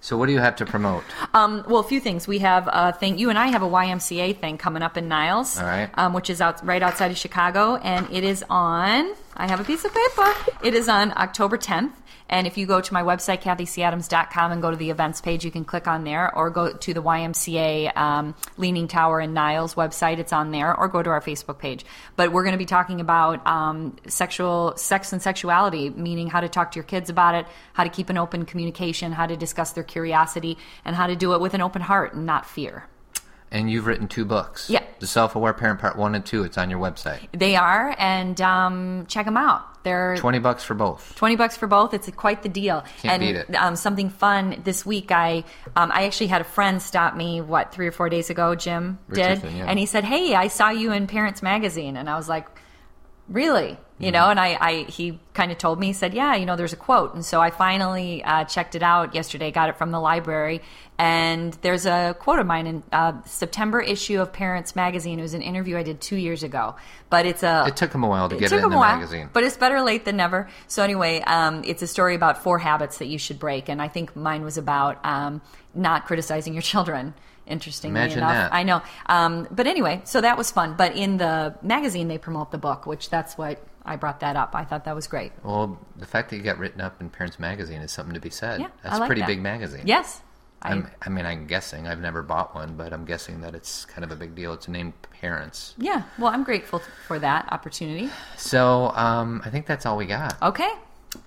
So, 0.00 0.16
what 0.16 0.26
do 0.26 0.32
you 0.32 0.40
have 0.40 0.56
to 0.56 0.66
promote? 0.66 1.04
Um, 1.34 1.62
well, 1.68 1.78
a 1.78 1.84
few 1.84 2.00
things. 2.00 2.26
We 2.26 2.38
have 2.40 2.68
a 2.72 2.92
thing. 2.92 3.16
You 3.18 3.30
and 3.30 3.38
I 3.38 3.46
have 3.48 3.62
a 3.62 3.68
YMCA 3.68 4.38
thing 4.40 4.58
coming 4.58 4.82
up 4.82 4.96
in 4.96 5.06
Niles, 5.06 5.56
All 5.58 5.66
right. 5.66 5.88
um, 5.94 6.14
which 6.14 6.30
is 6.30 6.40
out 6.40 6.64
right 6.66 6.82
outside 6.82 7.10
of 7.12 7.16
Chicago, 7.18 7.76
and 7.76 8.08
it 8.10 8.24
is 8.24 8.44
on. 8.50 9.14
I 9.36 9.46
have 9.46 9.60
a 9.60 9.64
piece 9.64 9.84
of 9.84 9.92
paper. 9.94 10.34
It 10.64 10.74
is 10.74 10.88
on 10.88 11.12
October 11.16 11.58
10th. 11.58 11.92
And 12.30 12.46
if 12.46 12.56
you 12.56 12.64
go 12.64 12.80
to 12.80 12.94
my 12.94 13.02
website, 13.02 13.42
kathycadams.com, 13.42 14.52
and 14.52 14.62
go 14.62 14.70
to 14.70 14.76
the 14.76 14.88
events 14.88 15.20
page, 15.20 15.44
you 15.44 15.50
can 15.50 15.64
click 15.64 15.86
on 15.88 16.04
there, 16.04 16.34
or 16.34 16.48
go 16.48 16.72
to 16.72 16.94
the 16.94 17.02
YMCA 17.02 17.94
um, 17.96 18.34
Leaning 18.56 18.86
Tower 18.88 19.20
in 19.20 19.34
Niles 19.34 19.74
website. 19.74 20.18
It's 20.18 20.32
on 20.32 20.52
there, 20.52 20.74
or 20.74 20.88
go 20.88 21.02
to 21.02 21.10
our 21.10 21.20
Facebook 21.20 21.58
page. 21.58 21.84
But 22.14 22.32
we're 22.32 22.44
going 22.44 22.52
to 22.54 22.58
be 22.58 22.66
talking 22.66 23.00
about 23.00 23.44
um, 23.46 23.96
sexual 24.06 24.74
sex 24.76 25.12
and 25.12 25.20
sexuality, 25.20 25.90
meaning 25.90 26.28
how 26.28 26.40
to 26.40 26.48
talk 26.48 26.70
to 26.72 26.76
your 26.76 26.84
kids 26.84 27.10
about 27.10 27.34
it, 27.34 27.46
how 27.72 27.82
to 27.82 27.90
keep 27.90 28.08
an 28.08 28.16
open 28.16 28.44
communication, 28.44 29.10
how 29.10 29.26
to 29.26 29.36
discuss 29.36 29.72
their 29.72 29.84
curiosity, 29.84 30.56
and 30.84 30.94
how 30.94 31.08
to 31.08 31.16
do 31.16 31.34
it 31.34 31.40
with 31.40 31.54
an 31.54 31.60
open 31.60 31.82
heart 31.82 32.14
and 32.14 32.26
not 32.26 32.46
fear. 32.46 32.86
And 33.50 33.70
you've 33.70 33.86
written 33.86 34.06
two 34.06 34.24
books. 34.24 34.70
Yeah. 34.70 34.84
The 35.00 35.06
Self-Aware 35.06 35.54
Parent 35.54 35.80
Part 35.80 35.96
One 35.96 36.14
and 36.14 36.24
Two. 36.24 36.44
It's 36.44 36.56
on 36.56 36.70
your 36.70 36.78
website. 36.78 37.26
They 37.32 37.56
are, 37.56 37.94
and 37.98 38.40
um, 38.40 39.06
check 39.08 39.26
them 39.26 39.36
out. 39.36 39.82
They're 39.82 40.16
Twenty 40.16 40.38
bucks 40.38 40.62
for 40.62 40.74
both. 40.74 41.14
20 41.16 41.36
bucks 41.36 41.56
for 41.56 41.66
both 41.66 41.94
it's 41.94 42.08
quite 42.10 42.42
the 42.42 42.48
deal 42.48 42.84
Can't 43.00 43.14
and 43.14 43.20
beat 43.22 43.36
it. 43.36 43.56
Um, 43.56 43.76
something 43.76 44.10
fun 44.10 44.60
this 44.64 44.84
week 44.84 45.10
i 45.10 45.44
um, 45.74 45.90
i 45.92 46.04
actually 46.04 46.26
had 46.26 46.40
a 46.40 46.44
friend 46.44 46.82
stop 46.82 47.16
me 47.16 47.40
what 47.40 47.72
three 47.72 47.86
or 47.86 47.92
four 47.92 48.08
days 48.08 48.28
ago 48.28 48.54
jim 48.54 48.98
did 49.10 49.42
yeah. 49.42 49.66
and 49.66 49.78
he 49.78 49.86
said 49.86 50.04
hey 50.04 50.34
i 50.34 50.48
saw 50.48 50.68
you 50.68 50.92
in 50.92 51.06
parents 51.06 51.42
magazine 51.42 51.96
and 51.96 52.10
i 52.10 52.16
was 52.16 52.28
like 52.28 52.46
really 53.30 53.78
You 54.00 54.12
know, 54.12 54.30
and 54.30 54.40
I, 54.40 54.56
I 54.58 54.72
he 54.84 55.20
kind 55.34 55.52
of 55.52 55.58
told 55.58 55.78
me, 55.78 55.88
he 55.88 55.92
said, 55.92 56.14
yeah, 56.14 56.34
you 56.34 56.46
know, 56.46 56.56
there's 56.56 56.72
a 56.72 56.76
quote. 56.76 57.14
And 57.14 57.22
so 57.22 57.38
I 57.38 57.50
finally 57.50 58.24
uh, 58.24 58.44
checked 58.44 58.74
it 58.74 58.82
out 58.82 59.14
yesterday, 59.14 59.50
got 59.50 59.68
it 59.68 59.76
from 59.76 59.90
the 59.90 60.00
library. 60.00 60.62
And 60.98 61.52
there's 61.60 61.84
a 61.84 62.16
quote 62.18 62.38
of 62.38 62.46
mine 62.46 62.66
in 62.66 62.82
uh, 62.92 63.20
September 63.26 63.78
issue 63.78 64.22
of 64.22 64.32
Parents 64.32 64.74
Magazine. 64.74 65.18
It 65.18 65.22
was 65.22 65.34
an 65.34 65.42
interview 65.42 65.76
I 65.76 65.82
did 65.82 66.00
two 66.00 66.16
years 66.16 66.42
ago. 66.42 66.76
But 67.10 67.26
it's 67.26 67.42
a. 67.42 67.64
It 67.66 67.76
took 67.76 67.92
him 67.94 68.02
a 68.02 68.08
while 68.08 68.30
to 68.30 68.36
get 68.36 68.48
took 68.48 68.56
it 68.56 68.58
in 68.60 68.64
him 68.64 68.70
the 68.70 68.76
a 68.76 68.80
while, 68.80 68.96
magazine. 68.96 69.28
But 69.34 69.44
it's 69.44 69.58
better 69.58 69.82
late 69.82 70.06
than 70.06 70.16
never. 70.16 70.48
So 70.66 70.82
anyway, 70.82 71.20
um, 71.20 71.62
it's 71.66 71.82
a 71.82 71.86
story 71.86 72.14
about 72.14 72.42
four 72.42 72.58
habits 72.58 72.98
that 72.98 73.06
you 73.06 73.18
should 73.18 73.38
break. 73.38 73.68
And 73.68 73.82
I 73.82 73.88
think 73.88 74.16
mine 74.16 74.44
was 74.44 74.56
about 74.56 75.04
um, 75.04 75.42
not 75.74 76.06
criticizing 76.06 76.54
your 76.54 76.62
children. 76.62 77.12
Interestingly 77.50 77.98
Imagine 77.98 78.18
enough, 78.18 78.32
that. 78.32 78.54
I 78.54 78.62
know. 78.62 78.82
Um, 79.06 79.46
but 79.50 79.66
anyway, 79.66 80.00
so 80.04 80.20
that 80.20 80.38
was 80.38 80.50
fun. 80.50 80.74
But 80.76 80.96
in 80.96 81.16
the 81.18 81.54
magazine, 81.62 82.08
they 82.08 82.18
promote 82.18 82.50
the 82.52 82.58
book, 82.58 82.86
which 82.86 83.10
that's 83.10 83.36
what 83.36 83.62
I 83.84 83.96
brought 83.96 84.20
that 84.20 84.36
up. 84.36 84.54
I 84.54 84.64
thought 84.64 84.84
that 84.84 84.94
was 84.94 85.06
great. 85.06 85.32
Well, 85.42 85.78
the 85.96 86.06
fact 86.06 86.30
that 86.30 86.36
you 86.36 86.42
got 86.42 86.58
written 86.58 86.80
up 86.80 87.00
in 87.00 87.10
Parents 87.10 87.38
Magazine 87.38 87.80
is 87.82 87.90
something 87.92 88.14
to 88.14 88.20
be 88.20 88.30
said. 88.30 88.60
Yeah, 88.60 88.68
That's 88.82 88.94
I 88.94 88.96
a 88.96 89.00
like 89.00 89.06
pretty 89.08 89.22
that. 89.22 89.26
big 89.26 89.40
magazine. 89.40 89.82
Yes, 89.84 90.22
I, 90.62 90.72
I'm, 90.72 90.90
I 91.02 91.08
mean, 91.08 91.24
I'm 91.24 91.46
guessing. 91.46 91.86
I've 91.88 92.00
never 92.00 92.22
bought 92.22 92.54
one, 92.54 92.76
but 92.76 92.92
I'm 92.92 93.04
guessing 93.06 93.40
that 93.40 93.54
it's 93.54 93.86
kind 93.86 94.04
of 94.04 94.12
a 94.12 94.16
big 94.16 94.34
deal. 94.34 94.52
It's 94.52 94.68
named 94.68 94.92
Parents. 95.20 95.74
yeah. 95.78 96.04
Well, 96.18 96.28
I'm 96.32 96.44
grateful 96.44 96.80
for 97.06 97.18
that 97.18 97.46
opportunity. 97.52 98.08
So 98.38 98.88
um, 98.94 99.42
I 99.44 99.50
think 99.50 99.66
that's 99.66 99.84
all 99.86 99.96
we 99.98 100.06
got. 100.06 100.40
Okay, 100.42 100.70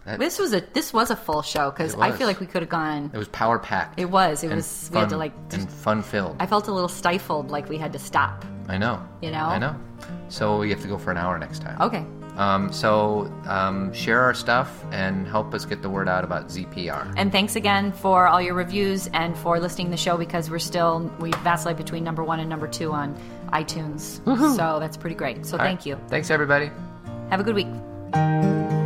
That- 0.05 0.19
this 0.19 0.39
was 0.39 0.53
a 0.53 0.61
this 0.73 0.93
was 0.93 1.11
a 1.11 1.15
full 1.15 1.41
show 1.41 1.71
because 1.71 1.95
I 1.95 2.11
feel 2.11 2.27
like 2.27 2.39
we 2.39 2.45
could 2.45 2.61
have 2.61 2.69
gone. 2.69 3.11
It 3.13 3.17
was 3.17 3.27
power 3.29 3.59
packed. 3.59 3.99
It 3.99 4.05
was. 4.05 4.43
It 4.43 4.53
was. 4.53 4.89
fun, 4.89 4.93
we 4.93 4.99
had 4.99 5.09
to 5.09 5.17
like. 5.17 5.33
and 5.51 5.69
fun 5.69 6.01
filled. 6.01 6.35
I 6.39 6.45
felt 6.45 6.67
a 6.67 6.71
little 6.71 6.89
stifled, 6.89 7.51
like 7.51 7.69
we 7.69 7.77
had 7.77 7.93
to 7.93 7.99
stop. 7.99 8.45
I 8.67 8.77
know. 8.77 9.05
You 9.21 9.31
know? 9.31 9.45
I 9.45 9.59
know. 9.59 9.75
So 10.29 10.61
you 10.61 10.73
have 10.73 10.81
to 10.81 10.87
go 10.87 10.97
for 10.97 11.11
an 11.11 11.17
hour 11.17 11.37
next 11.37 11.61
time. 11.61 11.81
Okay. 11.81 12.05
Um, 12.37 12.73
so 12.73 13.31
um, 13.45 13.93
share 13.93 14.21
our 14.21 14.33
stuff 14.33 14.83
and 14.91 15.27
help 15.27 15.53
us 15.53 15.65
get 15.65 15.81
the 15.81 15.89
word 15.89 16.09
out 16.09 16.23
about 16.23 16.47
ZPR. 16.47 17.13
And 17.15 17.31
thanks 17.31 17.55
again 17.55 17.91
for 17.91 18.27
all 18.27 18.41
your 18.41 18.55
reviews 18.55 19.07
and 19.13 19.37
for 19.37 19.59
listening 19.59 19.87
to 19.87 19.91
the 19.91 19.97
show 19.97 20.17
because 20.17 20.49
we're 20.49 20.59
still 20.59 21.11
we 21.19 21.31
vacillate 21.43 21.77
between 21.77 22.03
number 22.03 22.23
one 22.23 22.39
and 22.39 22.49
number 22.49 22.67
two 22.67 22.91
on 22.91 23.15
iTunes. 23.51 24.23
So 24.55 24.79
that's 24.79 24.97
pretty 24.97 25.15
great. 25.15 25.45
So 25.45 25.53
All 25.53 25.59
right. 25.59 25.67
thank 25.67 25.85
you. 25.85 25.99
Thanks, 26.07 26.31
everybody. 26.31 26.71
Have 27.29 27.39
a 27.39 27.43
good 27.43 27.55
week. 27.55 28.82